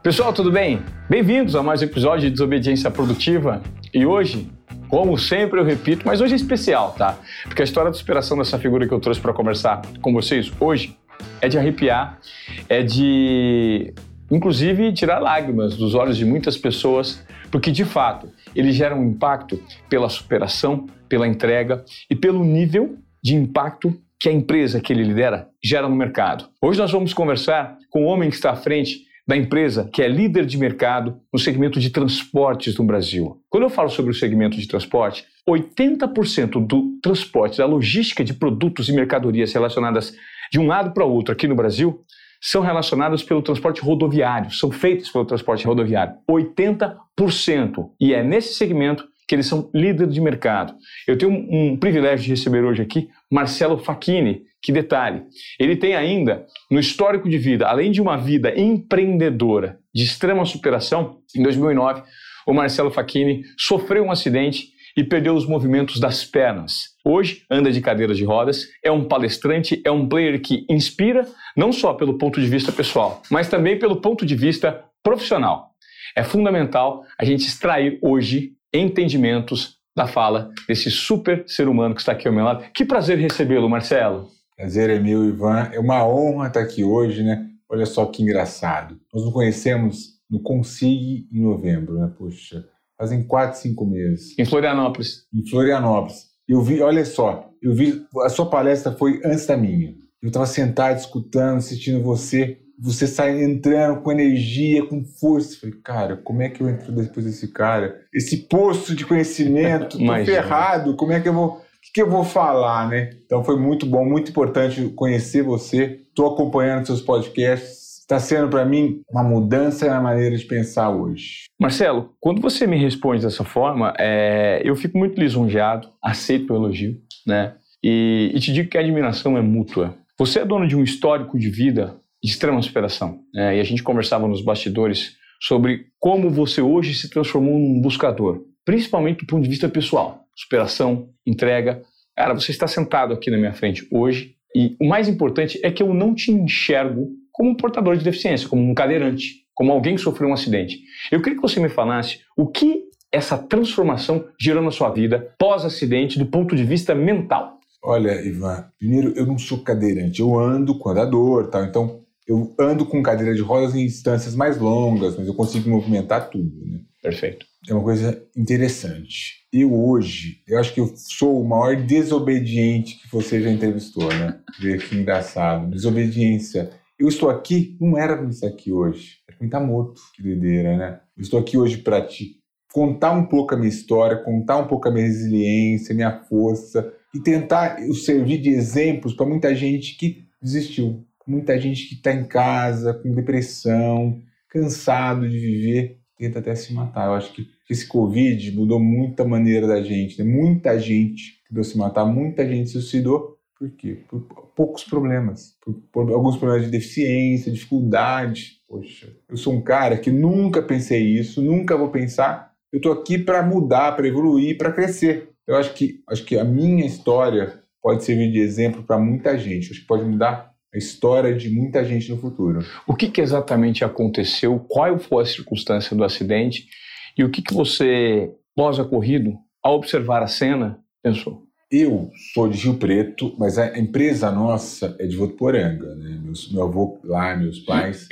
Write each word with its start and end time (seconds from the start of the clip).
Pessoal, 0.00 0.32
tudo 0.32 0.52
bem? 0.52 0.80
Bem-vindos 1.10 1.56
a 1.56 1.62
mais 1.62 1.82
um 1.82 1.84
episódio 1.84 2.20
de 2.20 2.30
Desobediência 2.30 2.88
Produtiva. 2.88 3.60
E 3.92 4.06
hoje, 4.06 4.48
como 4.88 5.18
sempre 5.18 5.58
eu 5.58 5.64
repito, 5.64 6.06
mas 6.06 6.20
hoje 6.20 6.34
é 6.34 6.36
especial, 6.36 6.92
tá? 6.96 7.18
Porque 7.42 7.62
a 7.62 7.64
história 7.64 7.90
de 7.90 7.98
superação 7.98 8.38
dessa 8.38 8.56
figura 8.60 8.86
que 8.86 8.94
eu 8.94 9.00
trouxe 9.00 9.20
para 9.20 9.32
conversar 9.32 9.82
com 10.00 10.12
vocês 10.12 10.52
hoje 10.60 10.96
é 11.40 11.48
de 11.48 11.58
arrepiar, 11.58 12.20
é 12.68 12.80
de, 12.80 13.92
inclusive, 14.30 14.92
tirar 14.92 15.18
lágrimas 15.18 15.76
dos 15.76 15.96
olhos 15.96 16.16
de 16.16 16.24
muitas 16.24 16.56
pessoas, 16.56 17.26
porque 17.50 17.72
de 17.72 17.84
fato 17.84 18.28
ele 18.54 18.70
gera 18.70 18.94
um 18.94 19.04
impacto 19.04 19.60
pela 19.88 20.08
superação, 20.08 20.86
pela 21.08 21.26
entrega 21.26 21.84
e 22.08 22.14
pelo 22.14 22.44
nível 22.44 22.96
de 23.20 23.34
impacto 23.34 24.00
que 24.20 24.28
a 24.28 24.32
empresa 24.32 24.80
que 24.80 24.92
ele 24.92 25.02
lidera 25.02 25.48
gera 25.62 25.88
no 25.88 25.96
mercado. 25.96 26.48
Hoje 26.62 26.78
nós 26.78 26.92
vamos 26.92 27.12
conversar 27.12 27.76
com 27.90 28.04
o 28.04 28.06
homem 28.06 28.30
que 28.30 28.36
está 28.36 28.52
à 28.52 28.56
frente 28.56 29.07
da 29.28 29.36
empresa 29.36 29.90
que 29.92 30.00
é 30.00 30.08
líder 30.08 30.46
de 30.46 30.56
mercado 30.56 31.20
no 31.30 31.38
segmento 31.38 31.78
de 31.78 31.90
transportes 31.90 32.78
no 32.78 32.84
Brasil. 32.84 33.38
Quando 33.50 33.64
eu 33.64 33.70
falo 33.70 33.90
sobre 33.90 34.10
o 34.10 34.14
segmento 34.14 34.56
de 34.56 34.66
transporte, 34.66 35.26
80% 35.46 36.66
do 36.66 36.98
transporte, 37.02 37.58
da 37.58 37.66
logística 37.66 38.24
de 38.24 38.32
produtos 38.32 38.88
e 38.88 38.92
mercadorias 38.92 39.52
relacionadas 39.52 40.14
de 40.50 40.58
um 40.58 40.66
lado 40.66 40.92
para 40.94 41.04
o 41.04 41.12
outro 41.12 41.34
aqui 41.34 41.46
no 41.46 41.54
Brasil 41.54 42.02
são 42.40 42.62
relacionadas 42.62 43.22
pelo 43.22 43.42
transporte 43.42 43.82
rodoviário, 43.82 44.50
são 44.52 44.70
feitas 44.70 45.10
pelo 45.10 45.24
transporte 45.24 45.66
rodoviário. 45.66 46.14
80%. 46.30 47.90
E 48.00 48.14
é 48.14 48.22
nesse 48.22 48.54
segmento 48.54 49.04
que 49.26 49.34
eles 49.34 49.46
são 49.46 49.68
líder 49.74 50.06
de 50.06 50.20
mercado. 50.20 50.74
Eu 51.06 51.18
tenho 51.18 51.32
um, 51.32 51.72
um 51.72 51.76
privilégio 51.76 52.24
de 52.24 52.30
receber 52.30 52.64
hoje 52.64 52.80
aqui 52.80 53.10
Marcelo 53.30 53.76
Facchini, 53.76 54.42
que 54.62 54.72
detalhe, 54.72 55.22
ele 55.58 55.76
tem 55.76 55.94
ainda 55.94 56.46
no 56.70 56.80
histórico 56.80 57.28
de 57.28 57.38
vida, 57.38 57.66
além 57.66 57.90
de 57.90 58.00
uma 58.00 58.16
vida 58.16 58.58
empreendedora 58.58 59.78
de 59.94 60.04
extrema 60.04 60.44
superação, 60.44 61.18
em 61.36 61.42
2009, 61.42 62.02
o 62.46 62.52
Marcelo 62.52 62.90
Facchini 62.90 63.42
sofreu 63.58 64.04
um 64.04 64.10
acidente 64.10 64.68
e 64.96 65.04
perdeu 65.04 65.34
os 65.34 65.46
movimentos 65.46 66.00
das 66.00 66.24
pernas. 66.24 66.96
Hoje 67.04 67.42
anda 67.50 67.70
de 67.70 67.80
cadeiras 67.80 68.16
de 68.16 68.24
rodas, 68.24 68.66
é 68.84 68.90
um 68.90 69.04
palestrante, 69.04 69.80
é 69.84 69.90
um 69.90 70.08
player 70.08 70.40
que 70.40 70.66
inspira, 70.68 71.24
não 71.56 71.72
só 71.72 71.94
pelo 71.94 72.18
ponto 72.18 72.40
de 72.40 72.48
vista 72.48 72.72
pessoal, 72.72 73.22
mas 73.30 73.48
também 73.48 73.78
pelo 73.78 74.00
ponto 74.00 74.26
de 74.26 74.34
vista 74.34 74.84
profissional. 75.02 75.70
É 76.16 76.24
fundamental 76.24 77.04
a 77.18 77.24
gente 77.24 77.46
extrair 77.46 77.98
hoje 78.02 78.52
entendimentos 78.74 79.78
da 79.96 80.06
fala 80.06 80.50
desse 80.66 80.90
super 80.90 81.44
ser 81.46 81.68
humano 81.68 81.94
que 81.94 82.00
está 82.00 82.12
aqui 82.12 82.26
ao 82.26 82.34
meu 82.34 82.44
lado. 82.44 82.64
Que 82.74 82.84
prazer 82.84 83.18
recebê-lo, 83.18 83.68
Marcelo. 83.68 84.28
Prazer 84.58 84.90
é 84.90 84.98
meu, 84.98 85.24
Ivan. 85.24 85.70
É 85.72 85.78
uma 85.78 86.04
honra 86.04 86.48
estar 86.48 86.58
aqui 86.58 86.82
hoje, 86.82 87.22
né? 87.22 87.46
Olha 87.68 87.86
só 87.86 88.04
que 88.06 88.24
engraçado. 88.24 88.98
Nós 89.14 89.24
nos 89.24 89.32
conhecemos 89.32 90.18
no 90.28 90.42
Consig 90.42 91.28
em 91.32 91.40
novembro, 91.40 91.94
né? 91.94 92.12
Poxa, 92.18 92.64
fazem 92.98 93.22
quatro, 93.22 93.56
cinco 93.56 93.86
meses. 93.86 94.36
Em 94.36 94.44
Florianópolis. 94.44 95.26
Em 95.32 95.48
Florianópolis. 95.48 96.26
Eu 96.48 96.60
vi, 96.60 96.82
olha 96.82 97.04
só, 97.04 97.52
eu 97.62 97.72
vi, 97.72 98.04
a 98.24 98.28
sua 98.28 98.50
palestra 98.50 98.90
foi 98.90 99.20
antes 99.24 99.46
da 99.46 99.56
minha. 99.56 99.94
Eu 100.20 100.26
estava 100.26 100.46
sentado, 100.46 100.98
escutando, 100.98 101.58
assistindo 101.58 102.02
você. 102.02 102.58
Você 102.80 103.06
sai 103.06 103.40
entrando 103.40 104.00
com 104.00 104.10
energia, 104.10 104.84
com 104.84 105.04
força. 105.04 105.54
Eu 105.54 105.60
falei, 105.60 105.76
cara, 105.84 106.16
como 106.16 106.42
é 106.42 106.48
que 106.48 106.60
eu 106.60 106.68
entro 106.68 106.90
depois 106.90 107.24
desse 107.24 107.46
cara? 107.52 108.00
Esse 108.12 108.38
poço 108.38 108.96
de 108.96 109.06
conhecimento, 109.06 109.98
tô 109.98 110.24
ferrado, 110.24 110.96
como 110.96 111.12
é 111.12 111.20
que 111.20 111.28
eu 111.28 111.32
vou 111.32 111.67
que, 111.92 112.02
eu 112.02 112.10
vou 112.10 112.24
falar, 112.24 112.88
né? 112.88 113.10
Então 113.24 113.44
foi 113.44 113.58
muito 113.58 113.86
bom, 113.86 114.04
muito 114.04 114.30
importante 114.30 114.88
conhecer 114.90 115.42
você. 115.42 116.00
Estou 116.08 116.32
acompanhando 116.32 116.86
seus 116.86 117.00
podcasts. 117.00 117.98
Está 118.00 118.18
sendo 118.18 118.48
para 118.48 118.64
mim 118.64 119.02
uma 119.10 119.22
mudança 119.22 119.86
na 119.86 120.00
maneira 120.00 120.34
de 120.36 120.44
pensar 120.44 120.88
hoje. 120.88 121.44
Marcelo, 121.60 122.14
quando 122.18 122.40
você 122.40 122.66
me 122.66 122.78
responde 122.78 123.22
dessa 123.22 123.44
forma, 123.44 123.92
é, 123.98 124.62
eu 124.64 124.74
fico 124.74 124.96
muito 124.96 125.20
lisonjeado, 125.20 125.90
aceito 126.02 126.52
o 126.52 126.56
elogio, 126.56 126.96
né? 127.26 127.54
E, 127.84 128.32
e, 128.34 128.40
te 128.40 128.52
digo 128.52 128.70
que 128.70 128.78
a 128.78 128.80
admiração 128.80 129.36
é 129.36 129.42
mútua. 129.42 129.94
Você 130.18 130.40
é 130.40 130.44
dono 130.44 130.66
de 130.66 130.74
um 130.74 130.82
histórico 130.82 131.38
de 131.38 131.50
vida 131.50 132.00
de 132.22 132.30
extrema 132.30 132.60
superação. 132.62 133.20
Né? 133.32 133.58
E 133.58 133.60
a 133.60 133.64
gente 133.64 133.82
conversava 133.82 134.26
nos 134.26 134.42
bastidores 134.42 135.16
sobre 135.40 135.86
como 136.00 136.30
você 136.30 136.60
hoje 136.60 136.94
se 136.94 137.08
transformou 137.08 137.58
num 137.58 137.80
buscador, 137.80 138.42
principalmente 138.64 139.20
do 139.20 139.26
ponto 139.26 139.42
de 139.42 139.48
vista 139.48 139.68
pessoal 139.68 140.27
superação, 140.38 141.08
entrega. 141.26 141.82
Cara, 142.16 142.34
você 142.34 142.50
está 142.50 142.66
sentado 142.66 143.12
aqui 143.12 143.30
na 143.30 143.36
minha 143.36 143.52
frente 143.52 143.86
hoje 143.90 144.34
e 144.54 144.76
o 144.80 144.88
mais 144.88 145.08
importante 145.08 145.60
é 145.62 145.70
que 145.70 145.82
eu 145.82 145.92
não 145.92 146.14
te 146.14 146.30
enxergo 146.30 147.08
como 147.32 147.50
um 147.50 147.54
portador 147.54 147.96
de 147.96 148.04
deficiência, 148.04 148.48
como 148.48 148.62
um 148.62 148.74
cadeirante, 148.74 149.44
como 149.54 149.72
alguém 149.72 149.94
que 149.96 150.00
sofreu 150.00 150.28
um 150.28 150.32
acidente. 150.32 150.80
Eu 151.10 151.20
queria 151.20 151.36
que 151.36 151.42
você 151.42 151.60
me 151.60 151.68
falasse 151.68 152.20
o 152.36 152.46
que 152.46 152.84
essa 153.10 153.38
transformação 153.38 154.26
gerou 154.40 154.62
na 154.62 154.70
sua 154.70 154.90
vida 154.90 155.34
pós-acidente 155.38 156.18
do 156.18 156.26
ponto 156.26 156.54
de 156.54 156.64
vista 156.64 156.94
mental. 156.94 157.58
Olha, 157.82 158.20
Ivan, 158.24 158.70
primeiro 158.78 159.12
eu 159.16 159.24
não 159.24 159.38
sou 159.38 159.62
cadeirante, 159.62 160.20
eu 160.20 160.38
ando 160.38 160.78
com 160.78 160.90
andador, 160.90 161.48
tal, 161.48 161.64
então 161.64 162.00
eu 162.28 162.54
ando 162.60 162.84
com 162.86 163.02
cadeira 163.02 163.34
de 163.34 163.40
rodas 163.40 163.74
em 163.74 163.86
distâncias 163.86 164.34
mais 164.34 164.58
longas, 164.58 165.16
mas 165.16 165.26
eu 165.26 165.34
consigo 165.34 165.68
movimentar 165.70 166.28
tudo, 166.30 166.64
né? 166.66 166.80
Perfeito. 167.02 167.46
É 167.68 167.72
uma 167.74 167.82
coisa 167.82 168.22
interessante 168.36 169.38
eu 169.52 169.74
hoje, 169.74 170.42
eu 170.46 170.58
acho 170.58 170.74
que 170.74 170.80
eu 170.80 170.92
sou 170.94 171.40
o 171.40 171.48
maior 171.48 171.76
desobediente 171.76 173.00
que 173.00 173.10
você 173.10 173.40
já 173.40 173.50
entrevistou, 173.50 174.08
né? 174.08 174.38
Vê 174.60 174.76
que 174.76 174.94
engraçado. 174.94 175.70
Desobediência. 175.70 176.70
Eu 176.98 177.08
estou 177.08 177.30
aqui, 177.30 177.76
não 177.80 177.96
era 177.96 178.16
para 178.16 178.28
estar 178.28 178.48
aqui 178.48 178.70
hoje. 178.72 179.18
Era 179.26 179.38
para 179.38 179.46
estar 179.46 179.60
morto. 179.60 180.00
Que 180.14 180.22
doideira, 180.22 180.76
né? 180.76 181.00
Eu 181.16 181.22
estou 181.22 181.40
aqui 181.40 181.56
hoje 181.56 181.78
para 181.78 182.02
te 182.02 182.36
contar 182.72 183.12
um 183.12 183.24
pouco 183.24 183.54
a 183.54 183.56
minha 183.56 183.68
história, 183.68 184.22
contar 184.22 184.58
um 184.58 184.66
pouco 184.66 184.86
a 184.86 184.90
minha 184.90 185.06
resiliência, 185.06 185.94
minha 185.94 186.20
força 186.24 186.92
e 187.14 187.20
tentar 187.20 187.82
eu 187.82 187.94
servir 187.94 188.38
de 188.38 188.50
exemplos 188.50 189.14
para 189.14 189.26
muita 189.26 189.54
gente 189.54 189.96
que 189.96 190.26
desistiu. 190.42 191.06
Muita 191.28 191.60
gente 191.60 191.86
que 191.86 191.94
está 191.94 192.10
em 192.10 192.24
casa, 192.24 192.94
com 192.94 193.14
depressão, 193.14 194.22
cansado 194.48 195.28
de 195.28 195.38
viver, 195.38 195.98
tenta 196.16 196.38
até 196.38 196.54
se 196.54 196.72
matar. 196.72 197.08
Eu 197.08 197.14
acho 197.14 197.32
que 197.34 197.46
esse 197.68 197.86
Covid 197.86 198.50
mudou 198.52 198.80
muita 198.80 199.26
maneira 199.26 199.66
da 199.66 199.82
gente, 199.82 200.18
né? 200.18 200.24
Muita 200.24 200.78
gente 200.78 201.42
tentou 201.46 201.62
se 201.62 201.76
matar, 201.76 202.06
muita 202.06 202.48
gente 202.48 202.70
se 202.70 202.80
suicidou. 202.80 203.36
Por 203.58 203.70
quê? 203.72 203.98
Por 204.08 204.22
poucos 204.56 204.84
problemas. 204.84 205.54
Por, 205.62 205.74
por, 205.92 206.10
alguns 206.12 206.36
problemas 206.36 206.64
de 206.64 206.70
deficiência, 206.70 207.52
dificuldade. 207.52 208.62
Poxa, 208.66 209.08
eu 209.28 209.36
sou 209.36 209.52
um 209.52 209.60
cara 209.60 209.98
que 209.98 210.10
nunca 210.10 210.62
pensei 210.62 211.02
isso, 211.02 211.42
nunca 211.42 211.76
vou 211.76 211.90
pensar. 211.90 212.52
Eu 212.72 212.80
tô 212.80 212.90
aqui 212.90 213.18
para 213.18 213.42
mudar, 213.42 213.92
para 213.92 214.08
evoluir, 214.08 214.56
para 214.56 214.72
crescer. 214.72 215.28
Eu 215.46 215.56
acho 215.56 215.74
que, 215.74 216.02
acho 216.08 216.24
que 216.24 216.38
a 216.38 216.44
minha 216.44 216.86
história 216.86 217.62
pode 217.82 218.04
servir 218.04 218.30
de 218.30 218.38
exemplo 218.38 218.82
para 218.82 218.98
muita 218.98 219.36
gente. 219.36 219.70
Acho 219.70 219.80
que 219.80 219.86
pode 219.86 220.04
mudar 220.04 220.54
a 220.74 220.78
história 220.78 221.34
de 221.34 221.48
muita 221.50 221.84
gente 221.84 222.10
no 222.10 222.18
futuro. 222.18 222.60
O 222.86 222.94
que, 222.94 223.10
que 223.10 223.20
exatamente 223.20 223.84
aconteceu? 223.84 224.58
Qual 224.68 224.98
foi 224.98 225.22
a 225.22 225.26
circunstância 225.26 225.96
do 225.96 226.04
acidente? 226.04 226.68
E 227.16 227.24
o 227.24 227.30
que, 227.30 227.42
que 227.42 227.54
você, 227.54 228.30
pós-ocorrido, 228.54 229.36
ao 229.62 229.76
observar 229.76 230.22
a 230.22 230.26
cena, 230.26 230.78
pensou? 231.02 231.42
Eu 231.70 232.10
sou 232.32 232.48
de 232.48 232.58
Rio 232.58 232.74
Preto, 232.74 233.34
mas 233.38 233.58
a 233.58 233.78
empresa 233.78 234.30
nossa 234.30 234.96
é 234.98 235.06
de 235.06 235.16
Votuporanga, 235.16 235.94
né? 235.96 236.18
Meus, 236.22 236.50
meu 236.50 236.62
avô 236.62 236.98
lá, 237.04 237.36
meus 237.36 237.58
pais. 237.60 238.06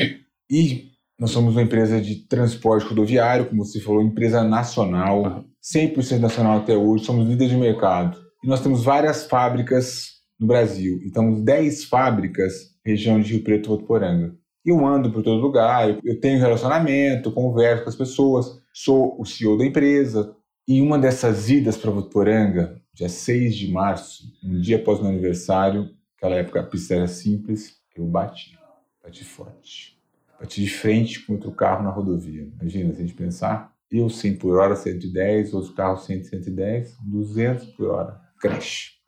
E 0.50 0.90
nós 1.18 1.30
somos 1.30 1.54
uma 1.54 1.62
empresa 1.62 2.00
de 2.00 2.16
transporte 2.26 2.86
rodoviário, 2.86 3.46
como 3.46 3.64
você 3.64 3.80
falou, 3.80 4.02
empresa 4.02 4.44
nacional, 4.44 5.44
100% 5.62 6.18
nacional 6.18 6.58
até 6.58 6.76
hoje, 6.76 7.04
somos 7.04 7.26
líderes 7.26 7.52
de 7.52 7.58
mercado. 7.58 8.18
E 8.44 8.48
nós 8.48 8.60
temos 8.60 8.84
várias 8.84 9.26
fábricas 9.26 10.15
no 10.38 10.46
Brasil. 10.46 11.00
Então, 11.04 11.42
10 11.42 11.84
fábricas, 11.84 12.74
região 12.84 13.20
de 13.20 13.32
Rio 13.32 13.44
Preto 13.44 13.68
Votuporanga. 13.68 14.34
Eu 14.64 14.84
ando 14.84 15.12
por 15.12 15.22
todo 15.22 15.40
lugar, 15.40 15.98
eu 16.04 16.20
tenho 16.20 16.40
relacionamento, 16.40 17.30
converso 17.30 17.84
com 17.84 17.88
as 17.88 17.96
pessoas, 17.96 18.60
sou 18.72 19.20
o 19.20 19.24
CEO 19.24 19.56
da 19.56 19.64
empresa. 19.64 20.34
E 20.66 20.80
uma 20.80 20.98
dessas 20.98 21.48
idas 21.48 21.76
para 21.76 21.90
Votuporanga, 21.90 22.80
dia 22.92 23.08
6 23.08 23.54
de 23.54 23.70
março, 23.70 24.24
um 24.42 24.60
dia 24.60 24.76
após 24.76 25.00
meu 25.00 25.08
aniversário, 25.08 25.90
aquela 26.16 26.34
época 26.34 26.60
a 26.60 26.64
pista 26.64 26.94
era 26.94 27.06
simples, 27.06 27.76
eu 27.94 28.04
bati, 28.04 28.58
bati 29.02 29.24
forte. 29.24 29.96
Bati 30.38 30.62
de 30.62 30.68
frente 30.68 31.24
com 31.24 31.34
outro 31.34 31.52
carro 31.52 31.84
na 31.84 31.90
rodovia. 31.90 32.48
Imagina, 32.60 32.92
se 32.92 32.98
a 32.98 33.06
gente 33.06 33.14
pensar, 33.14 33.72
eu 33.90 34.10
100 34.10 34.36
por 34.36 34.58
hora, 34.58 34.74
110, 34.74 35.54
outro 35.54 35.72
carro 35.74 35.96
100, 35.96 36.24
110, 36.24 36.96
200 37.00 37.66
por 37.68 37.88
hora. 37.88 38.20
Crash, 38.40 38.98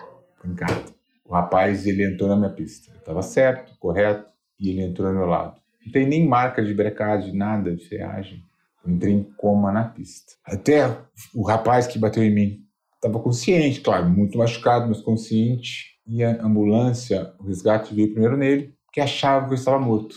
pancada. 0.41 0.98
O 1.29 1.35
rapaz, 1.35 1.87
ele 1.87 2.03
entrou 2.03 2.27
na 2.27 2.37
minha 2.37 2.51
pista. 2.51 2.91
Estava 2.97 3.21
certo, 3.21 3.77
correto, 3.79 4.33
e 4.59 4.71
ele 4.71 4.81
entrou 4.81 5.07
ao 5.07 5.15
meu 5.15 5.27
lado. 5.27 5.61
Não 5.85 5.93
tem 5.93 6.07
nem 6.07 6.27
marca 6.27 6.65
de 6.65 6.73
brecagem, 6.73 7.37
nada 7.37 7.77
de 7.77 7.87
freagem. 7.87 8.43
Eu 8.83 8.93
entrei 8.93 9.13
em 9.13 9.23
coma 9.37 9.71
na 9.71 9.85
pista. 9.85 10.33
Até 10.43 10.87
o 11.35 11.47
rapaz 11.47 11.87
que 11.87 11.99
bateu 11.99 12.23
em 12.23 12.35
mim 12.35 12.65
estava 12.95 13.21
consciente, 13.21 13.83
claro, 13.83 14.09
muito 14.09 14.39
machucado, 14.39 14.89
mas 14.89 15.03
consciente. 15.03 15.99
E 16.07 16.25
a 16.25 16.43
ambulância, 16.43 17.35
o 17.39 17.45
resgate 17.45 17.95
veio 17.95 18.11
primeiro 18.11 18.37
nele, 18.37 18.75
que 18.91 19.01
achava 19.01 19.47
que 19.47 19.53
eu 19.53 19.59
estava 19.59 19.79
morto. 19.79 20.17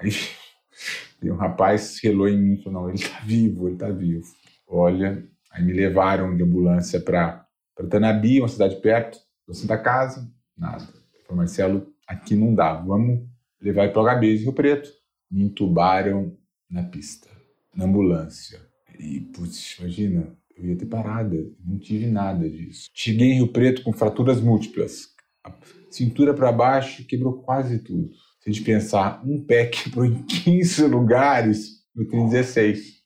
Aí 0.00 0.10
um 1.30 1.36
rapaz 1.36 2.00
relou 2.02 2.28
em 2.28 2.36
mim 2.36 2.54
e 2.54 2.62
falou: 2.64 2.82
não, 2.82 2.88
ele 2.88 2.98
está 2.98 3.20
vivo, 3.20 3.68
ele 3.68 3.74
está 3.74 3.88
vivo. 3.88 4.26
Olha, 4.66 5.24
aí 5.52 5.62
me 5.62 5.72
levaram 5.72 6.36
de 6.36 6.42
ambulância 6.42 7.00
para 7.00 7.46
Tanabi, 7.88 8.40
uma 8.40 8.48
cidade 8.48 8.80
perto, 8.80 9.18
da 9.66 9.78
Casa, 9.78 10.30
nada. 10.60 10.84
Falei, 11.26 11.36
Marcelo, 11.36 11.86
aqui 12.06 12.36
não 12.36 12.54
dá, 12.54 12.74
vamos 12.74 13.26
levar 13.60 13.84
ele 13.84 13.92
para 13.92 14.02
o 14.02 14.18
HB 14.18 14.36
de 14.36 14.44
Rio 14.44 14.52
Preto. 14.52 14.90
Me 15.30 15.44
entubaram 15.44 16.36
na 16.68 16.82
pista, 16.82 17.28
na 17.74 17.84
ambulância. 17.84 18.60
E, 18.98 19.20
putz, 19.20 19.78
imagina, 19.78 20.36
eu 20.56 20.66
ia 20.66 20.76
ter 20.76 20.86
parada, 20.86 21.36
não 21.64 21.78
tive 21.78 22.06
nada 22.06 22.48
disso. 22.48 22.88
Cheguei 22.92 23.28
em 23.28 23.34
Rio 23.36 23.48
Preto 23.48 23.82
com 23.82 23.92
fraturas 23.92 24.40
múltiplas. 24.40 25.08
A 25.44 25.52
cintura 25.90 26.34
para 26.34 26.52
baixo 26.52 27.06
quebrou 27.06 27.42
quase 27.42 27.78
tudo. 27.78 28.10
Se 28.40 28.50
a 28.50 28.52
gente 28.52 28.64
pensar, 28.64 29.22
um 29.24 29.42
pé 29.42 29.66
quebrou 29.66 30.04
em 30.04 30.22
15 30.24 30.86
lugares, 30.86 31.80
eu 31.96 32.06
tenho 32.08 32.28
16. 32.28 33.00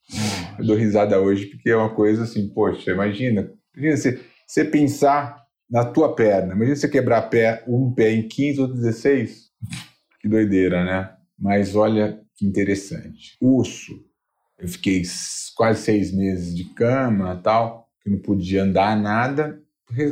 Eu 0.58 0.66
dou 0.66 0.76
risada 0.76 1.20
hoje 1.20 1.46
porque 1.46 1.70
é 1.70 1.76
uma 1.76 1.94
coisa 1.94 2.24
assim, 2.24 2.48
poxa, 2.48 2.90
imagina, 2.90 3.52
imagina 3.74 3.96
você, 3.96 4.20
você 4.46 4.64
pensar 4.64 5.43
na 5.74 5.84
tua 5.84 6.14
perna, 6.14 6.54
imagina 6.54 6.76
você 6.76 6.88
quebrar 6.88 7.22
pé, 7.22 7.64
um 7.66 7.92
pé 7.92 8.12
em 8.12 8.28
15 8.28 8.60
ou 8.60 8.68
16, 8.68 9.50
que 10.20 10.28
doideira, 10.28 10.84
né? 10.84 11.16
Mas 11.36 11.74
olha 11.74 12.20
que 12.36 12.46
interessante. 12.46 13.36
Osso, 13.42 13.92
eu 14.56 14.68
fiquei 14.68 15.02
quase 15.56 15.82
seis 15.82 16.12
meses 16.14 16.54
de 16.54 16.62
cama 16.74 17.40
tal, 17.42 17.88
que 18.00 18.08
não 18.08 18.20
podia 18.20 18.62
andar 18.62 18.96
nada. 18.96 19.60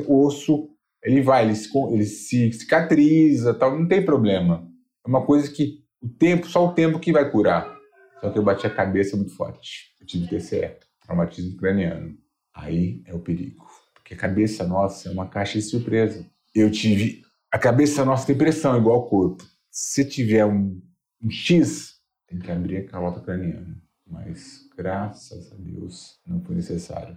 O 0.08 0.26
osso, 0.26 0.68
ele 1.00 1.22
vai, 1.22 1.44
ele 1.44 1.54
se, 1.54 1.70
ele 1.92 2.06
se 2.06 2.52
cicatriza 2.54 3.54
tal, 3.54 3.78
não 3.78 3.86
tem 3.86 4.04
problema. 4.04 4.68
É 5.06 5.08
uma 5.08 5.24
coisa 5.24 5.48
que 5.48 5.84
o 6.02 6.08
tempo, 6.08 6.48
só 6.48 6.66
o 6.66 6.72
tempo 6.72 6.98
que 6.98 7.12
vai 7.12 7.30
curar. 7.30 7.72
Só 8.20 8.30
que 8.30 8.38
eu 8.40 8.42
bati 8.42 8.66
a 8.66 8.74
cabeça 8.74 9.16
muito 9.16 9.36
forte. 9.36 9.94
Eu 10.00 10.06
tive 10.08 10.26
TCE, 10.26 10.72
traumatismo 11.04 11.56
craniano. 11.56 12.18
Aí 12.52 13.00
é 13.06 13.14
o 13.14 13.20
perigo. 13.20 13.71
A 14.12 14.16
cabeça 14.16 14.66
nossa 14.66 15.08
é 15.08 15.12
uma 15.12 15.28
caixa 15.28 15.58
de 15.58 15.64
surpresa. 15.64 16.26
Eu 16.54 16.70
tive. 16.70 17.22
A 17.50 17.58
cabeça 17.58 18.04
nossa 18.04 18.26
tem 18.26 18.36
pressão 18.36 18.76
igual 18.76 18.96
ao 18.96 19.08
corpo. 19.08 19.44
Se 19.70 20.04
tiver 20.04 20.44
um, 20.44 20.80
um 21.22 21.30
X, 21.30 21.96
tem 22.26 22.38
que 22.38 22.50
abrir 22.50 22.78
a 22.78 22.86
calota 22.86 23.20
craniana 23.20 23.82
mas 24.12 24.68
graças 24.76 25.50
a 25.50 25.56
Deus 25.56 26.18
não 26.26 26.40
foi 26.42 26.54
necessário. 26.54 27.16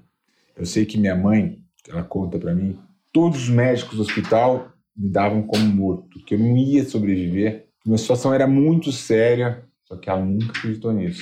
Eu 0.56 0.66
sei 0.66 0.86
que 0.86 0.98
minha 0.98 1.16
mãe, 1.16 1.62
ela 1.88 2.04
conta 2.04 2.40
para 2.40 2.56
mim, 2.56 2.80
todos 3.12 3.44
os 3.44 3.50
médicos 3.50 3.98
do 3.98 4.02
hospital 4.02 4.72
me 4.96 5.10
davam 5.10 5.44
como 5.44 5.66
morto, 5.66 6.24
que 6.24 6.36
eu 6.36 6.40
não 6.40 6.56
ia 6.56 6.88
sobreviver, 6.88 7.68
que 7.82 7.90
minha 7.90 7.98
situação 7.98 8.34
era 8.34 8.48
muito 8.48 8.92
séria, 8.94 9.68
só 9.84 9.98
que 9.98 10.10
ela 10.10 10.24
nunca 10.24 10.58
acreditou 10.58 10.94
nisso. 10.94 11.22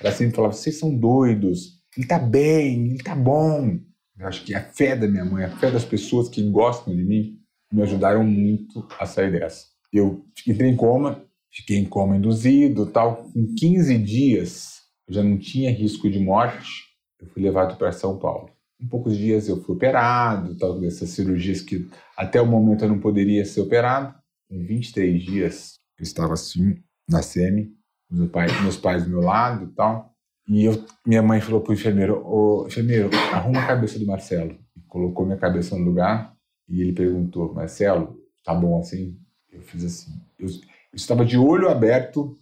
Ela 0.00 0.12
sempre 0.12 0.36
falava: 0.36 0.54
vocês 0.54 0.78
são 0.78 0.96
doidos, 0.96 1.82
ele 1.96 2.06
tá 2.06 2.18
bem, 2.18 2.90
ele 2.90 3.02
tá 3.02 3.16
bom. 3.16 3.80
Eu 4.20 4.28
acho 4.28 4.44
que 4.44 4.54
a 4.54 4.62
fé 4.62 4.94
da 4.94 5.08
minha 5.08 5.24
mãe, 5.24 5.44
a 5.44 5.48
fé 5.48 5.70
das 5.70 5.84
pessoas 5.84 6.28
que 6.28 6.42
gostam 6.50 6.94
de 6.94 7.02
mim, 7.02 7.40
me 7.72 7.82
ajudaram 7.82 8.22
muito 8.22 8.86
a 8.98 9.06
sair 9.06 9.32
dessa. 9.32 9.68
Eu 9.90 10.26
entrei 10.46 10.70
em 10.70 10.76
coma, 10.76 11.24
fiquei 11.50 11.78
em 11.78 11.86
coma 11.86 12.18
induzido, 12.18 12.84
tal. 12.84 13.30
Em 13.34 13.54
15 13.54 13.96
dias, 13.96 14.82
eu 15.08 15.14
já 15.14 15.24
não 15.24 15.38
tinha 15.38 15.70
risco 15.70 16.10
de 16.10 16.20
morte, 16.20 16.84
eu 17.18 17.28
fui 17.28 17.42
levado 17.42 17.78
para 17.78 17.92
São 17.92 18.18
Paulo. 18.18 18.50
Em 18.78 18.86
poucos 18.86 19.16
dias 19.16 19.48
eu 19.48 19.62
fui 19.62 19.74
operado, 19.74 20.54
tal 20.58 20.78
dessas 20.78 21.08
cirurgias 21.10 21.62
que 21.62 21.88
até 22.14 22.42
o 22.42 22.46
momento 22.46 22.84
eu 22.84 22.88
não 22.88 23.00
poderia 23.00 23.44
ser 23.46 23.62
operado. 23.62 24.14
Em 24.50 24.62
23 24.62 25.22
dias 25.22 25.74
eu 25.98 26.02
estava 26.02 26.34
assim 26.34 26.76
na 27.08 27.22
SEMI, 27.22 27.72
meu 28.10 28.28
pai, 28.28 28.48
meus 28.60 28.76
pais 28.76 29.04
do 29.04 29.10
meu 29.10 29.20
lado 29.20 29.72
tal. 29.74 30.09
E 30.50 30.64
eu, 30.64 30.84
minha 31.06 31.22
mãe 31.22 31.40
falou 31.40 31.60
pro 31.60 31.72
enfermeiro: 31.72 32.20
Ô, 32.26 32.66
enfermeiro, 32.66 33.08
arruma 33.32 33.60
a 33.60 33.66
cabeça 33.66 33.98
do 33.98 34.06
Marcelo. 34.06 34.58
E 34.76 34.80
colocou 34.88 35.24
minha 35.24 35.38
cabeça 35.38 35.76
no 35.76 35.84
lugar 35.84 36.34
e 36.68 36.82
ele 36.82 36.92
perguntou: 36.92 37.54
Marcelo, 37.54 38.20
tá 38.44 38.52
bom 38.52 38.78
assim? 38.78 39.16
Eu 39.50 39.62
fiz 39.62 39.84
assim. 39.84 40.12
Eu, 40.38 40.48
eu 40.48 40.96
estava 40.96 41.24
de 41.24 41.38
olho 41.38 41.70
aberto 41.70 42.36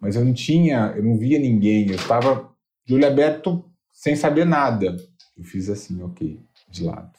mas 0.00 0.16
eu 0.16 0.24
não 0.24 0.32
tinha, 0.32 0.94
eu 0.96 1.04
não 1.04 1.18
via 1.18 1.38
ninguém, 1.38 1.88
eu 1.88 1.96
estava 1.96 2.50
de 2.86 2.94
olho 2.94 3.06
aberto 3.06 3.62
sem 3.92 4.16
saber 4.16 4.46
nada. 4.46 4.96
Eu 5.36 5.44
fiz 5.44 5.68
assim, 5.68 6.02
ok, 6.02 6.40
de 6.70 6.84
lado. 6.84 7.12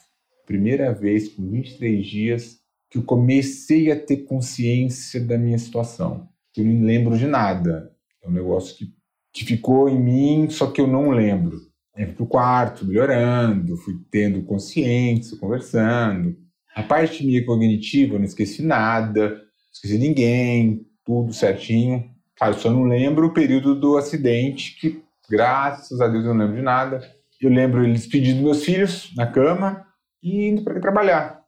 Primeira 0.44 0.92
vez 0.92 1.28
com 1.28 1.48
23 1.48 2.04
dias 2.04 2.60
que 2.90 2.98
eu 2.98 3.04
comecei 3.04 3.90
a 3.92 3.98
ter 3.98 4.24
consciência 4.24 5.24
da 5.24 5.38
minha 5.38 5.56
situação. 5.56 6.28
Eu 6.56 6.64
não 6.64 6.84
lembro 6.84 7.16
de 7.16 7.26
nada. 7.26 7.94
É 8.20 8.28
um 8.28 8.32
negócio 8.32 8.76
que, 8.76 8.92
que 9.32 9.44
ficou 9.44 9.88
em 9.88 9.98
mim, 9.98 10.50
só 10.50 10.70
que 10.70 10.80
eu 10.80 10.86
não 10.86 11.10
lembro. 11.10 11.56
Eu 11.96 12.06
fui 12.06 12.14
pro 12.14 12.26
quarto, 12.26 12.86
melhorando, 12.86 13.76
fui 13.76 13.94
tendo 14.10 14.42
consciência, 14.42 15.38
conversando. 15.38 16.36
A 16.74 16.82
parte 16.82 17.24
minha 17.24 17.44
cognitiva, 17.44 18.14
eu 18.14 18.18
não 18.18 18.24
esqueci 18.24 18.62
nada, 18.62 19.30
não 19.30 19.40
esqueci 19.72 19.98
ninguém, 19.98 20.86
tudo 21.04 21.32
certinho. 21.32 22.10
Eu 22.40 22.54
só 22.54 22.70
não 22.70 22.84
lembro 22.84 23.26
o 23.26 23.32
período 23.32 23.78
do 23.78 23.96
acidente, 23.96 24.76
que 24.78 25.02
graças 25.28 26.00
a 26.00 26.08
Deus 26.08 26.24
eu 26.24 26.34
não 26.34 26.44
lembro 26.44 26.56
de 26.56 26.62
nada. 26.62 27.00
Eu 27.40 27.50
lembro 27.50 27.82
ele 27.82 27.92
despedindo 27.92 28.42
meus 28.42 28.64
filhos 28.64 29.12
na 29.16 29.26
cama 29.26 29.86
e 30.22 30.48
indo 30.48 30.62
para 30.62 30.80
trabalhar. 30.80 31.42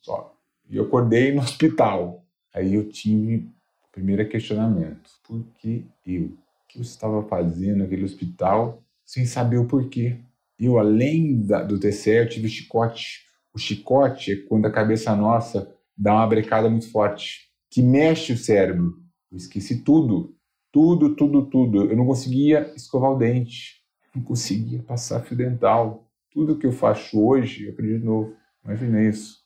Só. 0.00 0.34
E 0.68 0.76
eu 0.76 0.84
acordei 0.84 1.32
no 1.32 1.40
hospital. 1.42 2.24
Aí 2.54 2.74
eu 2.74 2.88
tive 2.88 3.48
o 3.84 3.92
primeiro 3.92 4.28
questionamento. 4.28 5.10
Por 5.26 5.44
que 5.58 5.86
eu? 6.06 6.36
Que 6.68 6.78
eu 6.78 6.82
estava 6.82 7.22
fazendo 7.24 7.78
naquele 7.78 8.04
hospital 8.04 8.82
sem 9.04 9.24
saber 9.24 9.56
o 9.56 9.66
porquê? 9.66 10.18
Eu, 10.58 10.78
além 10.78 11.40
da, 11.40 11.62
do 11.62 11.78
TCE, 11.78 12.10
eu 12.10 12.28
tive 12.28 12.48
chicote. 12.48 13.22
O 13.54 13.58
chicote 13.58 14.32
é 14.32 14.36
quando 14.36 14.66
a 14.66 14.72
cabeça 14.72 15.14
nossa 15.16 15.72
dá 15.96 16.14
uma 16.14 16.26
brecada 16.26 16.68
muito 16.68 16.90
forte, 16.90 17.48
que 17.70 17.82
mexe 17.82 18.32
o 18.32 18.36
cérebro. 18.36 19.02
Eu 19.30 19.36
esqueci 19.36 19.82
tudo, 19.82 20.36
tudo, 20.70 21.14
tudo, 21.16 21.46
tudo. 21.46 21.90
Eu 21.90 21.96
não 21.96 22.06
conseguia 22.06 22.72
escovar 22.76 23.12
o 23.12 23.18
dente, 23.18 23.82
não 24.14 24.22
conseguia 24.22 24.82
passar 24.82 25.22
fio 25.22 25.36
dental. 25.36 26.06
Tudo 26.30 26.58
que 26.58 26.66
eu 26.66 26.72
faço 26.72 27.20
hoje, 27.20 27.64
eu 27.64 27.72
aprendi 27.72 27.98
de 27.98 28.04
novo. 28.04 28.34
Imagina 28.64 29.02
isso. 29.02 29.38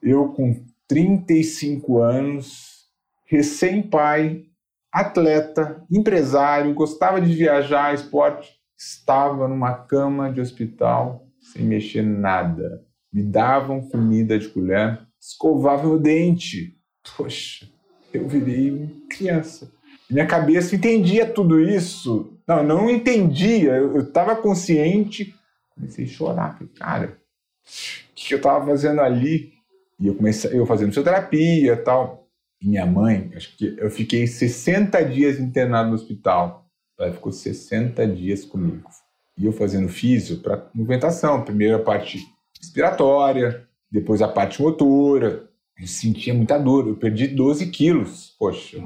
Eu, 0.00 0.28
com 0.28 0.64
35 0.86 1.98
anos, 1.98 2.86
recém-pai, 3.24 4.47
atleta, 4.92 5.84
empresário, 5.90 6.74
gostava 6.74 7.20
de 7.20 7.32
viajar, 7.32 7.94
esporte, 7.94 8.58
estava 8.76 9.48
numa 9.48 9.74
cama 9.74 10.32
de 10.32 10.40
hospital 10.40 11.26
sem 11.40 11.64
mexer 11.64 12.02
nada. 12.02 12.84
Me 13.12 13.22
davam 13.22 13.88
comida 13.88 14.38
de 14.38 14.48
colher, 14.48 15.00
escovavam 15.20 15.92
o 15.92 15.98
dente. 15.98 16.76
Poxa, 17.16 17.66
eu 18.12 18.28
virei 18.28 19.04
criança. 19.08 19.70
Minha 20.10 20.26
cabeça 20.26 20.74
entendia 20.74 21.26
tudo 21.26 21.60
isso. 21.60 22.38
Não, 22.46 22.62
não 22.62 22.90
entendia. 22.90 23.72
Eu 23.72 24.00
estava 24.00 24.36
consciente. 24.36 25.34
Comecei 25.74 26.04
a 26.04 26.08
chorar. 26.08 26.54
Falei, 26.54 26.72
cara, 26.74 27.18
o 27.66 28.14
que 28.14 28.34
eu 28.34 28.38
estava 28.38 28.64
fazendo 28.64 29.00
ali? 29.00 29.52
E 30.00 30.06
eu 30.06 30.14
comecei, 30.14 30.58
eu 30.58 30.64
fazendo 30.64 30.88
fisioterapia 30.88 31.72
e 31.72 31.76
tal. 31.76 32.27
Minha 32.62 32.84
mãe, 32.84 33.30
acho 33.36 33.56
que 33.56 33.76
eu 33.78 33.90
fiquei 33.90 34.26
60 34.26 35.04
dias 35.04 35.38
internado 35.38 35.90
no 35.90 35.94
hospital. 35.94 36.66
Ela 36.98 37.12
ficou 37.12 37.30
60 37.30 38.06
dias 38.08 38.44
comigo. 38.44 38.88
E 39.36 39.46
eu 39.46 39.52
fazendo 39.52 39.88
físio 39.88 40.38
para 40.38 40.68
movimentação. 40.74 41.44
Primeiro 41.44 41.76
a 41.76 41.82
parte 41.82 42.18
respiratória, 42.60 43.68
depois 43.90 44.20
a 44.20 44.26
parte 44.26 44.60
motora, 44.60 45.48
eu 45.78 45.86
sentia 45.86 46.34
muita 46.34 46.58
dor. 46.58 46.88
Eu 46.88 46.96
perdi 46.96 47.28
12 47.28 47.70
quilos. 47.70 48.34
Poxa, 48.36 48.78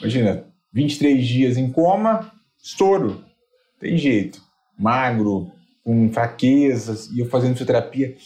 imagina, 0.00 0.44
23 0.72 1.24
dias 1.24 1.56
em 1.56 1.70
coma, 1.70 2.32
estouro. 2.60 3.24
Tem 3.78 3.96
jeito. 3.96 4.42
Magro, 4.76 5.52
com 5.84 6.12
fraquezas, 6.12 7.08
e 7.10 7.20
eu 7.20 7.26
fazendo 7.26 7.52
fisioterapia. 7.52 8.16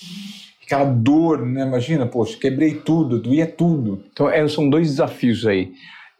Aquela 0.75 0.91
dor, 0.91 1.47
né? 1.47 1.63
Imagina, 1.63 2.05
poxa, 2.05 2.37
quebrei 2.37 2.75
tudo, 2.75 3.23
doía 3.23 3.47
tudo. 3.47 4.03
Então, 4.13 4.29
é, 4.29 4.47
são 4.49 4.69
dois 4.69 4.89
desafios 4.89 5.47
aí. 5.47 5.73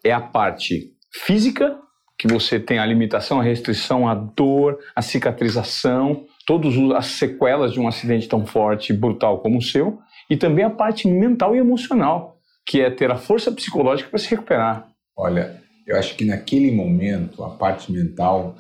É 0.05 0.13
a 0.13 0.21
parte 0.21 0.93
física, 1.13 1.77
que 2.17 2.29
você 2.29 2.61
tem 2.61 2.79
a 2.79 2.87
limitação, 2.87 3.41
a 3.41 3.43
restrição, 3.43 4.09
a 4.09 4.15
dor, 4.15 4.79
a 4.95 5.03
cicatrização, 5.03 6.25
todas 6.47 6.73
as 6.95 7.07
sequelas 7.07 7.73
de 7.73 7.81
um 7.81 7.89
acidente 7.89 8.29
tão 8.29 8.47
forte 8.47 8.93
e 8.93 8.97
brutal 8.97 9.41
como 9.41 9.59
o 9.59 9.63
seu 9.63 9.99
e 10.31 10.37
também 10.37 10.65
a 10.65 10.71
parte 10.71 11.09
mental 11.09 11.57
e 11.57 11.59
emocional, 11.59 12.39
que 12.65 12.81
é 12.81 12.89
ter 12.91 13.11
a 13.11 13.17
força 13.17 13.51
psicológica 13.51 14.09
para 14.09 14.21
se 14.21 14.31
recuperar. 14.31 14.87
Olha, 15.17 15.61
eu 15.85 15.99
acho 15.99 16.15
que 16.15 16.25
naquele 16.25 16.71
momento 16.71 17.43
a 17.43 17.51
parte 17.51 17.91
mental 17.91 18.55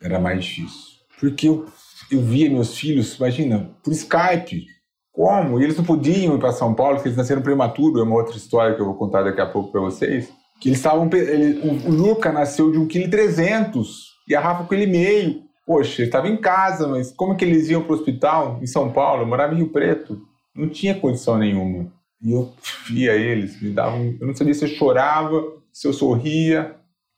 era 0.00 0.20
mais 0.20 0.44
difícil. 0.44 0.92
Porque 1.18 1.48
eu, 1.48 1.66
eu 2.12 2.20
via 2.20 2.48
meus 2.48 2.78
filhos, 2.78 3.16
imagina, 3.16 3.70
por 3.82 3.92
Skype. 3.92 4.66
Como? 5.12 5.60
E 5.60 5.64
eles 5.64 5.76
não 5.76 5.84
podiam 5.84 6.34
ir 6.34 6.38
para 6.38 6.52
São 6.52 6.74
Paulo, 6.74 6.94
porque 6.94 7.08
eles 7.08 7.18
nasceram 7.18 7.42
prematuro, 7.42 8.00
é 8.00 8.02
uma 8.02 8.16
outra 8.16 8.36
história 8.36 8.74
que 8.74 8.80
eu 8.80 8.86
vou 8.86 8.94
contar 8.94 9.22
daqui 9.22 9.40
a 9.40 9.46
pouco 9.46 9.70
para 9.70 9.80
vocês. 9.80 10.32
que 10.60 10.68
eles 10.68 10.78
estavam. 10.78 11.08
Ele, 11.12 11.60
o, 11.60 11.90
Luca 11.90 12.32
nasceu 12.32 12.70
de 12.70 12.78
1,3 12.78 13.70
kg 13.70 13.82
e 14.28 14.34
a 14.34 14.40
Rafa 14.40 14.64
com 14.64 14.74
ele 14.74 14.86
meio. 14.86 15.42
Poxa, 15.66 16.02
ele 16.02 16.08
estava 16.08 16.28
em 16.28 16.36
casa, 16.36 16.88
mas 16.88 17.12
como 17.12 17.36
que 17.36 17.44
eles 17.44 17.68
iam 17.68 17.82
para 17.82 17.92
o 17.92 17.96
hospital 17.96 18.58
em 18.62 18.66
São 18.66 18.90
Paulo? 18.90 19.22
Eu 19.22 19.26
morava 19.26 19.54
em 19.54 19.58
Rio 19.58 19.68
Preto. 19.68 20.20
Não 20.54 20.68
tinha 20.68 20.94
condição 20.94 21.38
nenhuma. 21.38 21.92
E 22.22 22.32
eu 22.32 22.52
via 22.88 23.12
eles, 23.12 23.60
me 23.60 23.70
davam. 23.70 24.14
Eu 24.20 24.26
não 24.26 24.34
sabia 24.34 24.54
se 24.54 24.64
eu 24.64 24.68
chorava, 24.68 25.42
se 25.72 25.86
eu 25.86 25.92
sorria, 25.92 26.76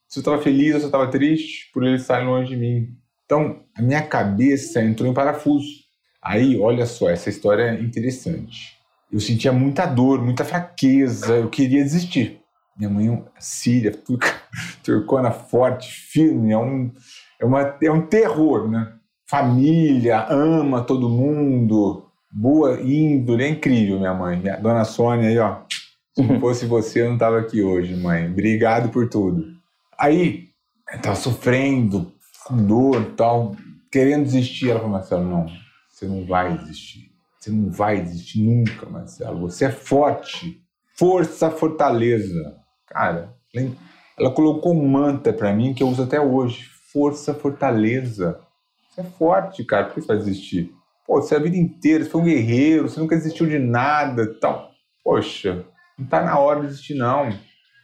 se 0.09 0.19
eu 0.19 0.21
estava 0.21 0.41
feliz 0.41 0.75
ou 0.75 0.81
se 0.81 0.87
eu 0.87 0.89
estava 0.89 1.11
triste 1.11 1.71
por 1.73 1.85
eles 1.85 2.03
estarem 2.03 2.27
longe 2.27 2.51
de 2.51 2.57
mim. 2.57 2.89
Então, 3.25 3.61
a 3.77 3.83
minha 3.83 4.03
cabeça 4.03 4.83
entrou 4.83 5.09
em 5.09 5.15
parafuso. 5.15 5.84
Aí, 6.25 6.59
olha 6.59 6.87
só, 6.87 7.11
essa 7.11 7.29
história 7.29 7.65
é 7.65 7.81
interessante. 7.81 8.79
Eu 9.13 9.21
sentia 9.21 9.53
muita 9.53 9.85
dor, 9.85 10.23
muita 10.23 10.45
fraqueza, 10.45 11.35
eu 11.35 11.51
queria 11.51 11.83
desistir. 11.83 12.41
Minha 12.77 12.91
mãe 12.91 13.09
é 13.13 13.41
síria, 13.41 13.93
turcona 14.83 15.31
forte, 15.31 15.93
firme, 15.93 16.53
é 16.53 16.59
um, 16.59 16.91
é, 17.41 17.45
uma, 17.45 17.77
é 17.81 17.91
um 17.91 18.07
terror, 18.07 18.69
né? 18.69 18.95
Família, 19.29 20.27
ama 20.29 20.83
todo 20.83 21.09
mundo, 21.09 22.07
boa 22.33 22.81
índole, 22.81 23.45
é 23.45 23.49
incrível, 23.49 23.99
minha 23.99 24.15
mãe. 24.15 24.39
Minha 24.39 24.57
dona 24.57 24.85
Sônia 24.85 25.29
aí, 25.29 25.39
ó. 25.39 25.59
Se 26.15 26.23
não 26.23 26.41
fosse 26.41 26.67
você, 26.67 27.03
eu 27.03 27.07
não 27.07 27.15
estava 27.15 27.39
aqui 27.39 27.63
hoje, 27.63 27.95
mãe. 27.95 28.31
Obrigado 28.31 28.89
por 28.89 29.09
tudo. 29.09 29.45
Aí, 29.99 30.49
eu 30.93 31.01
tava 31.01 31.17
sofrendo, 31.17 32.13
com 32.47 32.57
dor 32.57 33.13
tal, 33.17 33.55
querendo 33.91 34.25
desistir. 34.25 34.71
Ela 34.71 34.81
falou, 34.81 34.95
Marcelo, 34.95 35.25
não, 35.25 35.47
você 36.05 36.07
não 36.07 36.27
vai 36.27 36.57
desistir. 36.59 37.11
Você 37.39 37.51
não 37.51 37.71
vai 37.71 38.01
desistir 38.01 38.43
nunca, 38.43 38.89
Marcelo. 38.89 39.41
Você 39.41 39.67
é 39.67 39.71
forte. 39.71 40.63
Força, 40.97 41.51
fortaleza. 41.51 42.57
Cara, 42.87 43.35
ela 44.19 44.31
colocou 44.31 44.75
um 44.75 44.87
mantra 44.87 45.33
para 45.33 45.53
mim 45.53 45.75
que 45.75 45.83
eu 45.83 45.89
uso 45.89 46.03
até 46.03 46.21
hoje. 46.21 46.69
Força, 46.93 47.35
fortaleza. 47.35 48.39
Você 48.89 49.01
é 49.01 49.05
forte, 49.05 49.65
cara. 49.65 49.87
Por 49.87 49.95
que 49.95 50.01
você 50.03 50.07
vai 50.07 50.19
desistir? 50.19 50.73
Pô, 51.07 51.21
você 51.21 51.35
é 51.35 51.39
a 51.39 51.43
vida 51.43 51.57
inteira, 51.57 52.05
você 52.05 52.11
foi 52.11 52.21
um 52.21 52.25
guerreiro, 52.25 52.89
você 52.89 53.01
nunca 53.01 53.17
desistiu 53.17 53.47
de 53.47 53.59
nada 53.59 54.39
tal. 54.41 54.71
Poxa, 55.03 55.67
não 55.99 56.07
tá 56.07 56.23
na 56.23 56.39
hora 56.39 56.61
de 56.61 56.69
desistir, 56.69 56.95
não. 56.95 57.29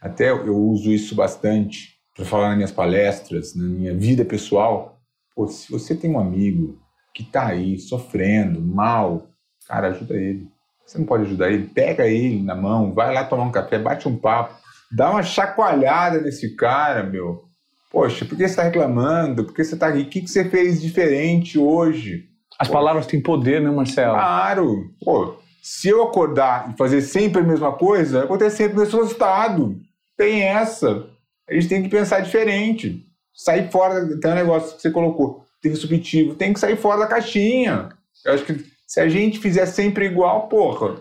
Até 0.01 0.31
eu 0.31 0.57
uso 0.57 0.91
isso 0.91 1.13
bastante 1.13 1.99
para 2.15 2.25
falar 2.25 2.47
nas 2.47 2.55
minhas 2.55 2.71
palestras, 2.71 3.53
na 3.55 3.63
minha 3.63 3.95
vida 3.95 4.25
pessoal. 4.25 4.99
Pô, 5.35 5.47
se 5.47 5.71
você 5.71 5.93
tem 5.93 6.09
um 6.09 6.19
amigo 6.19 6.79
que 7.13 7.23
tá 7.23 7.47
aí 7.47 7.77
sofrendo, 7.79 8.61
mal, 8.61 9.27
cara, 9.67 9.87
ajuda 9.89 10.15
ele. 10.15 10.47
Você 10.85 10.97
não 10.97 11.05
pode 11.05 11.23
ajudar 11.23 11.51
ele? 11.51 11.67
Pega 11.67 12.07
ele 12.07 12.43
na 12.43 12.55
mão, 12.55 12.93
vai 12.93 13.13
lá 13.13 13.23
tomar 13.23 13.43
um 13.43 13.51
café, 13.51 13.79
bate 13.79 14.07
um 14.07 14.17
papo, 14.17 14.55
dá 14.91 15.09
uma 15.11 15.23
chacoalhada 15.23 16.19
nesse 16.19 16.55
cara, 16.55 17.03
meu. 17.03 17.45
Poxa, 17.89 18.25
por 18.25 18.37
que 18.37 18.43
você 18.43 18.51
está 18.51 18.63
reclamando? 18.63 19.43
Por 19.43 19.53
que 19.53 19.63
você 19.63 19.73
está 19.73 19.87
aqui? 19.87 20.01
O 20.01 20.05
que 20.09 20.27
você 20.27 20.49
fez 20.49 20.81
diferente 20.81 21.59
hoje? 21.59 22.29
As 22.57 22.67
Poxa. 22.67 22.77
palavras 22.77 23.05
têm 23.05 23.21
poder, 23.21 23.61
né, 23.61 23.69
Marcelo? 23.69 24.13
Claro. 24.13 24.93
Pô, 25.03 25.35
se 25.61 25.89
eu 25.89 26.03
acordar 26.03 26.71
e 26.71 26.77
fazer 26.77 27.01
sempre 27.01 27.41
a 27.41 27.45
mesma 27.45 27.73
coisa, 27.73 28.23
acontecer 28.23 28.63
sempre 28.63 28.77
o 28.77 28.79
mesmo 28.79 28.99
resultado. 28.99 29.75
Tem 30.17 30.43
essa. 30.43 31.07
A 31.49 31.53
gente 31.53 31.67
tem 31.67 31.83
que 31.83 31.89
pensar 31.89 32.21
diferente. 32.21 33.05
Sair 33.33 33.69
fora, 33.71 34.19
tem 34.19 34.31
um 34.31 34.35
negócio 34.35 34.75
que 34.75 34.81
você 34.81 34.91
colocou, 34.91 35.45
tem 35.61 35.75
subjetivo, 35.75 36.35
tem 36.35 36.53
que 36.53 36.59
sair 36.59 36.75
fora 36.75 37.01
da 37.01 37.07
caixinha. 37.07 37.89
Eu 38.25 38.33
acho 38.33 38.45
que 38.45 38.71
se 38.87 38.99
a 38.99 39.07
gente 39.07 39.39
fizer 39.39 39.65
sempre 39.67 40.05
igual, 40.05 40.49
porra. 40.49 40.97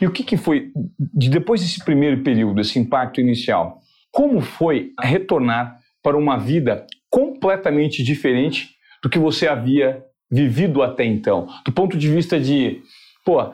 E 0.00 0.06
o 0.06 0.12
que, 0.12 0.22
que 0.22 0.36
foi, 0.36 0.70
de 0.98 1.28
depois 1.28 1.60
desse 1.60 1.84
primeiro 1.84 2.22
período, 2.22 2.60
esse 2.60 2.78
impacto 2.78 3.20
inicial, 3.20 3.80
como 4.12 4.40
foi 4.40 4.92
retornar 5.00 5.78
para 6.02 6.16
uma 6.16 6.36
vida 6.36 6.86
completamente 7.10 8.02
diferente 8.02 8.70
do 9.02 9.08
que 9.08 9.18
você 9.18 9.48
havia 9.48 10.04
vivido 10.30 10.82
até 10.82 11.04
então? 11.04 11.48
Do 11.64 11.72
ponto 11.72 11.96
de 11.96 12.08
vista 12.08 12.38
de, 12.38 12.80
pô, 13.24 13.52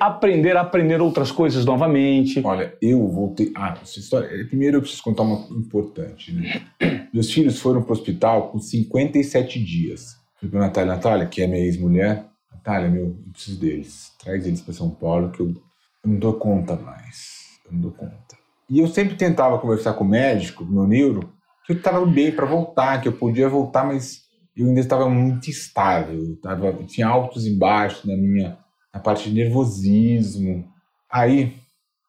aprender 0.00 0.56
a 0.56 0.60
aprender 0.60 1.00
outras 1.00 1.30
coisas 1.30 1.64
novamente. 1.64 2.40
Olha, 2.44 2.74
eu 2.80 3.06
voltei. 3.08 3.52
Ah, 3.54 3.76
essa 3.82 3.98
história. 3.98 4.26
Eh, 4.26 4.44
primeiro 4.44 4.76
eu 4.76 4.80
preciso 4.80 5.02
contar 5.02 5.22
uma 5.22 5.46
importante. 5.56 6.32
Né? 6.32 6.62
Meus 7.12 7.32
filhos 7.32 7.58
foram 7.58 7.82
para 7.82 7.90
o 7.90 7.92
hospital 7.92 8.50
com 8.50 8.58
57 8.58 9.62
dias. 9.62 10.16
Fui 10.38 10.48
para 10.48 10.60
Natália, 10.60 10.94
Natália, 10.94 11.26
que 11.26 11.42
é 11.42 11.46
minha 11.46 11.64
ex-mulher. 11.64 12.26
Natália, 12.52 12.90
meu, 12.90 13.06
eu 13.06 13.32
preciso 13.32 13.60
deles. 13.60 14.12
Traz 14.22 14.46
eles 14.46 14.60
para 14.60 14.74
São 14.74 14.90
Paulo 14.90 15.30
que 15.30 15.40
eu, 15.40 15.48
eu, 15.48 16.10
não 16.10 16.18
dou 16.18 16.34
conta 16.34 16.76
mais. 16.76 17.58
Eu 17.64 17.72
não 17.72 17.80
dou 17.80 17.92
conta. 17.92 18.36
E 18.68 18.80
eu 18.80 18.86
sempre 18.88 19.16
tentava 19.16 19.58
conversar 19.58 19.94
com 19.94 20.04
o 20.04 20.08
médico, 20.08 20.64
meu 20.64 20.86
neuro, 20.86 21.32
que 21.64 21.72
eu 21.72 21.76
estava 21.76 22.04
bem 22.04 22.32
para 22.32 22.44
voltar, 22.44 23.00
que 23.00 23.08
eu 23.08 23.12
podia 23.12 23.48
voltar, 23.48 23.84
mas 23.84 24.22
eu 24.56 24.66
ainda 24.66 24.80
estava 24.80 25.08
muito 25.08 25.48
instável. 25.48 26.18
Eu, 26.18 26.36
tava, 26.36 26.66
eu 26.66 26.86
tinha 26.86 27.06
altos 27.06 27.46
e 27.46 27.56
baixos 27.56 28.04
na 28.04 28.16
minha 28.16 28.58
a 28.96 28.98
parte 28.98 29.28
de 29.28 29.34
nervosismo. 29.34 30.66
Aí, 31.10 31.54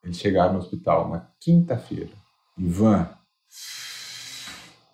eles 0.01 0.17
chegaram 0.17 0.53
no 0.53 0.59
hospital 0.59 1.05
uma 1.05 1.29
quinta-feira. 1.39 2.11
Ivan, 2.57 3.09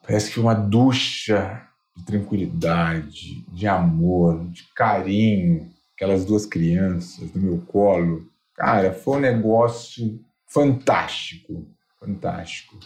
parece 0.01 0.31
que 0.31 0.39
uma 0.39 0.55
ducha 0.55 1.67
de 1.95 2.03
tranquilidade, 2.03 3.45
de 3.47 3.67
amor, 3.67 4.49
de 4.49 4.63
carinho. 4.75 5.71
Aquelas 5.95 6.25
duas 6.25 6.47
crianças 6.47 7.31
no 7.33 7.41
meu 7.41 7.61
colo. 7.67 8.27
Cara, 8.55 8.91
foi 8.91 9.17
um 9.17 9.21
negócio 9.21 10.19
fantástico, 10.47 11.67
fantástico. 11.99 12.79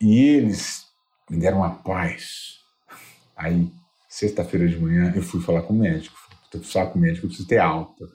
E 0.00 0.18
eles 0.18 0.86
me 1.30 1.38
deram 1.38 1.58
uma 1.58 1.74
paz. 1.74 2.60
Aí, 3.36 3.70
sexta-feira 4.08 4.66
de 4.66 4.78
manhã, 4.78 5.12
eu 5.14 5.22
fui 5.22 5.42
falar 5.42 5.60
com 5.62 5.74
o 5.74 5.78
médico. 5.78 6.16
Eu 6.54 6.62
falar 6.62 6.86
com 6.86 6.98
o 6.98 7.02
médico, 7.02 7.26
eu 7.26 7.28
preciso 7.28 7.46
ter 7.46 7.58
alta. 7.58 8.06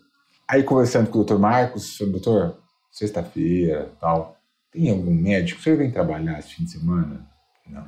Aí 0.52 0.64
conversando 0.64 1.06
com 1.06 1.14
o 1.14 1.24
doutor 1.24 1.40
Marcos, 1.40 1.98
doutor, 1.98 2.58
sexta-feira, 2.92 3.90
tal, 4.02 4.38
tem 4.70 4.90
algum 4.90 5.14
médico? 5.16 5.62
Senhor 5.62 5.78
vem 5.78 5.90
trabalhar 5.90 6.40
esse 6.40 6.56
fim 6.56 6.66
de 6.66 6.72
semana? 6.72 7.26
Não. 7.66 7.88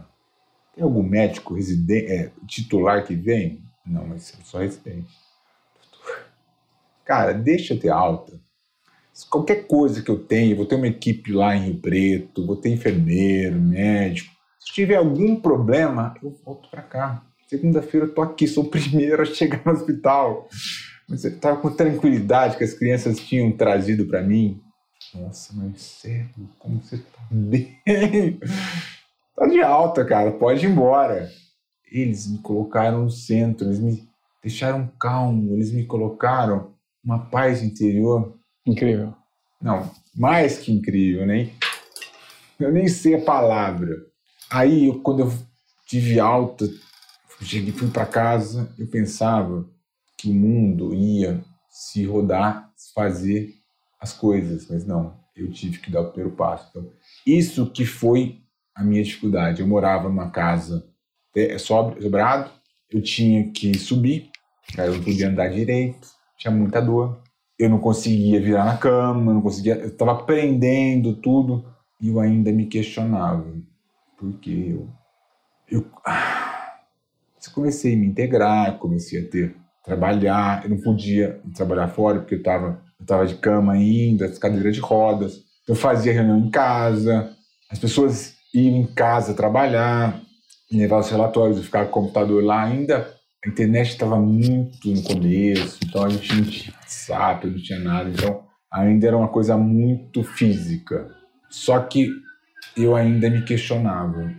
Tem 0.73 0.81
algum 0.81 1.03
médico 1.03 1.55
residente, 1.55 2.09
é, 2.09 2.31
titular 2.47 3.05
que 3.05 3.15
vem? 3.15 3.61
Não, 3.85 4.07
mas 4.07 4.33
é 4.39 4.43
só 4.45 4.59
residente. 4.59 5.13
Doutor, 5.91 6.23
cara, 7.03 7.33
deixa 7.33 7.73
eu 7.73 7.79
ter 7.81 7.89
alta. 7.89 8.39
Qualquer 9.29 9.67
coisa 9.67 10.01
que 10.01 10.09
eu 10.09 10.23
tenha, 10.23 10.55
vou 10.55 10.65
ter 10.65 10.75
uma 10.75 10.87
equipe 10.87 11.33
lá 11.33 11.57
em 11.57 11.65
Rio 11.65 11.81
Preto, 11.81 12.45
vou 12.45 12.55
ter 12.55 12.69
enfermeiro, 12.69 13.59
médico. 13.59 14.33
Se 14.57 14.71
tiver 14.71 14.95
algum 14.95 15.35
problema, 15.35 16.15
eu 16.23 16.33
volto 16.45 16.69
para 16.69 16.81
cá. 16.81 17.25
Segunda-feira 17.45 18.05
eu 18.05 18.13
tô 18.13 18.21
aqui, 18.21 18.47
sou 18.47 18.63
o 18.63 18.69
primeiro 18.71 19.21
a 19.21 19.25
chegar 19.25 19.61
no 19.65 19.73
hospital. 19.73 20.47
Mas 21.13 21.23
eu 21.23 21.29
estava 21.29 21.57
com 21.57 21.69
tranquilidade 21.69 22.57
que 22.57 22.63
as 22.63 22.73
crianças 22.73 23.19
tinham 23.19 23.51
trazido 23.51 24.03
para 24.07 24.23
mim. 24.23 24.59
Nossa, 25.13 25.53
mas 25.53 25.79
sério, 25.79 26.49
como 26.57 26.81
você 26.81 26.97
tá 26.97 27.21
bem? 27.29 27.77
tá 29.37 29.45
de 29.45 29.61
alta, 29.61 30.03
cara, 30.03 30.31
pode 30.31 30.65
ir 30.65 30.71
embora. 30.71 31.29
Eles 31.91 32.25
me 32.25 32.39
colocaram 32.39 33.03
no 33.03 33.11
centro, 33.11 33.67
eles 33.67 33.77
me 33.77 34.09
deixaram 34.41 34.91
calmo, 34.99 35.53
eles 35.53 35.71
me 35.71 35.85
colocaram 35.85 36.73
uma 37.05 37.19
paz 37.19 37.61
interior. 37.61 38.35
Incrível. 38.65 39.13
Não, 39.61 39.91
mais 40.15 40.57
que 40.57 40.71
incrível, 40.71 41.27
nem. 41.27 41.53
Eu 42.59 42.71
nem 42.71 42.87
sei 42.87 43.13
a 43.13 43.21
palavra. 43.21 44.03
Aí, 44.49 44.87
eu, 44.87 44.99
quando 44.99 45.19
eu 45.19 45.33
tive 45.85 46.19
alta, 46.19 46.67
cheguei, 47.39 47.71
fui 47.71 47.91
para 47.91 48.07
casa, 48.07 48.73
eu 48.79 48.87
pensava, 48.87 49.63
que 50.23 50.29
o 50.29 50.33
mundo 50.33 50.93
ia 50.93 51.43
se 51.69 52.05
rodar, 52.05 52.71
fazer 52.95 53.53
as 53.99 54.13
coisas, 54.13 54.69
mas 54.69 54.85
não, 54.85 55.19
eu 55.35 55.51
tive 55.51 55.79
que 55.79 55.91
dar 55.91 55.99
o 55.99 56.11
primeiro 56.11 56.33
passo. 56.33 56.69
Então, 56.69 56.89
isso 57.27 57.69
que 57.69 57.85
foi 57.85 58.39
a 58.73 58.81
minha 58.83 59.03
dificuldade. 59.03 59.61
Eu 59.61 59.67
morava 59.67 60.07
numa 60.07 60.29
casa 60.29 60.87
é, 61.35 61.57
sobrado, 61.57 62.49
eu 62.89 63.01
tinha 63.01 63.51
que 63.51 63.77
subir, 63.77 64.29
eu 64.77 64.93
não 64.93 65.03
podia 65.03 65.27
andar 65.27 65.49
direito, 65.49 66.07
tinha 66.37 66.51
muita 66.53 66.81
dor, 66.81 67.21
eu 67.59 67.69
não 67.69 67.79
conseguia 67.79 68.39
virar 68.39 68.63
na 68.63 68.77
cama, 68.77 69.33
não 69.33 69.41
conseguia, 69.41 69.75
eu 69.75 69.89
estava 69.89 70.13
aprendendo 70.13 71.17
tudo 71.17 71.65
e 71.99 72.07
eu 72.07 72.19
ainda 72.19 72.49
me 72.49 72.65
questionava, 72.67 73.45
porque 74.17 74.49
eu, 74.49 74.89
eu 75.69 75.85
ah, 76.05 76.79
comecei 77.53 77.93
a 77.93 77.97
me 77.97 78.07
integrar, 78.07 78.77
comecei 78.77 79.19
a 79.19 79.29
ter 79.29 79.62
trabalhar, 79.83 80.63
eu 80.63 80.69
não 80.69 80.81
podia 80.81 81.39
trabalhar 81.55 81.87
fora 81.89 82.19
porque 82.19 82.35
eu 82.35 82.39
estava 82.39 82.81
eu 83.03 83.05
tava 83.05 83.27
de 83.27 83.35
cama 83.35 83.73
ainda, 83.73 84.29
cadeira 84.39 84.71
de 84.71 84.79
rodas. 84.79 85.43
Eu 85.67 85.75
fazia 85.75 86.13
reunião 86.13 86.39
em 86.39 86.49
casa, 86.49 87.35
as 87.69 87.77
pessoas 87.77 88.35
iam 88.53 88.77
em 88.77 88.85
casa 88.85 89.33
trabalhar, 89.33 90.21
levar 90.71 90.99
os 90.99 91.09
relatórios, 91.09 91.57
eu 91.57 91.63
ficava 91.63 91.85
com 91.89 91.99
o 91.99 92.03
computador 92.03 92.43
lá 92.43 92.63
ainda. 92.63 93.13
A 93.45 93.49
internet 93.49 93.89
estava 93.89 94.17
muito 94.17 94.87
no 94.89 95.03
começo, 95.03 95.79
então 95.83 96.05
a 96.05 96.09
gente 96.09 96.33
não 96.33 96.43
tinha 96.43 96.73
WhatsApp, 96.75 97.47
não 97.47 97.57
tinha 97.57 97.79
nada, 97.79 98.09
então 98.09 98.43
ainda 98.71 99.07
era 99.07 99.17
uma 99.17 99.27
coisa 99.27 99.57
muito 99.57 100.23
física. 100.23 101.09
Só 101.49 101.79
que 101.79 102.09
eu 102.77 102.95
ainda 102.95 103.29
me 103.29 103.43
questionava. 103.43 104.31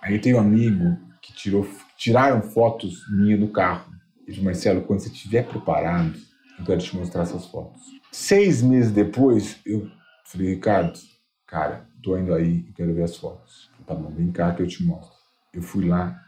Aí 0.00 0.18
tem 0.18 0.34
um 0.34 0.38
amigo 0.38 0.96
que 1.20 1.32
tirou, 1.32 1.68
tiraram 1.96 2.40
fotos 2.40 3.04
minha 3.10 3.36
do 3.36 3.48
carro. 3.48 3.91
Ele 4.32 4.36
disse, 4.36 4.40
Marcelo, 4.40 4.82
quando 4.82 5.00
você 5.00 5.08
estiver 5.08 5.46
preparado, 5.46 6.18
eu 6.58 6.64
quero 6.64 6.80
te 6.80 6.96
mostrar 6.96 7.22
essas 7.22 7.44
fotos. 7.46 7.82
Seis 8.10 8.62
meses 8.62 8.90
depois, 8.90 9.60
eu 9.66 9.90
falei, 10.24 10.54
Ricardo, 10.54 10.98
cara, 11.46 11.86
tô 12.02 12.16
indo 12.16 12.32
aí, 12.32 12.64
eu 12.66 12.72
quero 12.72 12.94
ver 12.94 13.02
as 13.02 13.16
fotos. 13.16 13.70
Tá 13.86 13.94
bom, 13.94 14.10
vem 14.10 14.32
cá 14.32 14.54
que 14.54 14.62
eu 14.62 14.66
te 14.66 14.82
mostro. 14.84 15.14
Eu 15.52 15.60
fui 15.60 15.86
lá, 15.86 16.18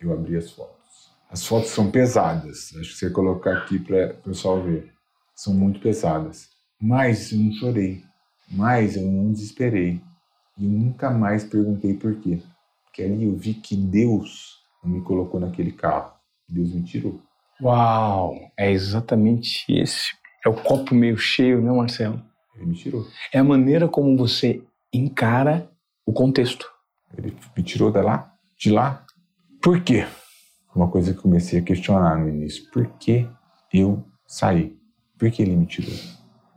eu 0.00 0.12
abri 0.12 0.36
as 0.36 0.50
fotos. 0.50 0.74
As 1.30 1.46
fotos 1.46 1.70
são 1.70 1.90
pesadas, 1.90 2.74
acho 2.76 2.90
que 2.90 2.96
você 2.96 3.10
colocar 3.10 3.58
aqui 3.58 3.78
para 3.78 4.14
o 4.14 4.22
pessoal 4.22 4.60
ver. 4.60 4.92
São 5.36 5.54
muito 5.54 5.80
pesadas. 5.80 6.48
Mas 6.80 7.30
eu 7.30 7.38
não 7.38 7.52
chorei, 7.52 8.02
mas 8.50 8.96
eu 8.96 9.02
não 9.06 9.30
desesperei. 9.30 10.00
E 10.58 10.66
nunca 10.66 11.10
mais 11.10 11.44
perguntei 11.44 11.94
por 11.94 12.16
quê. 12.16 12.42
Porque 12.84 13.02
ali 13.02 13.24
eu 13.24 13.36
vi 13.36 13.54
que 13.54 13.76
Deus 13.76 14.60
não 14.82 14.90
me 14.90 15.02
colocou 15.02 15.38
naquele 15.38 15.72
carro. 15.72 16.12
Deus 16.48 16.72
me 16.72 16.82
tirou. 16.82 17.20
Uau! 17.62 18.34
É 18.58 18.70
exatamente 18.70 19.64
esse. 19.68 20.12
É 20.44 20.48
o 20.48 20.54
copo 20.54 20.94
meio 20.94 21.16
cheio, 21.16 21.62
né, 21.62 21.70
Marcelo? 21.70 22.22
Ele 22.56 22.66
me 22.66 22.74
tirou. 22.74 23.06
É 23.32 23.38
a 23.38 23.44
maneira 23.44 23.88
como 23.88 24.16
você 24.16 24.62
encara 24.92 25.70
o 26.06 26.12
contexto. 26.12 26.66
Ele 27.16 27.36
me 27.56 27.62
tirou 27.62 27.90
de 27.90 28.00
lá, 28.00 28.32
de 28.58 28.70
lá. 28.70 29.04
Por 29.62 29.80
quê? 29.80 30.06
Uma 30.74 30.88
coisa 30.88 31.12
que 31.12 31.18
eu 31.18 31.22
comecei 31.22 31.60
a 31.60 31.62
questionar 31.62 32.18
no 32.18 32.28
início. 32.28 32.70
Por 32.70 32.86
que 32.98 33.26
eu 33.72 34.04
saí? 34.26 34.76
Por 35.18 35.30
que 35.30 35.42
ele 35.42 35.56
me 35.56 35.66
tirou? 35.66 35.94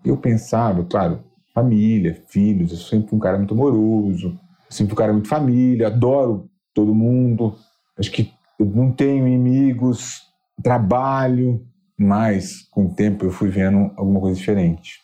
Eu 0.03 0.17
pensava, 0.17 0.83
claro, 0.83 1.23
família, 1.53 2.23
filhos, 2.27 2.71
eu 2.71 2.77
sempre 2.77 3.09
fui 3.09 3.17
um 3.17 3.21
cara 3.21 3.37
muito 3.37 3.53
amoroso, 3.53 4.39
sempre 4.69 4.93
fui 4.93 4.93
um 4.93 5.03
cara 5.03 5.13
muito 5.13 5.27
família, 5.27 5.87
adoro 5.87 6.49
todo 6.73 6.93
mundo. 6.93 7.55
Acho 7.97 8.11
que 8.11 8.31
eu 8.59 8.65
não 8.65 8.91
tenho 8.91 9.27
inimigos, 9.27 10.26
trabalho, 10.61 11.65
mas 11.97 12.63
com 12.71 12.85
o 12.85 12.93
tempo 12.93 13.25
eu 13.25 13.31
fui 13.31 13.49
vendo 13.49 13.91
alguma 13.95 14.19
coisa 14.19 14.37
diferente. 14.37 15.01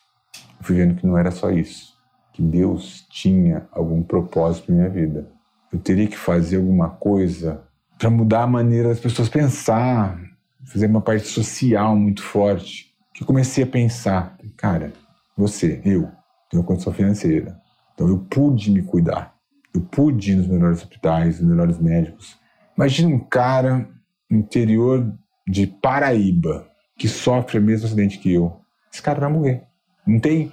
Eu 0.58 0.64
fui 0.64 0.76
vendo 0.76 0.94
que 0.94 1.06
não 1.06 1.18
era 1.18 1.30
só 1.30 1.50
isso, 1.50 1.94
que 2.32 2.42
Deus 2.42 3.06
tinha 3.10 3.66
algum 3.72 4.02
propósito 4.02 4.70
na 4.70 4.78
minha 4.78 4.90
vida. 4.90 5.28
Eu 5.72 5.78
teria 5.78 6.06
que 6.06 6.16
fazer 6.16 6.56
alguma 6.56 6.90
coisa 6.90 7.62
para 7.98 8.10
mudar 8.10 8.42
a 8.42 8.46
maneira 8.46 8.88
das 8.88 9.00
pessoas 9.00 9.28
pensar, 9.28 10.18
fazer 10.64 10.86
uma 10.86 11.00
parte 11.00 11.26
social 11.26 11.96
muito 11.96 12.22
forte. 12.22 12.92
Que 13.12 13.22
eu 13.22 13.26
comecei 13.26 13.64
a 13.64 13.66
pensar, 13.66 14.36
cara, 14.56 14.92
você, 15.36 15.80
eu, 15.84 16.10
tenho 16.50 16.64
condição 16.64 16.92
financeira. 16.92 17.60
Então 17.94 18.08
eu 18.08 18.18
pude 18.18 18.70
me 18.70 18.82
cuidar. 18.82 19.34
Eu 19.72 19.80
pude 19.80 20.32
ir 20.32 20.36
nos 20.36 20.46
melhores 20.46 20.78
hospitais, 20.82 21.40
nos 21.40 21.48
melhores 21.48 21.78
médicos. 21.78 22.36
Imagina 22.76 23.14
um 23.14 23.20
cara 23.20 23.88
no 24.30 24.38
interior 24.38 25.12
de 25.46 25.66
Paraíba 25.66 26.66
que 26.96 27.08
sofre 27.08 27.58
o 27.58 27.62
mesmo 27.62 27.86
acidente 27.86 28.18
que 28.18 28.32
eu. 28.32 28.60
Esse 28.92 29.02
cara 29.02 29.20
vai 29.20 29.32
morrer. 29.32 29.62
Não 30.06 30.20
tem. 30.20 30.52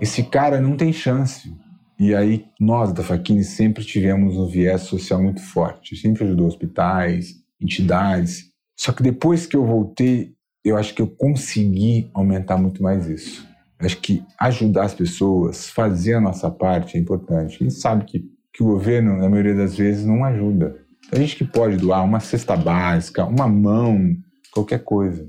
Esse 0.00 0.22
cara 0.22 0.60
não 0.60 0.76
tem 0.76 0.92
chance. 0.92 1.52
E 1.98 2.14
aí, 2.14 2.46
nós 2.58 2.92
da 2.92 3.02
Faquini 3.02 3.44
sempre 3.44 3.84
tivemos 3.84 4.36
um 4.36 4.46
viés 4.46 4.82
social 4.82 5.22
muito 5.22 5.42
forte. 5.42 5.96
Sempre 5.96 6.24
ajudou 6.24 6.46
hospitais, 6.46 7.34
entidades. 7.60 8.46
Só 8.76 8.92
que 8.92 9.02
depois 9.02 9.46
que 9.46 9.56
eu 9.56 9.66
voltei, 9.66 10.32
eu 10.64 10.76
acho 10.76 10.94
que 10.94 11.02
eu 11.02 11.06
consegui 11.06 12.10
aumentar 12.14 12.56
muito 12.56 12.82
mais 12.82 13.06
isso. 13.06 13.46
Eu 13.78 13.86
acho 13.86 13.98
que 13.98 14.22
ajudar 14.38 14.84
as 14.84 14.94
pessoas, 14.94 15.68
fazer 15.68 16.14
a 16.14 16.20
nossa 16.20 16.50
parte 16.50 16.96
é 16.96 17.00
importante. 17.00 17.56
A 17.56 17.64
gente 17.64 17.74
sabe 17.74 18.04
que, 18.04 18.24
que 18.52 18.62
o 18.62 18.66
governo, 18.66 19.18
na 19.18 19.28
maioria 19.28 19.54
das 19.54 19.76
vezes, 19.76 20.06
não 20.06 20.24
ajuda. 20.24 20.76
A 21.12 21.16
gente 21.16 21.36
que 21.36 21.44
pode 21.44 21.76
doar 21.76 22.04
uma 22.04 22.20
cesta 22.20 22.56
básica, 22.56 23.24
uma 23.26 23.48
mão, 23.48 24.16
qualquer 24.52 24.82
coisa. 24.84 25.28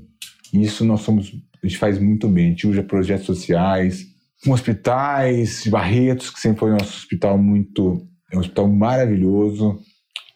E 0.52 0.62
isso 0.62 0.84
nós 0.84 1.00
somos, 1.00 1.32
a 1.62 1.66
gente 1.66 1.78
faz 1.78 1.98
muito 1.98 2.28
bem. 2.28 2.46
A 2.46 2.50
gente 2.50 2.66
usa 2.66 2.82
projetos 2.82 3.26
sociais, 3.26 4.04
com 4.44 4.52
hospitais 4.52 5.66
Barretos, 5.66 6.30
que 6.30 6.40
sempre 6.40 6.60
foi 6.60 6.70
nosso 6.70 6.96
hospital 6.96 7.38
muito. 7.38 8.06
É 8.32 8.36
um 8.36 8.40
hospital 8.40 8.68
maravilhoso, 8.68 9.78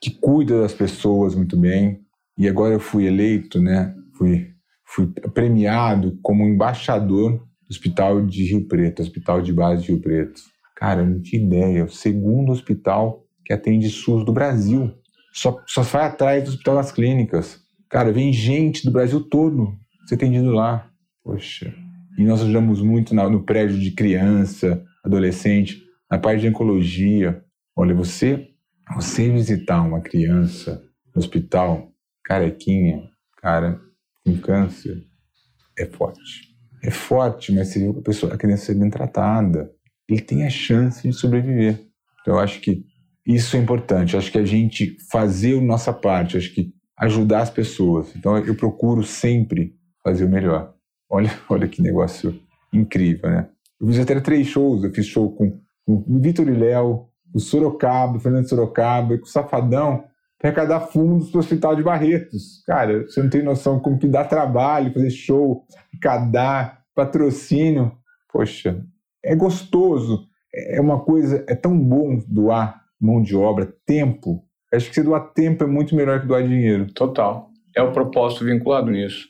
que 0.00 0.10
cuida 0.10 0.60
das 0.60 0.72
pessoas 0.72 1.34
muito 1.34 1.58
bem. 1.58 2.00
E 2.38 2.48
agora 2.48 2.74
eu 2.74 2.80
fui 2.80 3.06
eleito, 3.06 3.60
né? 3.60 3.94
Fui, 4.16 4.48
fui 4.84 5.06
premiado 5.34 6.18
como 6.22 6.46
embaixador 6.46 7.32
do 7.32 7.70
Hospital 7.70 8.24
de 8.24 8.44
Rio 8.44 8.68
Preto, 8.68 9.02
Hospital 9.02 9.42
de 9.42 9.52
Base 9.52 9.82
de 9.82 9.92
Rio 9.92 10.00
Preto. 10.00 10.40
Cara, 10.76 11.00
eu 11.00 11.06
não 11.06 11.20
tinha 11.20 11.42
ideia. 11.42 11.78
É 11.80 11.84
o 11.84 11.88
segundo 11.88 12.52
hospital 12.52 13.24
que 13.44 13.52
atende 13.52 13.88
SUS 13.88 14.24
do 14.24 14.32
Brasil. 14.32 14.92
Só, 15.32 15.58
só 15.66 15.82
vai 15.82 16.06
atrás 16.06 16.44
do 16.44 16.50
Hospital 16.50 16.76
das 16.76 16.92
Clínicas. 16.92 17.58
Cara, 17.88 18.12
vem 18.12 18.32
gente 18.32 18.84
do 18.84 18.90
Brasil 18.90 19.20
todo 19.20 19.76
ser 20.06 20.16
atendido 20.16 20.50
lá. 20.50 20.90
Poxa, 21.22 21.74
e 22.18 22.24
nós 22.24 22.40
ajudamos 22.40 22.80
muito 22.80 23.14
no 23.14 23.44
prédio 23.44 23.78
de 23.78 23.90
criança, 23.90 24.84
adolescente, 25.04 25.82
na 26.10 26.18
parte 26.18 26.40
de 26.40 26.48
oncologia. 26.48 27.42
Olha, 27.76 27.94
você, 27.94 28.48
você 28.94 29.30
visitar 29.30 29.82
uma 29.82 30.00
criança 30.00 30.82
no 31.14 31.20
hospital, 31.20 31.92
carequinha, 32.24 33.02
cara, 33.38 33.80
com 34.24 34.36
câncer, 34.38 35.02
é 35.78 35.84
forte. 35.84 36.54
É 36.82 36.90
forte, 36.90 37.52
mas 37.52 37.68
se 37.68 37.86
a, 37.86 38.02
pessoa, 38.02 38.34
a 38.34 38.38
criança 38.38 38.66
ser 38.66 38.74
bem 38.74 38.88
tratada, 38.88 39.70
ele 40.08 40.20
tem 40.20 40.44
a 40.44 40.50
chance 40.50 41.06
de 41.06 41.14
sobreviver. 41.14 41.86
Então, 42.20 42.34
eu 42.34 42.40
acho 42.40 42.60
que 42.60 42.84
isso 43.26 43.56
é 43.56 43.60
importante. 43.60 44.14
Eu 44.14 44.20
acho 44.20 44.30
que 44.30 44.38
a 44.38 44.44
gente 44.44 44.96
fazer 45.10 45.58
a 45.58 45.62
nossa 45.62 45.92
parte, 45.92 46.36
acho 46.36 46.54
que 46.54 46.72
ajudar 46.98 47.42
as 47.42 47.50
pessoas. 47.50 48.14
Então, 48.16 48.36
eu 48.38 48.54
procuro 48.54 49.02
sempre 49.02 49.74
fazer 50.02 50.24
o 50.24 50.28
melhor. 50.28 50.74
Olha, 51.08 51.30
olha 51.48 51.68
que 51.68 51.82
negócio 51.82 52.38
incrível, 52.72 53.30
né? 53.30 53.48
Eu 53.80 53.86
fiz 53.88 53.98
até 53.98 54.18
três 54.20 54.46
shows. 54.46 54.84
Eu 54.84 54.92
fiz 54.92 55.06
show 55.06 55.30
com, 55.32 55.50
com 55.84 56.04
o 56.08 56.18
Vitor 56.20 56.48
e 56.48 56.52
Léo, 56.52 57.08
o 57.34 57.38
Sorocaba, 57.38 58.16
o 58.16 58.20
Fernando 58.20 58.48
Sorocaba, 58.48 59.14
e 59.14 59.18
com 59.18 59.24
o 59.24 59.28
Safadão, 59.28 60.04
para 60.38 60.48
arrecadar 60.48 60.80
fundos 60.80 61.30
para 61.30 61.38
o 61.38 61.40
Hospital 61.40 61.76
de 61.76 61.82
Barretos. 61.82 62.62
Cara, 62.66 63.02
você 63.02 63.22
não 63.22 63.30
tem 63.30 63.42
noção 63.42 63.80
como 63.80 63.98
que 63.98 64.06
dá 64.06 64.24
trabalho 64.24 64.92
fazer 64.92 65.10
show, 65.10 65.64
arrecadar, 65.90 66.82
patrocínio. 66.94 67.92
Poxa, 68.32 68.82
é 69.22 69.34
gostoso. 69.34 70.26
É 70.54 70.80
uma 70.80 71.00
coisa, 71.00 71.44
é 71.46 71.54
tão 71.54 71.78
bom 71.78 72.18
doar 72.26 72.82
mão 72.98 73.20
de 73.20 73.36
obra, 73.36 73.74
tempo. 73.84 74.42
Acho 74.76 74.88
que 74.88 74.94
você 74.94 75.02
doar 75.02 75.32
tempo 75.32 75.64
é 75.64 75.66
muito 75.66 75.94
melhor 75.94 76.20
que 76.20 76.26
doar 76.26 76.42
dinheiro. 76.42 76.86
Total. 76.92 77.48
É 77.74 77.82
o 77.82 77.92
propósito 77.92 78.44
vinculado 78.44 78.90
nisso. 78.90 79.26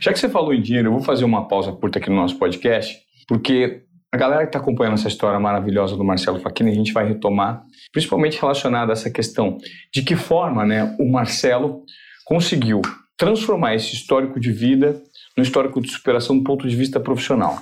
Já 0.00 0.12
que 0.12 0.18
você 0.18 0.28
falou 0.28 0.54
em 0.54 0.60
dinheiro, 0.60 0.88
eu 0.88 0.92
vou 0.92 1.02
fazer 1.02 1.24
uma 1.24 1.48
pausa 1.48 1.72
curta 1.72 1.98
aqui 1.98 2.08
no 2.08 2.16
nosso 2.16 2.38
podcast, 2.38 2.96
porque 3.26 3.82
a 4.12 4.16
galera 4.16 4.42
que 4.42 4.48
está 4.48 4.58
acompanhando 4.58 4.94
essa 4.94 5.08
história 5.08 5.38
maravilhosa 5.38 5.96
do 5.96 6.04
Marcelo 6.04 6.38
Facchini, 6.40 6.70
a 6.70 6.74
gente 6.74 6.92
vai 6.92 7.06
retomar, 7.06 7.62
principalmente 7.92 8.40
relacionada 8.40 8.92
a 8.92 8.94
essa 8.94 9.10
questão 9.10 9.58
de 9.92 10.02
que 10.02 10.14
forma 10.14 10.64
né, 10.64 10.96
o 10.98 11.10
Marcelo 11.10 11.82
conseguiu 12.24 12.80
transformar 13.16 13.74
esse 13.74 13.94
histórico 13.94 14.38
de 14.38 14.52
vida 14.52 15.00
no 15.36 15.42
histórico 15.42 15.80
de 15.80 15.90
superação 15.90 16.38
do 16.38 16.44
ponto 16.44 16.68
de 16.68 16.76
vista 16.76 17.00
profissional. 17.00 17.58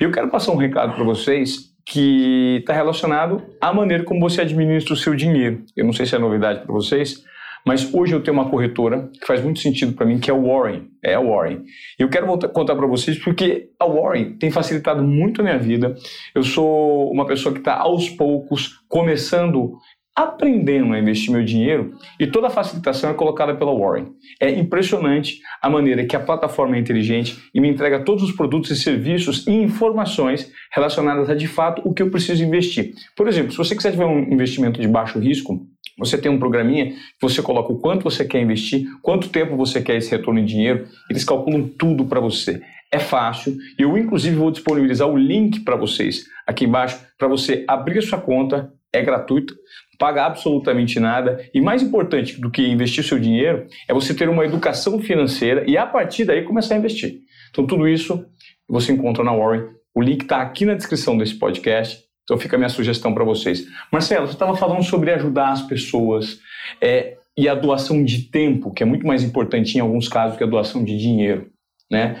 E 0.00 0.04
eu 0.04 0.12
quero 0.12 0.28
passar 0.28 0.52
um 0.52 0.56
recado 0.56 0.94
para 0.94 1.04
vocês 1.04 1.75
que 1.86 2.56
está 2.60 2.72
relacionado 2.72 3.42
à 3.60 3.72
maneira 3.72 4.02
como 4.02 4.20
você 4.20 4.40
administra 4.40 4.92
o 4.92 4.96
seu 4.96 5.14
dinheiro. 5.14 5.64
Eu 5.76 5.84
não 5.84 5.92
sei 5.92 6.04
se 6.04 6.16
é 6.16 6.18
novidade 6.18 6.64
para 6.64 6.72
vocês, 6.72 7.24
mas 7.64 7.92
hoje 7.94 8.12
eu 8.12 8.22
tenho 8.22 8.36
uma 8.36 8.50
corretora 8.50 9.08
que 9.12 9.26
faz 9.26 9.42
muito 9.42 9.60
sentido 9.60 9.92
para 9.92 10.04
mim, 10.04 10.18
que 10.18 10.30
é 10.30 10.34
o 10.34 10.46
Warren. 10.46 10.88
É 11.02 11.14
a 11.14 11.20
Warren. 11.20 11.62
Eu 11.98 12.08
quero 12.08 12.26
voltar, 12.26 12.48
contar 12.48 12.74
para 12.74 12.86
vocês 12.86 13.18
porque 13.18 13.70
a 13.78 13.86
Warren 13.86 14.36
tem 14.36 14.50
facilitado 14.50 15.02
muito 15.02 15.40
a 15.40 15.44
minha 15.44 15.58
vida. 15.58 15.94
Eu 16.34 16.42
sou 16.42 17.10
uma 17.10 17.26
pessoa 17.26 17.52
que 17.52 17.60
está 17.60 17.76
aos 17.76 18.08
poucos 18.08 18.80
começando 18.88 19.78
aprendendo 20.16 20.94
a 20.94 20.98
investir 20.98 21.30
meu 21.30 21.44
dinheiro 21.44 21.94
e 22.18 22.26
toda 22.26 22.46
a 22.46 22.50
facilitação 22.50 23.10
é 23.10 23.14
colocada 23.14 23.54
pela 23.54 23.76
Warren. 23.76 24.06
É 24.40 24.50
impressionante 24.50 25.40
a 25.60 25.68
maneira 25.68 26.06
que 26.06 26.16
a 26.16 26.20
plataforma 26.20 26.76
é 26.76 26.78
inteligente 26.78 27.36
e 27.54 27.60
me 27.60 27.68
entrega 27.68 28.02
todos 28.02 28.22
os 28.22 28.32
produtos 28.32 28.70
e 28.70 28.76
serviços 28.76 29.46
e 29.46 29.50
informações 29.50 30.50
relacionadas 30.74 31.28
a 31.28 31.34
de 31.34 31.46
fato 31.46 31.82
o 31.84 31.92
que 31.92 32.02
eu 32.02 32.10
preciso 32.10 32.42
investir. 32.42 32.94
Por 33.14 33.28
exemplo, 33.28 33.52
se 33.52 33.58
você 33.58 33.76
quiser 33.76 33.90
tiver 33.90 34.06
um 34.06 34.32
investimento 34.32 34.80
de 34.80 34.88
baixo 34.88 35.18
risco, 35.18 35.66
você 35.98 36.18
tem 36.18 36.30
um 36.30 36.38
programinha 36.38 36.90
que 36.90 37.22
você 37.22 37.42
coloca 37.42 37.72
o 37.72 37.78
quanto 37.78 38.04
você 38.04 38.24
quer 38.24 38.40
investir, 38.40 38.86
quanto 39.02 39.28
tempo 39.28 39.56
você 39.56 39.80
quer 39.80 39.96
esse 39.96 40.10
retorno 40.10 40.40
em 40.40 40.44
dinheiro, 40.44 40.86
eles 41.10 41.24
calculam 41.24 41.68
tudo 41.68 42.04
para 42.04 42.20
você. 42.20 42.62
É 42.92 42.98
fácil 42.98 43.56
eu, 43.78 43.96
inclusive, 43.98 44.36
vou 44.36 44.50
disponibilizar 44.50 45.08
o 45.08 45.16
link 45.16 45.60
para 45.60 45.76
vocês 45.76 46.24
aqui 46.46 46.64
embaixo 46.64 46.98
para 47.18 47.28
você 47.28 47.64
abrir 47.66 48.00
sua 48.02 48.20
conta. 48.20 48.72
É 48.92 49.02
gratuito, 49.02 49.54
paga 49.98 50.24
absolutamente 50.26 51.00
nada 51.00 51.48
e 51.52 51.60
mais 51.60 51.82
importante 51.82 52.40
do 52.40 52.50
que 52.50 52.66
investir 52.66 53.04
seu 53.04 53.18
dinheiro 53.18 53.66
é 53.88 53.94
você 53.94 54.14
ter 54.14 54.28
uma 54.28 54.44
educação 54.44 55.00
financeira 55.00 55.64
e 55.66 55.76
a 55.76 55.86
partir 55.86 56.24
daí 56.24 56.42
começar 56.42 56.74
a 56.74 56.78
investir. 56.78 57.20
Então, 57.50 57.66
tudo 57.66 57.88
isso 57.88 58.24
você 58.68 58.92
encontra 58.92 59.24
na 59.24 59.32
Warren. 59.32 59.68
O 59.94 60.02
link 60.02 60.22
está 60.22 60.42
aqui 60.42 60.64
na 60.64 60.74
descrição 60.74 61.16
desse 61.16 61.34
podcast 61.34 62.04
Então 62.24 62.36
fica 62.36 62.56
a 62.56 62.58
minha 62.58 62.68
sugestão 62.68 63.14
para 63.14 63.24
vocês. 63.24 63.66
Marcelo, 63.90 64.26
você 64.26 64.34
estava 64.34 64.56
falando 64.56 64.82
sobre 64.82 65.12
ajudar 65.12 65.52
as 65.52 65.62
pessoas 65.62 66.38
é, 66.82 67.16
e 67.36 67.48
a 67.48 67.54
doação 67.54 68.04
de 68.04 68.24
tempo, 68.30 68.72
que 68.72 68.82
é 68.82 68.86
muito 68.86 69.06
mais 69.06 69.22
importante 69.22 69.76
em 69.76 69.80
alguns 69.80 70.08
casos 70.08 70.36
que 70.36 70.42
a 70.42 70.46
doação 70.46 70.82
de 70.82 70.98
dinheiro, 70.98 71.50
né? 71.90 72.20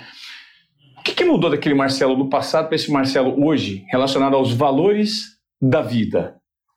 O 0.98 1.02
que, 1.02 1.14
que 1.14 1.24
mudou 1.24 1.50
daquele 1.50 1.74
Marcelo 1.74 2.14
do 2.14 2.28
passado 2.28 2.66
para 2.66 2.76
esse 2.76 2.90
Marcelo 2.90 3.44
hoje, 3.44 3.84
relacionado 3.90 4.36
aos 4.36 4.52
valores 4.52 5.24
da 5.60 5.82
vida? 5.82 6.35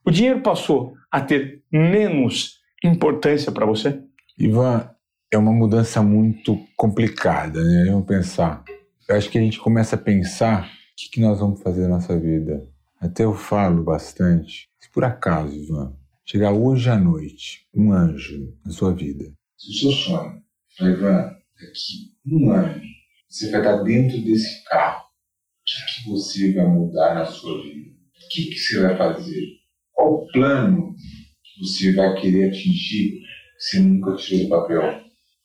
O 0.09 0.11
dinheiro 0.11 0.41
passou 0.41 0.95
a 1.11 1.21
ter 1.21 1.61
menos 1.71 2.61
importância 2.83 3.51
para 3.51 3.63
você? 3.63 4.01
Ivan, 4.39 4.89
é 5.31 5.37
uma 5.37 5.53
mudança 5.53 6.01
muito 6.01 6.57
complicada, 6.75 7.63
né? 7.63 7.91
Vamos 7.91 8.07
pensar. 8.07 8.63
Eu 9.07 9.15
acho 9.15 9.29
que 9.29 9.37
a 9.37 9.41
gente 9.41 9.59
começa 9.59 9.95
a 9.95 9.99
pensar 9.99 10.65
o 10.65 11.11
que, 11.11 11.21
nós 11.21 11.39
vamos 11.39 11.61
fazer 11.61 11.83
na 11.83 11.89
nossa 11.89 12.19
vida. 12.19 12.67
Até 12.99 13.23
eu 13.23 13.35
falo 13.35 13.83
bastante. 13.83 14.67
Se 14.79 14.89
por 14.91 15.03
acaso, 15.03 15.55
Ivan, 15.55 15.95
chegar 16.25 16.53
hoje 16.53 16.89
à 16.89 16.97
noite 16.97 17.67
um 17.71 17.93
anjo 17.93 18.57
na 18.65 18.71
sua 18.71 18.91
vida, 18.91 19.31
se 19.59 19.69
o 19.69 19.73
seu 19.73 19.91
sonho, 19.91 20.41
Ivan, 20.81 21.35
daqui 21.61 22.15
um 22.25 22.49
ano, 22.49 22.81
você 23.29 23.51
vai 23.51 23.61
estar 23.61 23.83
dentro 23.83 24.19
desse 24.23 24.63
carro, 24.63 25.03
o 25.03 25.63
que, 25.63 26.01
que 26.01 26.09
você 26.09 26.51
vai 26.53 26.65
mudar 26.65 27.13
na 27.13 27.25
sua 27.25 27.61
vida? 27.61 27.91
O 27.91 28.29
que, 28.31 28.45
que 28.45 28.57
você 28.57 28.81
vai 28.81 28.97
fazer? 28.97 29.58
Qual 29.99 30.25
plano 30.27 30.95
que 31.43 31.67
você 31.67 31.91
vai 31.93 32.15
querer 32.21 32.47
atingir 32.47 33.19
você 33.57 33.81
nunca 33.81 34.15
tirou 34.15 34.43
do 34.43 34.49
papel? 34.49 35.01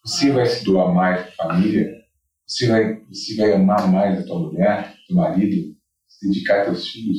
Você 0.06 0.30
vai 0.30 0.46
se 0.46 0.64
doar 0.64 0.94
mais 0.94 1.34
para 1.34 1.46
a 1.46 1.48
família? 1.48 1.90
Você 2.46 2.68
vai, 2.68 3.00
você 3.08 3.34
vai 3.34 3.52
amar 3.52 3.90
mais 3.90 4.20
a 4.20 4.22
tua 4.22 4.38
mulher, 4.38 4.94
teu 5.08 5.16
marido? 5.16 5.74
Se 6.06 6.28
dedicar 6.28 6.60
a 6.60 6.64
teus 6.66 6.88
filhos? 6.88 7.18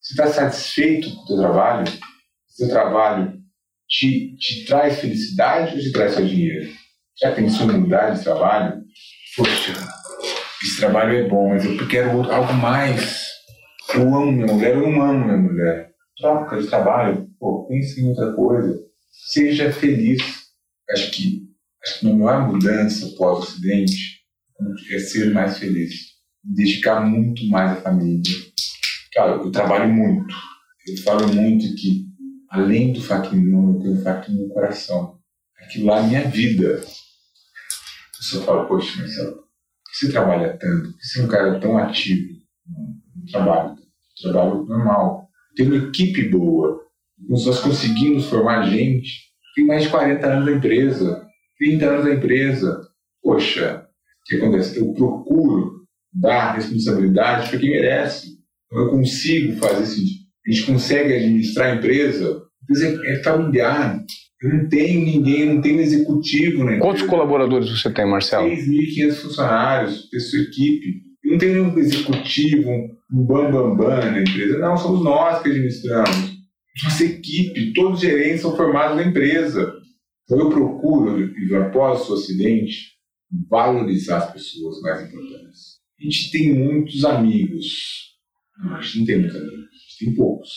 Você 0.00 0.12
está 0.12 0.28
satisfeito 0.28 1.12
com 1.16 1.22
o 1.22 1.26
teu 1.26 1.38
trabalho? 1.38 1.84
O 1.90 2.56
teu 2.56 2.68
trabalho 2.68 3.36
te, 3.88 4.36
te 4.36 4.64
traz 4.64 5.00
felicidade 5.00 5.74
ou 5.74 5.82
te 5.82 5.90
traz 5.90 6.14
só 6.14 6.20
dinheiro? 6.20 6.70
Já 7.20 7.32
pensou 7.32 7.72
em 7.72 7.80
mudar 7.80 8.10
de 8.10 8.22
trabalho? 8.22 8.84
Poxa, 9.36 9.72
esse 10.62 10.76
trabalho 10.76 11.16
é 11.16 11.28
bom, 11.28 11.48
mas 11.48 11.64
eu 11.64 11.88
quero 11.88 12.22
algo 12.30 12.52
mais. 12.52 13.26
Eu 13.92 14.02
amo 14.02 14.30
minha 14.30 14.46
mulher, 14.46 14.76
eu 14.76 15.02
amo 15.02 15.24
minha 15.24 15.38
mulher. 15.38 15.87
Troca 16.18 16.60
de 16.60 16.66
trabalho, 16.66 17.28
pô, 17.38 17.66
pense 17.66 18.00
em 18.00 18.08
outra 18.08 18.32
coisa. 18.32 18.78
Seja 19.10 19.72
feliz. 19.72 20.20
Acho 20.90 21.10
que, 21.10 21.48
acho 21.82 22.00
que 22.00 22.06
não 22.06 22.26
há 22.28 22.40
mudança 22.40 23.14
pós-acidente 23.16 24.18
é 24.90 24.98
ser 24.98 25.32
mais 25.32 25.58
feliz. 25.58 26.18
Dedicar 26.42 27.00
muito 27.00 27.46
mais 27.48 27.72
à 27.72 27.76
família 27.76 28.22
Cara, 29.12 29.32
eu 29.32 29.50
trabalho 29.50 29.92
muito. 29.92 30.34
Eu 30.86 30.96
falo 31.02 31.26
muito 31.34 31.74
que, 31.74 32.06
além 32.50 32.92
do 32.92 33.00
nome, 33.36 33.78
eu 33.78 33.82
tenho 33.82 34.02
fato 34.02 34.30
no 34.30 34.48
coração. 34.48 35.18
Aquilo 35.60 35.86
lá 35.86 35.98
é 35.98 36.06
minha 36.06 36.28
vida. 36.28 36.66
Eu 36.66 36.84
só 38.22 38.40
falo, 38.42 38.68
poxa, 38.68 38.96
Marcelo, 38.98 39.32
por 39.32 39.44
que 39.90 39.96
você 39.98 40.12
trabalha 40.12 40.56
tanto? 40.56 40.90
Por 40.90 40.98
que 40.98 41.06
você 41.06 41.20
é 41.20 41.24
um 41.24 41.28
cara 41.28 41.60
tão 41.60 41.78
ativo 41.78 42.34
no 43.16 43.26
trabalho? 43.30 43.76
Trabalho 44.22 44.64
normal. 44.64 45.27
Tem 45.58 45.66
uma 45.66 45.88
equipe 45.88 46.28
boa. 46.30 46.80
Nós 47.28 47.60
conseguimos 47.60 48.26
formar 48.26 48.70
gente. 48.70 49.10
Tem 49.54 49.66
mais 49.66 49.82
de 49.82 49.90
40 49.90 50.26
anos 50.26 50.46
da 50.46 50.52
empresa, 50.52 51.26
30 51.58 51.84
anos 51.84 52.04
da 52.04 52.14
empresa. 52.14 52.80
Poxa, 53.22 53.84
o 53.84 54.24
que 54.24 54.36
acontece? 54.36 54.78
Eu 54.78 54.94
procuro 54.94 55.82
dar 56.14 56.54
responsabilidade 56.54 57.50
para 57.50 57.58
quem 57.58 57.70
merece 57.70 58.38
eu 58.72 58.88
consigo 58.90 59.56
fazer 59.56 59.84
isso, 59.84 60.26
a 60.46 60.50
gente 60.50 60.66
consegue 60.66 61.14
administrar 61.14 61.72
a 61.72 61.76
empresa, 61.76 62.28
a 62.28 62.62
empresa 62.62 63.02
é, 63.04 63.12
é 63.12 63.22
familiar. 63.22 64.04
Eu 64.40 64.54
não 64.54 64.68
tenho 64.68 65.04
ninguém, 65.04 65.54
não 65.54 65.60
tenho 65.60 65.80
executivo 65.80 66.64
na 66.64 66.78
Quantos 66.78 67.02
colaboradores 67.02 67.68
você 67.68 67.90
tem, 67.92 68.06
Marcelo? 68.06 68.48
6.500 68.48 69.14
funcionários, 69.14 70.02
pessoa 70.10 70.42
equipe. 70.42 71.07
Não 71.28 71.38
tenho 71.38 71.52
nenhum 71.52 71.78
executivo, 71.78 72.70
um 73.12 73.24
bambambam 73.24 73.76
bam, 73.76 73.86
bam 73.86 74.10
na 74.12 74.20
empresa. 74.20 74.58
Não, 74.58 74.76
somos 74.76 75.02
nós 75.02 75.42
que 75.42 75.50
administramos. 75.50 76.38
Nossa 76.84 77.04
equipe, 77.04 77.72
todos 77.72 77.94
os 77.94 78.00
gerentes 78.00 78.40
são 78.40 78.56
formados 78.56 78.96
na 78.96 79.04
empresa. 79.04 79.72
Então 80.24 80.38
eu 80.38 80.50
procuro, 80.50 81.30
após 81.56 82.08
o 82.08 82.14
acidente, 82.14 82.92
valorizar 83.48 84.18
as 84.18 84.32
pessoas 84.32 84.80
mais 84.80 85.08
importantes. 85.08 85.78
A 85.98 86.04
gente 86.04 86.30
tem 86.30 86.54
muitos 86.54 87.04
amigos, 87.04 88.14
não, 88.58 88.76
a 88.76 88.80
gente 88.80 88.98
não 89.00 89.06
tem 89.06 89.18
muitos 89.18 89.36
amigos, 89.36 89.58
a 89.58 89.74
gente 89.74 89.98
tem 90.04 90.14
poucos. 90.14 90.50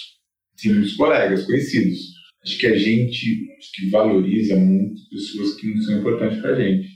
Tem 0.62 0.74
muitos 0.74 0.96
colegas, 0.96 1.46
conhecidos. 1.46 2.00
Acho 2.44 2.58
que 2.60 2.68
a 2.68 2.78
gente 2.78 3.48
que 3.74 3.90
valoriza 3.90 4.56
muito 4.56 5.02
pessoas 5.10 5.56
que 5.56 5.74
não 5.74 5.82
são 5.82 6.00
importantes 6.00 6.40
pra 6.42 6.56
gente. 6.56 6.88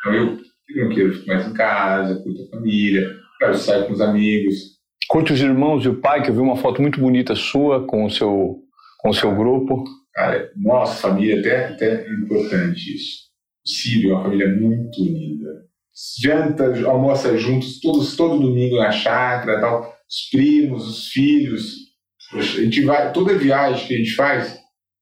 Então 0.00 0.14
eu, 0.14 0.88
quero 0.94 1.14
ficar 1.14 1.34
mais 1.34 1.48
em 1.48 1.54
casa, 1.54 2.22
curto 2.22 2.42
a 2.42 2.48
família, 2.48 3.19
quero 3.40 3.56
sair 3.56 3.86
com 3.86 3.92
os 3.94 4.00
amigos. 4.00 4.78
Curte 5.08 5.32
os 5.32 5.40
irmãos 5.40 5.84
e 5.84 5.88
o 5.88 6.00
pai, 6.00 6.22
que 6.22 6.30
eu 6.30 6.34
vi 6.34 6.40
uma 6.40 6.56
foto 6.56 6.80
muito 6.80 7.00
bonita 7.00 7.34
sua 7.34 7.86
com 7.86 8.04
o 8.04 8.10
seu, 8.10 8.58
com 8.98 9.08
o 9.08 9.14
seu 9.14 9.34
grupo. 9.34 9.82
Cara, 10.14 10.52
nossa 10.56 11.00
família, 11.00 11.40
até, 11.40 11.68
até 11.68 12.04
é 12.04 12.12
importante 12.12 12.94
isso. 12.94 13.30
O 13.66 13.68
Sírio 13.68 14.10
é 14.10 14.14
uma 14.14 14.22
família 14.24 14.48
muito 14.48 15.02
unida. 15.02 15.64
Janta, 16.22 16.86
almoça 16.86 17.36
juntos, 17.36 17.80
todos, 17.80 18.14
todo 18.14 18.38
domingo 18.38 18.76
na 18.76 18.90
chácara 18.90 19.60
tal 19.60 20.00
os 20.10 20.28
primos, 20.30 20.88
os 20.88 21.08
filhos. 21.08 21.76
A 22.32 22.40
gente 22.40 22.82
vai, 22.82 23.12
toda 23.12 23.38
viagem 23.38 23.86
que 23.86 23.94
a 23.94 23.98
gente 23.98 24.14
faz, 24.14 24.58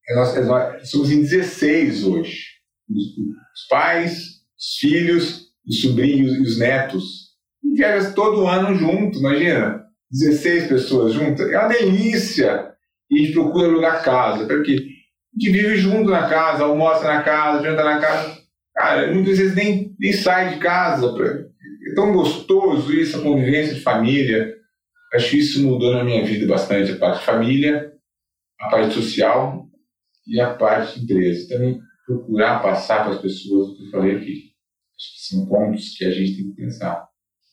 é 0.09 0.15
nós, 0.15 0.37
é 0.37 0.45
nós, 0.45 0.91
somos 0.91 1.11
em 1.11 1.21
16 1.21 2.05
hoje. 2.05 2.45
Os, 2.89 3.05
os, 3.05 3.67
pais, 3.69 4.13
os 4.59 4.77
filhos, 4.79 5.49
os 5.67 5.81
sobrinhos 5.81 6.35
e 6.35 6.43
os 6.43 6.59
netos. 6.59 7.28
Viaja 7.63 8.13
todo 8.13 8.47
ano 8.47 8.75
junto, 8.75 9.19
imagina. 9.19 9.85
16 10.11 10.69
pessoas 10.69 11.13
juntas. 11.13 11.51
É 11.51 11.59
uma 11.59 11.69
delícia. 11.69 12.73
E 13.11 13.21
a 13.21 13.23
gente 13.23 13.33
procura 13.33 13.69
alugar 13.69 14.03
casa. 14.03 14.47
Porque 14.47 14.73
a 14.73 14.75
gente 14.75 15.53
vive 15.53 15.77
junto 15.77 16.11
na 16.11 16.29
casa, 16.29 16.65
almoça 16.65 17.05
na 17.05 17.23
casa, 17.23 17.63
janta 17.63 17.85
na 17.85 18.01
casa. 18.01 18.39
Cara, 18.75 19.13
muitas 19.13 19.39
vezes 19.39 19.55
nem, 19.55 19.95
nem 19.99 20.13
sai 20.13 20.55
de 20.55 20.61
casa. 20.61 21.07
É 21.91 21.95
tão 21.95 22.13
gostoso 22.13 22.93
isso, 22.93 23.19
a 23.19 23.23
convivência 23.23 23.75
de 23.75 23.81
família. 23.81 24.55
Acho 25.15 25.31
que 25.31 25.39
isso 25.39 25.63
mudou 25.63 25.93
na 25.93 26.05
minha 26.05 26.25
vida 26.25 26.47
bastante 26.47 26.93
a 26.93 26.97
parte 26.97 27.25
família, 27.25 27.93
a 28.61 28.69
parte 28.69 28.95
social 28.95 29.67
e 30.27 30.41
a 30.41 30.55
parte 30.55 31.01
empresa. 31.01 31.49
Também 31.49 31.81
procurar 32.07 32.63
passar 32.63 33.05
para 33.05 33.15
as 33.15 33.21
pessoas 33.21 33.69
o 33.69 33.77
que 33.77 33.87
eu 33.87 33.91
falei 33.91 34.17
aqui. 34.17 34.53
Acho 34.97 35.15
que 35.15 35.35
são 35.35 35.47
pontos 35.47 35.97
que 35.97 36.05
a 36.05 36.11
gente 36.11 36.37
tem 36.37 36.51
que 36.51 36.57
pensar. 36.57 37.09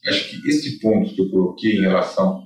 Acho 0.08 0.30
que 0.30 0.48
esse 0.48 0.80
ponto 0.80 1.14
que 1.14 1.22
eu 1.22 1.30
coloquei 1.30 1.78
em 1.78 1.82
relação 1.82 2.26
ao 2.28 2.46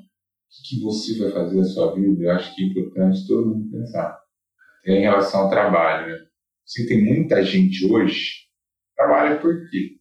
que 0.67 0.79
você 0.81 1.17
vai 1.19 1.31
fazer 1.31 1.57
na 1.57 1.63
sua 1.63 1.93
vida, 1.93 2.23
eu 2.23 2.31
acho 2.31 2.55
que 2.55 2.63
é 2.63 2.65
importante 2.67 3.27
todo 3.27 3.47
mundo 3.47 3.71
pensar. 3.71 4.19
Até 4.81 4.93
em 4.93 5.01
relação 5.01 5.41
ao 5.41 5.49
trabalho. 5.49 6.07
Né? 6.07 6.25
Você 6.65 6.87
tem 6.87 7.03
muita 7.03 7.43
gente 7.43 7.85
hoje 7.85 8.47
trabalha 8.95 9.37
por 9.37 9.69
quê? 9.69 9.97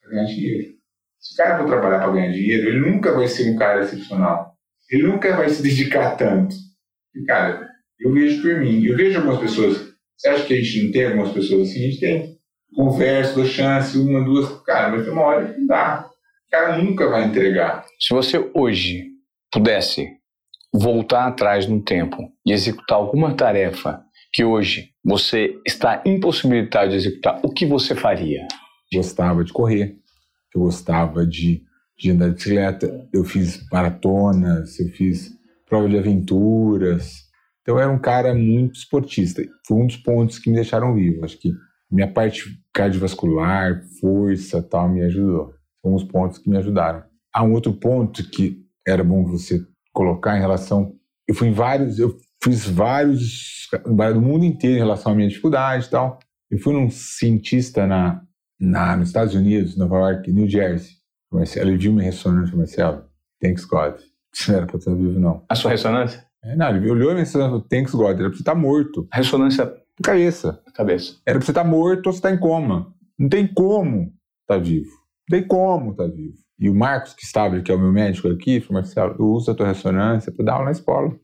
Para 0.00 0.10
ganhar 0.10 0.26
dinheiro. 0.26 0.76
Se 1.18 1.34
o 1.34 1.36
cara 1.36 1.58
for 1.58 1.66
trabalhar 1.66 1.98
para 1.98 2.12
ganhar 2.12 2.32
dinheiro, 2.32 2.68
ele 2.68 2.90
nunca 2.90 3.12
vai 3.12 3.26
ser 3.26 3.50
um 3.50 3.56
cara 3.56 3.82
excepcional. 3.82 4.54
Ele 4.90 5.02
nunca 5.02 5.36
vai 5.36 5.48
se 5.48 5.62
dedicar 5.62 6.16
tanto. 6.16 6.54
E, 7.14 7.24
cara, 7.24 7.68
eu 7.98 8.12
vejo 8.12 8.42
por 8.42 8.60
mim. 8.60 8.84
Eu 8.84 8.96
vejo 8.96 9.18
algumas 9.18 9.40
pessoas. 9.40 9.94
Você 10.16 10.28
acha 10.28 10.46
que 10.46 10.54
a 10.54 10.56
gente 10.56 10.84
não 10.84 10.92
tem 10.92 11.06
algumas 11.06 11.32
pessoas 11.32 11.68
assim? 11.68 11.80
A 11.80 11.90
gente 11.90 12.00
tem. 12.00 12.36
Converso, 12.74 13.34
dou 13.34 13.44
chance, 13.44 13.98
uma, 13.98 14.24
duas. 14.24 14.62
Cara, 14.62 14.90
mas 14.90 15.04
tem 15.04 15.12
uma 15.12 15.22
hora 15.22 15.52
que 15.52 15.60
não 15.60 15.66
dá. 15.66 16.10
O 16.56 16.58
cara 16.58 16.78
nunca 16.78 17.08
vai 17.08 17.24
entregar. 17.24 17.84
Se 18.00 18.14
você 18.14 18.50
hoje 18.54 19.10
pudesse 19.52 20.08
voltar 20.72 21.26
atrás 21.26 21.66
no 21.66 21.82
tempo 21.82 22.16
e 22.46 22.52
executar 22.52 22.96
alguma 22.96 23.34
tarefa 23.34 24.02
que 24.32 24.42
hoje 24.42 24.90
você 25.04 25.54
está 25.66 26.02
impossibilitado 26.06 26.90
de 26.90 26.96
executar, 26.96 27.40
o 27.42 27.50
que 27.50 27.66
você 27.66 27.94
faria? 27.94 28.46
Gostava 28.92 29.44
de 29.44 29.52
correr 29.52 29.96
eu 30.56 30.62
gostava 30.62 31.26
de, 31.26 31.62
de 31.98 32.10
andar 32.10 32.28
de 32.28 32.34
bicicleta, 32.34 33.08
eu 33.12 33.24
fiz 33.24 33.62
maratonas, 33.70 34.80
eu 34.80 34.88
fiz 34.88 35.30
prova 35.68 35.88
de 35.88 35.98
aventuras. 35.98 37.26
Então 37.60 37.76
eu 37.76 37.82
era 37.82 37.92
um 37.92 37.98
cara 37.98 38.34
muito 38.34 38.76
esportista. 38.76 39.42
Foi 39.66 39.76
um 39.76 39.86
dos 39.86 39.96
pontos 39.98 40.38
que 40.38 40.48
me 40.48 40.56
deixaram 40.56 40.94
vivo. 40.94 41.24
Acho 41.24 41.38
que 41.38 41.52
minha 41.90 42.10
parte 42.10 42.42
cardiovascular, 42.72 43.82
força, 44.00 44.62
tal, 44.62 44.88
me 44.88 45.02
ajudou. 45.02 45.52
Os 45.94 46.04
pontos 46.04 46.38
que 46.38 46.48
me 46.48 46.56
ajudaram. 46.56 47.02
Há 47.32 47.42
um 47.42 47.52
outro 47.52 47.72
ponto 47.72 48.28
que 48.30 48.64
era 48.86 49.04
bom 49.04 49.24
você 49.24 49.60
colocar 49.92 50.36
em 50.36 50.40
relação. 50.40 50.94
Eu 51.28 51.34
fui 51.34 51.48
em 51.48 51.52
vários, 51.52 51.98
eu 51.98 52.16
fiz 52.42 52.66
vários 52.66 53.68
do 54.14 54.20
mundo 54.20 54.44
inteiro 54.44 54.76
em 54.76 54.80
relação 54.80 55.12
à 55.12 55.14
minha 55.14 55.28
dificuldade 55.28 55.86
e 55.86 55.90
tal. 55.90 56.18
Eu 56.50 56.58
fui 56.58 56.72
num 56.72 56.88
cientista 56.88 57.86
na 57.86 58.22
na, 58.58 58.96
nos 58.96 59.08
Estados 59.08 59.34
Unidos, 59.34 59.76
Nova 59.76 59.96
York, 59.98 60.32
New 60.32 60.48
Jersey. 60.48 60.96
Ele 61.56 61.76
viu 61.76 61.92
minha 61.92 62.04
ressonância, 62.04 62.56
Marcelo. 62.56 63.04
Thanks 63.40 63.64
God. 63.64 63.96
Isso 64.32 64.50
não 64.50 64.58
era 64.58 64.66
para 64.66 64.76
estar 64.76 64.94
vivo, 64.94 65.20
não. 65.20 65.44
A 65.48 65.54
sua 65.54 65.70
ressonância? 65.70 66.24
É, 66.42 66.56
não, 66.56 66.74
ele 66.74 66.90
olhou 66.90 67.12
e 67.12 67.14
me 67.14 67.26
falou, 67.26 67.60
thanks 67.60 67.94
God, 67.94 68.18
era 68.18 68.28
pra 68.28 68.36
você 68.36 68.42
estar 68.42 68.54
morto. 68.54 69.06
Ressonância 69.12 69.74
cabeça. 70.02 70.62
Cabeça. 70.74 71.16
Era 71.26 71.38
pra 71.38 71.44
você 71.44 71.50
estar 71.50 71.64
morto 71.64 72.06
ou 72.06 72.12
você 72.12 72.18
estar 72.18 72.32
em 72.32 72.38
coma. 72.38 72.94
Não 73.18 73.28
tem 73.28 73.46
como 73.46 74.12
estar 74.42 74.58
vivo. 74.58 74.90
Tem 75.28 75.46
como 75.46 75.94
tá 75.94 76.06
vivo. 76.06 76.34
E 76.58 76.70
o 76.70 76.74
Marcos, 76.74 77.12
que 77.12 77.24
estava, 77.24 77.60
que 77.60 77.70
é 77.70 77.74
o 77.74 77.78
meu 77.78 77.92
médico 77.92 78.28
aqui, 78.28 78.60
falou, 78.60 78.82
Marcelo, 78.82 79.16
usa 79.18 79.52
a 79.52 79.54
tua 79.54 79.66
ressonância 79.66 80.32
para 80.32 80.44
dar 80.44 80.52
aula 80.54 80.66
na 80.66 80.70
escola. 80.70 81.14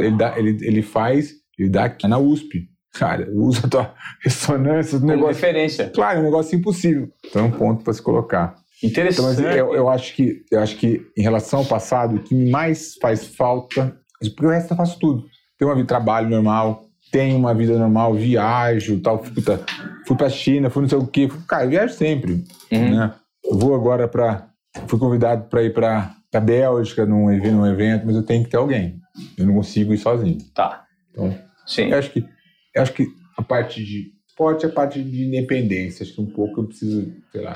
Ele, 0.00 0.16
dá, 0.16 0.38
ele, 0.38 0.58
ele 0.60 0.82
faz, 0.82 1.32
ele 1.58 1.68
dá 1.68 1.84
aqui 1.84 2.08
na 2.08 2.18
USP. 2.18 2.68
Cara, 2.94 3.30
usa 3.32 3.66
a 3.66 3.70
tua 3.70 3.94
ressonância. 4.22 4.98
Um 4.98 5.06
negócio, 5.06 5.34
referência. 5.34 5.90
Claro, 5.90 6.18
é 6.18 6.20
um 6.20 6.24
negócio 6.24 6.56
impossível. 6.56 7.08
Então 7.24 7.44
é 7.44 7.48
um 7.48 7.50
ponto 7.52 7.84
para 7.84 7.92
se 7.92 8.02
colocar. 8.02 8.56
Interessante. 8.82 9.40
Então, 9.40 9.52
eu, 9.52 9.74
eu, 9.74 9.88
acho 9.88 10.14
que, 10.14 10.44
eu 10.50 10.60
acho 10.60 10.76
que, 10.76 11.06
em 11.16 11.22
relação 11.22 11.60
ao 11.60 11.64
passado, 11.64 12.16
o 12.16 12.22
que 12.22 12.34
mais 12.34 12.96
faz 13.00 13.26
falta, 13.26 13.96
porque 14.20 14.46
o 14.46 14.50
resto 14.50 14.72
eu 14.72 14.76
faço 14.76 14.98
tudo. 14.98 15.24
Tem 15.56 15.66
uma 15.66 15.74
vida 15.74 15.84
de 15.84 15.88
trabalho 15.88 16.28
normal, 16.28 16.84
tenho 17.12 17.36
uma 17.36 17.54
vida 17.54 17.78
normal, 17.78 18.14
viajo, 18.14 18.98
tal, 19.00 19.18
puta, 19.18 19.64
fui 20.06 20.16
pra 20.16 20.28
China, 20.28 20.68
fui 20.68 20.82
não 20.82 20.88
sei 20.88 20.98
o 20.98 21.06
quê. 21.06 21.28
Cara, 21.46 21.64
eu 21.64 21.70
viajo 21.70 21.94
sempre, 21.94 22.44
uhum. 22.72 22.96
né? 22.96 23.14
Eu 23.52 23.58
vou 23.58 23.74
agora 23.74 24.08
para 24.08 24.48
fui 24.88 24.98
convidado 24.98 25.48
para 25.48 25.62
ir 25.62 25.74
para 25.74 26.14
a 26.32 26.40
Bélgica 26.40 27.04
num 27.04 27.30
evento, 27.30 27.52
num 27.52 27.66
evento, 27.66 28.06
mas 28.06 28.16
eu 28.16 28.22
tenho 28.22 28.42
que 28.42 28.50
ter 28.50 28.56
alguém. 28.56 28.98
Eu 29.36 29.46
não 29.46 29.54
consigo 29.54 29.92
ir 29.92 29.98
sozinho. 29.98 30.38
Tá. 30.54 30.84
Então, 31.10 31.38
Sim. 31.66 31.90
Eu 31.90 31.98
acho 31.98 32.10
que 32.10 32.24
eu 32.74 32.82
acho 32.82 32.92
que 32.94 33.06
a 33.36 33.42
parte 33.42 33.84
de 33.84 34.12
esporte 34.26 34.64
é 34.64 34.68
a 34.70 34.72
parte 34.72 35.02
de 35.02 35.26
independência. 35.26 36.02
Acho 36.02 36.14
que 36.14 36.22
um 36.22 36.32
pouco 36.32 36.62
eu 36.62 36.66
preciso, 36.66 37.12
sei 37.30 37.42
lá. 37.42 37.54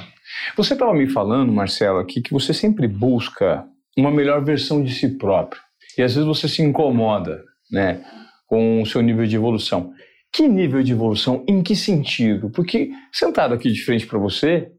Você 0.54 0.74
estava 0.74 0.92
me 0.92 1.08
falando, 1.08 1.50
Marcelo, 1.50 1.98
aqui 1.98 2.20
que 2.20 2.34
você 2.34 2.52
sempre 2.52 2.86
busca 2.86 3.66
uma 3.96 4.10
melhor 4.10 4.44
versão 4.44 4.84
de 4.84 4.92
si 4.92 5.16
próprio. 5.16 5.62
E 5.96 6.02
às 6.02 6.14
vezes 6.14 6.28
você 6.28 6.46
se 6.46 6.60
incomoda, 6.60 7.42
né? 7.72 8.04
com 8.46 8.80
o 8.80 8.86
seu 8.86 9.02
nível 9.02 9.26
de 9.26 9.36
evolução. 9.36 9.92
Que 10.32 10.48
nível 10.48 10.82
de 10.82 10.92
evolução? 10.92 11.44
Em 11.48 11.62
que 11.62 11.74
sentido? 11.74 12.50
Porque 12.50 12.90
sentado 13.12 13.54
aqui 13.54 13.70
de 13.70 13.82
frente 13.82 14.06
para 14.06 14.18
você, 14.18 14.70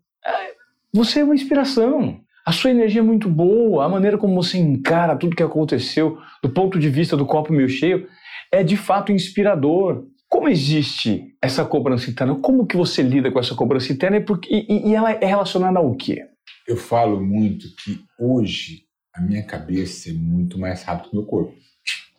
você 0.94 1.20
é 1.20 1.24
uma 1.24 1.36
inspiração. 1.36 2.20
A 2.46 2.52
sua 2.52 2.72
energia 2.72 3.02
é 3.02 3.04
muito 3.04 3.30
boa, 3.30 3.86
a 3.86 3.90
maneira 3.90 4.18
como 4.18 4.34
você 4.34 4.58
encara 4.58 5.18
tudo 5.18 5.36
que 5.36 5.44
aconteceu 5.44 6.18
do 6.42 6.50
ponto 6.50 6.80
de 6.80 6.90
vista 6.90 7.18
do 7.18 7.26
copo 7.26 7.52
meio 7.52 7.68
cheio 7.68 8.08
é 8.52 8.64
de 8.64 8.78
fato 8.78 9.12
inspirador. 9.12 10.06
Como 10.30 10.48
existe 10.48 11.36
essa 11.42 11.66
cobrança 11.66 12.10
interna? 12.10 12.36
Como 12.36 12.66
que 12.66 12.78
você 12.78 13.02
lida 13.02 13.32
com 13.32 13.40
essa 13.40 13.54
cobrança 13.54 13.92
interna 13.92 14.18
e, 14.18 14.26
e, 14.50 14.90
e 14.90 14.96
ela 14.96 15.12
é 15.12 15.26
relacionada 15.26 15.80
ao 15.80 15.94
quê? 15.96 16.26
Eu 16.66 16.78
falo 16.78 17.22
muito 17.22 17.68
que 17.84 18.00
hoje 18.20 18.84
a 19.14 19.22
minha 19.22 19.44
cabeça 19.44 20.10
é 20.10 20.14
muito 20.14 20.60
mais 20.60 20.84
rápida 20.84 21.10
que 21.10 21.16
o 21.16 21.20
meu 21.20 21.26
corpo. 21.26 21.54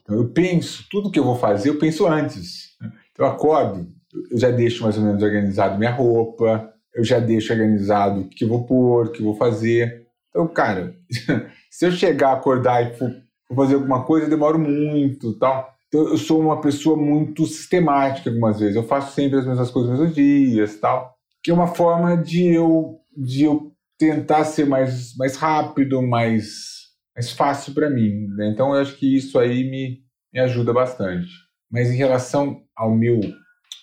Então 0.03 0.17
eu 0.17 0.29
penso, 0.31 0.87
tudo 0.91 1.11
que 1.11 1.19
eu 1.19 1.25
vou 1.25 1.37
fazer, 1.37 1.69
eu 1.69 1.79
penso 1.79 2.07
antes. 2.07 2.77
Então 3.13 3.27
eu 3.27 3.33
acordo, 3.33 3.87
eu 4.31 4.39
já 4.39 4.51
deixo 4.51 4.83
mais 4.83 4.97
ou 4.97 5.05
menos 5.05 5.23
organizado 5.23 5.79
minha 5.79 5.91
roupa, 5.91 6.73
eu 6.95 7.05
já 7.05 7.19
deixo 7.19 7.53
organizado 7.53 8.21
o 8.21 8.29
que 8.29 8.45
vou 8.45 8.65
pôr, 8.65 9.07
o 9.07 9.13
que 9.13 9.23
vou 9.23 9.35
fazer. 9.35 10.07
Então, 10.31 10.47
cara, 10.49 10.95
se 11.71 11.87
eu 11.87 11.93
chegar, 11.93 12.33
acordar 12.33 12.83
e 12.83 12.97
for, 12.97 13.11
fazer 13.55 13.75
alguma 13.75 14.05
coisa, 14.05 14.27
eu 14.27 14.31
demoro 14.31 14.59
muito 14.59 15.39
tal. 15.39 15.73
Então, 15.89 16.09
eu 16.09 16.19
sou 16.19 16.41
uma 16.41 16.61
pessoa 16.61 16.97
muito 16.97 17.47
sistemática 17.47 18.29
algumas 18.29 18.61
vezes. 18.61 18.77
Eu 18.77 18.83
faço 18.83 19.15
sempre 19.15 19.39
as 19.39 19.47
mesmas 19.47 19.71
coisas 19.71 19.99
nos 19.99 20.15
dias 20.15 20.77
tal. 20.77 21.15
Que 21.43 21.51
é 21.51 21.55
uma 21.55 21.69
forma 21.69 22.17
de 22.17 22.47
eu, 22.47 22.99
de 23.17 23.45
eu 23.45 23.73
tentar 23.99 24.45
ser 24.45 24.67
mais, 24.67 25.17
mais 25.17 25.37
rápido, 25.37 26.03
mais 26.03 26.79
mais 27.19 27.33
fácil 27.33 27.75
para 27.75 27.91
mim. 27.91 28.29
Né? 28.37 28.51
Então 28.53 28.73
eu 28.73 28.81
acho 28.81 28.97
que 28.97 29.17
isso 29.17 29.41
aí 29.41 29.69
me, 29.69 30.05
me 30.33 30.39
ajuda 30.39 30.73
bastante. 30.73 31.29
Mas 31.69 31.91
em 31.91 31.97
relação 31.97 32.63
ao 32.77 32.95
meu, 32.95 33.19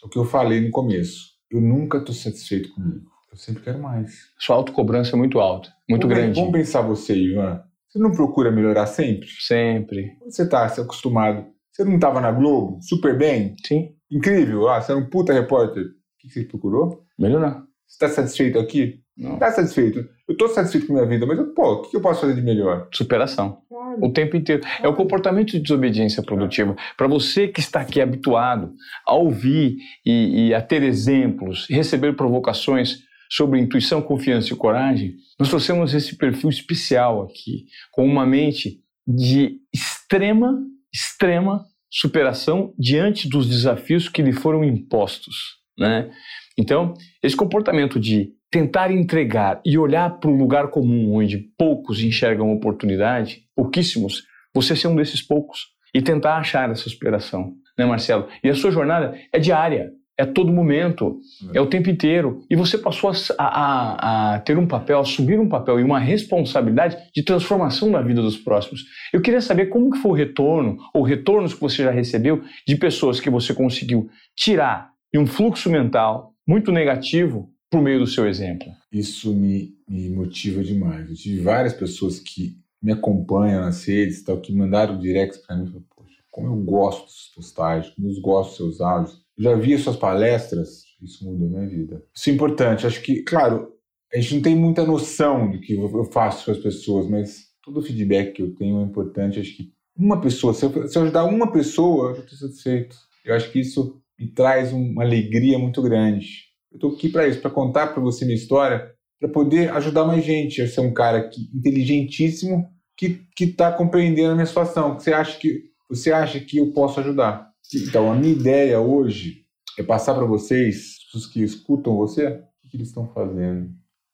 o 0.01 0.09
que 0.09 0.17
eu 0.17 0.23
falei 0.23 0.61
no 0.61 0.71
começo, 0.71 1.35
eu 1.55 1.61
nunca 1.61 1.99
estou 1.99 2.13
satisfeito 2.13 2.73
comigo. 2.73 3.05
Eu 3.31 3.37
sempre 3.37 3.63
quero 3.63 3.81
mais. 3.81 4.29
Sua 4.37 4.57
autocobrança 4.57 5.15
é 5.15 5.17
muito 5.17 5.39
alta, 5.39 5.69
muito 5.89 6.07
vamos, 6.07 6.17
grande. 6.17 6.39
Vamos 6.39 6.53
pensar 6.53 6.81
você, 6.81 7.15
Ivan. 7.15 7.61
Você 7.87 7.99
não 7.99 8.11
procura 8.11 8.51
melhorar 8.51 8.87
sempre? 8.87 9.27
Sempre. 9.39 10.17
Você 10.25 10.43
está 10.43 10.67
se 10.67 10.81
acostumado. 10.81 11.45
Você 11.71 11.83
não 11.83 11.95
estava 11.95 12.19
na 12.21 12.31
Globo 12.31 12.79
super 12.81 13.17
bem? 13.17 13.55
Sim. 13.65 13.95
Incrível. 14.11 14.67
Ah, 14.69 14.81
você 14.81 14.91
era 14.91 14.99
um 14.99 15.09
puta 15.09 15.33
repórter. 15.33 15.83
O 15.83 15.87
que 16.19 16.29
você 16.29 16.43
procurou? 16.43 17.05
Melhorar. 17.17 17.63
Você 17.87 18.05
está 18.05 18.09
satisfeito 18.09 18.59
aqui? 18.59 19.01
Não. 19.17 19.36
Está 19.36 19.51
satisfeito? 19.51 19.99
Eu 20.28 20.34
estou 20.34 20.49
satisfeito 20.49 20.88
com 20.88 20.93
a 20.93 20.95
minha 20.97 21.08
vida, 21.08 21.25
mas, 21.25 21.39
pô, 21.54 21.73
o 21.73 21.82
que 21.84 21.95
eu 21.95 22.01
posso 22.01 22.21
fazer 22.21 22.36
de 22.36 22.41
melhor? 22.41 22.89
Superação. 22.93 23.60
Claro. 23.69 23.99
O 24.04 24.12
tempo 24.12 24.36
inteiro. 24.36 24.62
Claro. 24.62 24.86
É 24.86 24.88
o 24.89 24.95
comportamento 24.95 25.51
de 25.51 25.60
desobediência 25.60 26.21
produtiva. 26.21 26.75
Para 26.97 27.08
você 27.08 27.47
que 27.47 27.62
está 27.62 27.80
aqui 27.80 28.01
habituado 28.01 28.73
a 29.08 29.15
ouvir 29.15 29.78
e, 30.06 30.47
e 30.47 30.54
a 30.54 30.62
ter 30.62 30.84
exemplos, 30.84 31.65
receber 31.69 32.13
provocações 32.13 32.99
sobre 33.30 33.60
intuição, 33.60 34.01
confiança 34.01 34.54
e 34.54 34.58
coragem, 34.58 35.15
nós 35.39 35.49
trouxemos 35.49 35.93
esse 35.93 36.17
perfil 36.17 36.49
especial 36.49 37.23
aqui, 37.23 37.65
com 37.91 38.06
uma 38.06 38.25
mente 38.25 38.82
de 39.08 39.60
extrema, 39.73 40.58
extrema 40.93 41.65
superação 41.89 42.73
diante 42.78 43.30
dos 43.30 43.47
desafios 43.47 44.10
que 44.10 44.21
lhe 44.21 44.34
foram 44.34 44.63
impostos. 44.63 45.58
Né? 45.78 46.12
Então, 46.58 46.93
esse 47.21 47.36
comportamento 47.36 47.99
de 47.99 48.34
tentar 48.55 48.89
entregar 48.89 49.59
e 49.65 49.77
olhar 49.77 50.09
para 50.17 50.29
o 50.29 50.37
lugar 50.37 50.69
comum 50.69 51.13
onde 51.13 51.37
poucos 51.57 52.01
enxergam 52.01 52.53
oportunidade, 52.53 53.41
pouquíssimos, 53.53 54.23
você 54.53 54.77
ser 54.77 54.87
um 54.87 54.95
desses 54.95 55.21
poucos 55.21 55.65
e 55.93 56.01
tentar 56.01 56.37
achar 56.37 56.71
essa 56.71 56.89
superação, 56.89 57.51
né, 57.77 57.85
Marcelo? 57.85 58.29
E 58.41 58.49
a 58.49 58.55
sua 58.55 58.71
jornada 58.71 59.13
é 59.33 59.39
diária, 59.39 59.91
é 60.17 60.25
todo 60.25 60.53
momento, 60.53 61.19
é, 61.53 61.59
o 61.59 61.65
tempo 61.65 61.89
inteiro. 61.89 62.45
E 62.49 62.55
você 62.55 62.77
passou 62.77 63.11
a, 63.11 63.13
a, 63.37 64.35
a, 64.35 64.39
ter 64.39 64.57
um 64.57 64.65
papel, 64.65 64.99
a 64.99 65.01
assumir 65.01 65.37
um 65.37 65.49
papel 65.49 65.81
e 65.81 65.83
uma 65.83 65.99
responsabilidade 65.99 66.95
de 67.13 67.23
transformação 67.23 67.89
na 67.89 68.01
vida 68.01 68.21
dos 68.21 68.37
próximos. 68.37 68.85
Eu 69.11 69.21
queria 69.21 69.41
saber 69.41 69.65
como 69.65 69.91
que 69.91 69.97
foi 69.97 70.11
o 70.11 70.15
retorno, 70.15 70.77
ou 70.93 71.03
retornos 71.03 71.53
que 71.53 71.59
você 71.59 71.83
já 71.83 71.91
recebeu 71.91 72.41
de 72.65 72.77
pessoas 72.77 73.19
que 73.19 73.29
você 73.29 73.53
conseguiu 73.53 74.07
tirar 74.33 74.91
de 75.13 75.19
um 75.19 75.27
fluxo 75.27 75.69
mental 75.69 76.31
muito 76.47 76.71
negativo 76.71 77.53
por 77.69 77.82
meio 77.82 77.99
do 77.99 78.08
seu 78.08 78.28
exemplo. 78.28 78.67
Isso 78.91 79.34
me, 79.34 79.75
me 79.88 80.10
motiva 80.10 80.63
demais. 80.63 81.10
Eu 81.10 81.15
tive 81.15 81.41
várias 81.41 81.73
pessoas 81.73 82.19
que 82.19 82.58
me 82.82 82.91
acompanham 82.91 83.62
nas 83.62 83.84
redes, 83.84 84.23
tal, 84.23 84.39
que 84.39 84.54
mandaram 84.54 84.99
direct 84.99 85.45
para 85.45 85.56
mim, 85.56 85.71
poxa, 85.95 86.21
como 86.30 86.47
eu 86.47 86.56
gosto 86.58 87.06
dos 87.06 87.32
postagens, 87.36 87.93
como 87.95 88.10
eu 88.10 88.21
gosto 88.21 88.49
dos 88.49 88.78
seus 88.78 88.82
áudios. 88.82 89.21
Eu 89.38 89.43
já 89.43 89.56
vi 89.56 89.73
as 89.73 89.82
suas 89.82 89.97
palestras, 89.97 90.84
isso 91.01 91.25
mudou 91.25 91.49
minha 91.49 91.67
vida. 91.67 92.04
Isso 92.15 92.30
é 92.30 92.34
importante. 92.34 92.88
Acho 92.88 93.01
que, 93.01 93.23
claro, 93.23 93.73
a 94.13 94.17
gente 94.17 94.36
não 94.36 94.41
tem 94.41 94.56
muita 94.56 94.86
noção 94.86 95.51
do 95.51 95.60
que 95.60 95.73
eu 95.73 96.06
faço 96.06 96.45
com 96.45 96.51
as 96.51 96.58
pessoas, 96.58 97.10
mas 97.10 97.47
todo 97.63 97.80
o 97.80 97.82
feedback 97.82 98.34
que 98.34 98.41
eu 98.41 98.54
tenho 98.56 98.80
é 98.80 98.84
importante. 98.84 99.39
Acho 99.39 99.56
que 99.56 99.73
uma 99.97 100.21
pessoa, 100.21 100.54
se 100.54 100.65
eu, 100.65 100.88
se 100.88 100.97
eu 100.97 101.04
ajudar 101.04 101.25
uma 101.25 101.51
pessoa, 101.51 102.12
eu 102.12 102.15
já 102.15 102.21
estou 102.21 102.38
satisfeito. 102.38 102.95
Eu 103.23 103.34
acho 103.34 103.51
que 103.51 103.60
isso 103.60 104.01
me 104.17 104.28
traz 104.28 104.71
uma 104.71 105.04
alegria 105.04 105.58
muito 105.58 105.82
grande. 105.82 106.44
Eu 106.75 106.77
estou 106.77 106.91
aqui 106.91 107.07
para 107.07 107.25
isso, 107.25 107.39
para 107.39 107.49
contar 107.49 107.88
para 107.88 108.03
você 108.03 108.25
minha 108.25 108.35
história, 108.35 108.93
para 109.17 109.29
poder 109.29 109.71
ajudar 109.71 110.03
mais 110.03 110.25
gente. 110.25 110.59
Eu 110.59 110.67
ser 110.67 110.81
um 110.81 110.93
cara 110.93 111.29
que, 111.29 111.49
inteligentíssimo 111.53 112.69
que 112.97 113.25
está 113.39 113.71
compreendendo 113.71 114.31
a 114.31 114.35
minha 114.35 114.45
situação. 114.45 114.99
Você 114.99 115.13
acha 115.13 115.39
que 115.39 115.71
você 115.89 116.11
acha 116.11 116.39
que 116.39 116.57
eu 116.57 116.73
posso 116.73 116.99
ajudar? 116.99 117.49
Então, 117.73 118.11
a 118.11 118.15
minha 118.15 118.33
ideia 118.33 118.79
hoje 118.79 119.45
é 119.77 119.83
passar 119.83 120.15
para 120.15 120.25
vocês, 120.25 120.97
os 121.13 121.25
que 121.27 121.41
escutam 121.41 121.95
você, 121.95 122.27
o 122.27 122.69
que, 122.69 122.75
eles 122.75 122.89
estão 122.89 123.07
fazendo. 123.07 123.69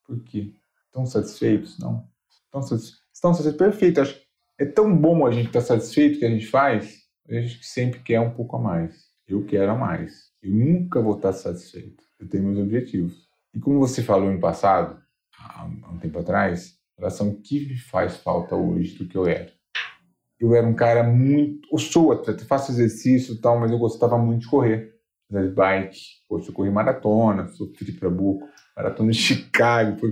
Por 0.06 0.24
quê? 0.24 0.54
Estão 0.86 1.06
satisfeitos? 1.06 1.80
Não. 1.80 2.06
Estão 2.46 2.62
satisfeitos? 2.62 3.02
Estão 3.12 3.34
satisfeitos? 3.34 3.58
Perfeito. 3.58 4.02
Acho 4.02 4.22
é 4.60 4.66
tão 4.66 4.96
bom 4.96 5.26
a 5.26 5.32
gente 5.32 5.48
estar 5.48 5.62
tá 5.62 5.66
satisfeito 5.66 6.20
que 6.20 6.26
a 6.26 6.30
gente 6.30 6.46
faz, 6.46 7.00
a 7.28 7.34
gente 7.34 7.66
sempre 7.66 8.02
quer 8.02 8.20
um 8.20 8.30
pouco 8.30 8.56
a 8.58 8.60
mais. 8.60 9.06
Eu 9.28 9.44
quero 9.46 9.72
a 9.72 9.76
mais. 9.76 10.31
Eu 10.42 10.52
nunca 10.52 11.00
vou 11.00 11.16
estar 11.16 11.34
satisfeito. 11.34 12.04
Eu 12.20 12.28
tenho 12.28 12.46
meus 12.46 12.58
objetivos. 12.58 13.30
E 13.54 13.60
como 13.60 13.80
você 13.80 14.02
falou 14.02 14.32
no 14.32 14.40
passado, 14.40 15.00
há 15.38 15.66
um 15.66 16.00
tempo 16.00 16.18
atrás, 16.18 16.80
em 16.98 17.02
relação 17.02 17.28
ao 17.30 17.36
que 17.36 17.68
me 17.68 17.78
faz 17.78 18.18
falta 18.18 18.56
hoje 18.56 18.98
do 18.98 19.08
que 19.08 19.16
eu 19.16 19.28
era. 19.28 19.52
Eu 20.40 20.56
era 20.56 20.66
um 20.66 20.74
cara 20.74 21.04
muito. 21.04 21.68
Eu 21.72 21.78
sou 21.78 22.12
atleta, 22.12 22.44
faço 22.46 22.72
exercício 22.72 23.36
e 23.36 23.38
tal, 23.38 23.60
mas 23.60 23.72
eu 23.72 23.78
gostava 23.78 24.18
muito 24.18 24.42
de 24.42 24.48
correr. 24.50 24.96
De 25.30 25.48
bike. 25.50 26.00
Poxa, 26.28 26.50
eu 26.50 26.54
corri 26.54 26.72
maratona, 26.72 27.48
sofri 27.48 27.92
para 27.92 28.10
buco. 28.10 28.48
Maratona 28.76 29.12
de 29.12 29.18
Chicago, 29.22 30.00
foi 30.00 30.12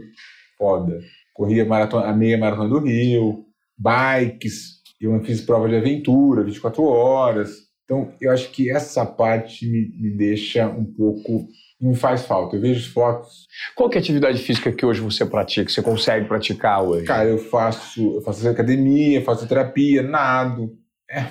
foda. 0.58 1.00
Corria 1.34 1.66
maratona, 1.66 2.06
a 2.06 2.14
meia 2.14 2.38
maratona 2.38 2.70
do 2.70 2.80
Rio, 2.80 3.46
bikes. 3.76 4.84
Eu 5.02 5.20
fiz 5.24 5.42
prova 5.42 5.68
de 5.68 5.76
aventura, 5.76 6.44
24 6.44 6.84
horas 6.84 7.69
então, 7.90 8.14
eu 8.22 8.32
acho 8.32 8.52
que 8.52 8.70
essa 8.70 9.04
parte 9.04 9.68
me, 9.68 9.92
me 9.98 10.12
deixa 10.16 10.68
um 10.70 10.86
pouco. 10.86 11.48
me 11.82 11.96
faz 11.96 12.22
falta. 12.22 12.56
Eu 12.56 12.62
vejo 12.62 12.94
fotos. 12.94 13.48
Qual 13.76 13.90
que 13.90 13.98
é 13.98 14.00
a 14.00 14.04
atividade 14.04 14.38
física 14.44 14.72
que 14.72 14.86
hoje 14.86 15.02
você 15.02 15.26
pratica, 15.26 15.68
você 15.68 15.82
consegue 15.82 16.28
praticar 16.28 16.84
hoje? 16.84 17.06
Cara, 17.06 17.28
eu 17.28 17.40
faço, 17.40 18.18
eu 18.18 18.22
faço 18.22 18.48
academia, 18.48 19.24
faço 19.24 19.48
terapia, 19.48 20.04
nado. 20.04 20.78
É, 21.10 21.26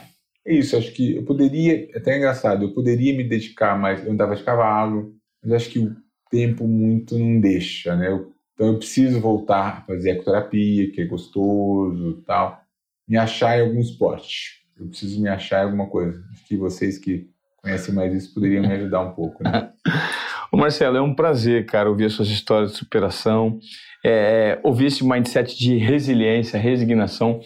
é 0.45 0.55
isso, 0.55 0.77
acho 0.77 0.91
que 0.91 1.15
eu 1.15 1.25
poderia, 1.25 1.89
até 1.95 2.15
é 2.15 2.17
engraçado, 2.17 2.65
eu 2.65 2.75
poderia 2.75 3.17
me 3.17 3.23
dedicar 3.23 3.79
mais, 3.79 4.05
eu 4.05 4.11
andava 4.11 4.35
de 4.35 4.43
cavalo, 4.43 5.15
mas 5.41 5.53
acho 5.53 5.71
que 5.71 5.79
o 5.79 5.95
tempo 6.29 6.67
muito 6.67 7.17
não 7.17 7.41
deixa, 7.41 7.95
né? 7.95 8.09
Eu, 8.09 8.33
então 8.55 8.67
eu 8.67 8.79
preciso 8.79 9.21
voltar 9.21 9.79
a 9.79 9.81
fazer 9.83 10.11
ecoterapia, 10.11 10.91
que 10.91 11.03
é 11.03 11.07
gostoso 11.07 12.21
tal, 12.27 12.61
me 13.07 13.17
achar 13.17 13.57
em 13.57 13.63
algum 13.63 13.79
esporte. 13.79 14.59
Eu 14.79 14.89
preciso 14.89 15.21
me 15.21 15.29
achar 15.29 15.65
alguma 15.65 15.89
coisa. 15.89 16.23
Acho 16.33 16.47
que 16.47 16.57
vocês 16.57 16.99
que 16.99 17.29
conhecem 17.57 17.95
mais 17.95 18.15
isso 18.15 18.33
poderiam 18.33 18.63
me 18.63 18.73
ajudar 18.73 19.01
um 19.01 19.13
pouco, 19.13 19.43
né? 19.43 19.73
Ô 20.51 20.57
Marcelo, 20.57 20.97
é 20.97 21.03
um 21.03 21.15
prazer, 21.15 21.67
cara, 21.67 21.91
ouvir 21.91 22.07
as 22.07 22.15
suas 22.15 22.29
histórias 22.29 22.73
de 22.73 22.79
superação, 22.79 23.59
é, 24.05 24.59
ouvir 24.65 24.87
esse 24.87 25.05
mindset 25.05 25.59
de 25.59 25.77
resiliência, 25.77 26.59
resignação. 26.59 27.41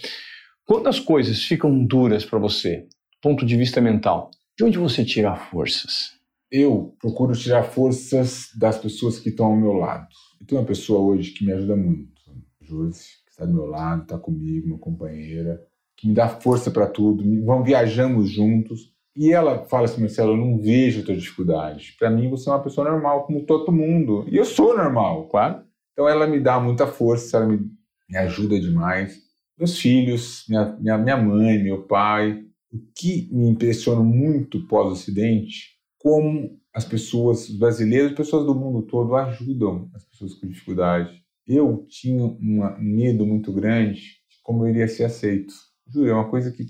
Quando 0.64 0.88
as 0.88 1.00
coisas 1.00 1.42
ficam 1.42 1.84
duras 1.84 2.24
para 2.24 2.38
você, 2.38 2.86
ponto 3.20 3.44
de 3.44 3.56
vista 3.56 3.80
mental, 3.80 4.30
de 4.56 4.64
onde 4.64 4.78
você 4.78 5.04
tira 5.04 5.34
forças? 5.34 6.12
Eu 6.50 6.94
procuro 7.00 7.34
tirar 7.34 7.64
forças 7.64 8.50
das 8.54 8.78
pessoas 8.78 9.18
que 9.18 9.30
estão 9.30 9.46
ao 9.46 9.56
meu 9.56 9.72
lado. 9.72 10.06
Eu 10.40 10.46
tenho 10.46 10.60
uma 10.60 10.66
pessoa 10.66 11.00
hoje 11.00 11.30
que 11.30 11.44
me 11.44 11.52
ajuda 11.52 11.74
muito, 11.74 12.12
Josi, 12.60 13.06
que 13.24 13.30
está 13.30 13.44
do 13.44 13.54
meu 13.54 13.66
lado, 13.66 14.02
está 14.02 14.18
comigo, 14.18 14.66
uma 14.66 14.78
companheira, 14.78 15.60
que 16.02 16.08
me 16.08 16.14
dá 16.14 16.28
força 16.28 16.68
para 16.68 16.88
tudo. 16.88 17.22
Vamos 17.44 17.64
viajamos 17.64 18.28
juntos. 18.28 18.92
E 19.14 19.32
ela 19.32 19.64
fala 19.66 19.84
assim, 19.84 20.00
Marcelo, 20.00 20.32
eu 20.32 20.36
não 20.36 20.58
vejo 20.58 21.00
a 21.00 21.04
tua 21.04 21.14
dificuldade. 21.14 21.94
Para 21.96 22.10
mim, 22.10 22.28
você 22.28 22.48
é 22.48 22.52
uma 22.52 22.62
pessoa 22.62 22.90
normal, 22.90 23.24
como 23.24 23.46
todo 23.46 23.70
mundo. 23.70 24.26
E 24.28 24.36
eu 24.36 24.44
sou 24.44 24.76
normal, 24.76 25.28
claro. 25.28 25.62
Então, 25.92 26.08
ela 26.08 26.26
me 26.26 26.40
dá 26.40 26.58
muita 26.58 26.88
força, 26.88 27.36
ela 27.36 27.46
me, 27.46 27.70
me 28.08 28.18
ajuda 28.18 28.58
demais. 28.58 29.16
Meus 29.56 29.78
filhos, 29.78 30.44
minha, 30.48 30.76
minha, 30.80 30.98
minha 30.98 31.16
mãe, 31.16 31.62
meu 31.62 31.82
pai. 31.82 32.42
O 32.72 32.78
que 32.96 33.28
me 33.30 33.48
impressiona 33.48 34.02
muito 34.02 34.66
pós-acidente, 34.66 35.76
como 35.98 36.58
as 36.74 36.84
pessoas, 36.84 37.48
os 37.48 37.58
brasileiros, 37.58 38.12
pessoas 38.12 38.44
do 38.44 38.54
mundo 38.54 38.82
todo 38.82 39.14
ajudam 39.14 39.88
as 39.94 40.04
pessoas 40.04 40.34
com 40.34 40.48
dificuldade. 40.48 41.22
Eu 41.46 41.86
tinha 41.88 42.24
um 42.24 42.80
medo 42.80 43.24
muito 43.24 43.52
grande 43.52 44.00
de 44.00 44.42
como 44.42 44.64
eu 44.64 44.70
iria 44.70 44.88
ser 44.88 45.04
aceito. 45.04 45.52
Juro, 45.86 46.08
é 46.08 46.14
uma 46.14 46.30
coisa 46.30 46.50
que... 46.50 46.66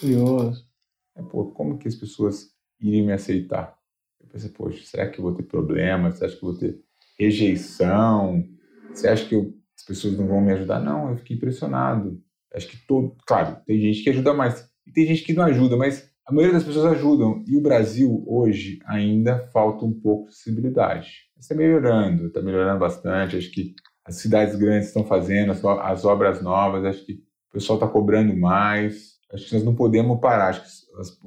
Curioso 0.00 0.72
é, 1.16 1.22
pô, 1.22 1.46
como 1.52 1.78
que 1.78 1.88
as 1.88 1.94
pessoas 1.94 2.50
iriam 2.80 3.06
me 3.06 3.12
aceitar? 3.12 3.76
Eu 4.20 4.28
pensei, 4.28 4.50
poxa, 4.50 4.82
será 4.84 5.08
que 5.08 5.18
eu 5.18 5.22
vou 5.22 5.34
ter 5.34 5.42
problemas? 5.42 6.18
Você 6.18 6.24
acha 6.24 6.36
que 6.36 6.44
eu 6.44 6.50
vou 6.50 6.58
ter 6.58 6.80
rejeição? 7.18 8.44
Você 8.92 9.08
acha 9.08 9.26
que 9.26 9.34
eu, 9.34 9.54
as 9.76 9.84
pessoas 9.84 10.16
não 10.16 10.26
vão 10.26 10.40
me 10.40 10.52
ajudar? 10.52 10.80
Não, 10.80 11.10
eu 11.10 11.16
fiquei 11.16 11.36
impressionado. 11.36 12.20
Acho 12.54 12.68
que 12.68 12.86
todo. 12.86 13.16
Claro, 13.26 13.56
tem 13.66 13.78
gente 13.78 14.02
que 14.02 14.10
ajuda 14.10 14.34
mais 14.34 14.68
e 14.86 14.92
tem 14.92 15.06
gente 15.06 15.22
que 15.22 15.32
não 15.32 15.44
ajuda, 15.44 15.76
mas 15.76 16.10
a 16.26 16.32
maioria 16.32 16.54
das 16.54 16.64
pessoas 16.64 16.92
ajudam. 16.92 17.44
E 17.46 17.56
o 17.56 17.62
Brasil, 17.62 18.24
hoje, 18.26 18.78
ainda 18.86 19.38
falta 19.52 19.84
um 19.84 19.92
pouco 19.92 20.28
de 20.28 20.36
sensibilidade. 20.36 21.30
Está 21.38 21.54
melhorando, 21.54 22.26
está 22.26 22.40
melhorando 22.40 22.78
bastante. 22.78 23.36
Acho 23.36 23.50
que 23.50 23.74
as 24.04 24.16
cidades 24.16 24.56
grandes 24.56 24.88
estão 24.88 25.04
fazendo 25.04 25.52
as, 25.52 25.64
as 25.64 26.04
obras 26.04 26.42
novas, 26.42 26.84
acho 26.84 27.04
que 27.04 27.22
o 27.52 27.58
pessoal 27.58 27.76
está 27.76 27.86
cobrando 27.86 28.34
mais. 28.34 29.12
Acho 29.30 29.46
que 29.46 29.54
nós 29.54 29.64
não 29.64 29.74
podemos 29.74 30.18
parar. 30.20 30.48
Acho 30.48 30.62
que 30.62 30.68
os, 30.98 31.18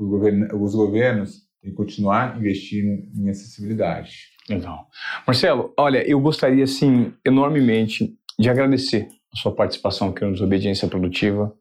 os 0.54 0.76
governos 0.76 1.44
têm 1.62 1.70
que 1.70 1.78
continuar 1.78 2.36
investindo 2.38 3.04
em 3.16 3.30
acessibilidade. 3.30 4.12
Legal. 4.50 4.88
Marcelo, 5.26 5.72
olha, 5.78 6.08
eu 6.08 6.20
gostaria, 6.20 6.64
assim, 6.64 7.14
enormemente 7.24 8.16
de 8.40 8.50
agradecer 8.50 9.08
a 9.32 9.38
sua 9.38 9.52
participação 9.52 10.10
aqui 10.10 10.26
no 10.26 10.34
Desobediência 10.34 10.88
Produtiva. 10.88 11.54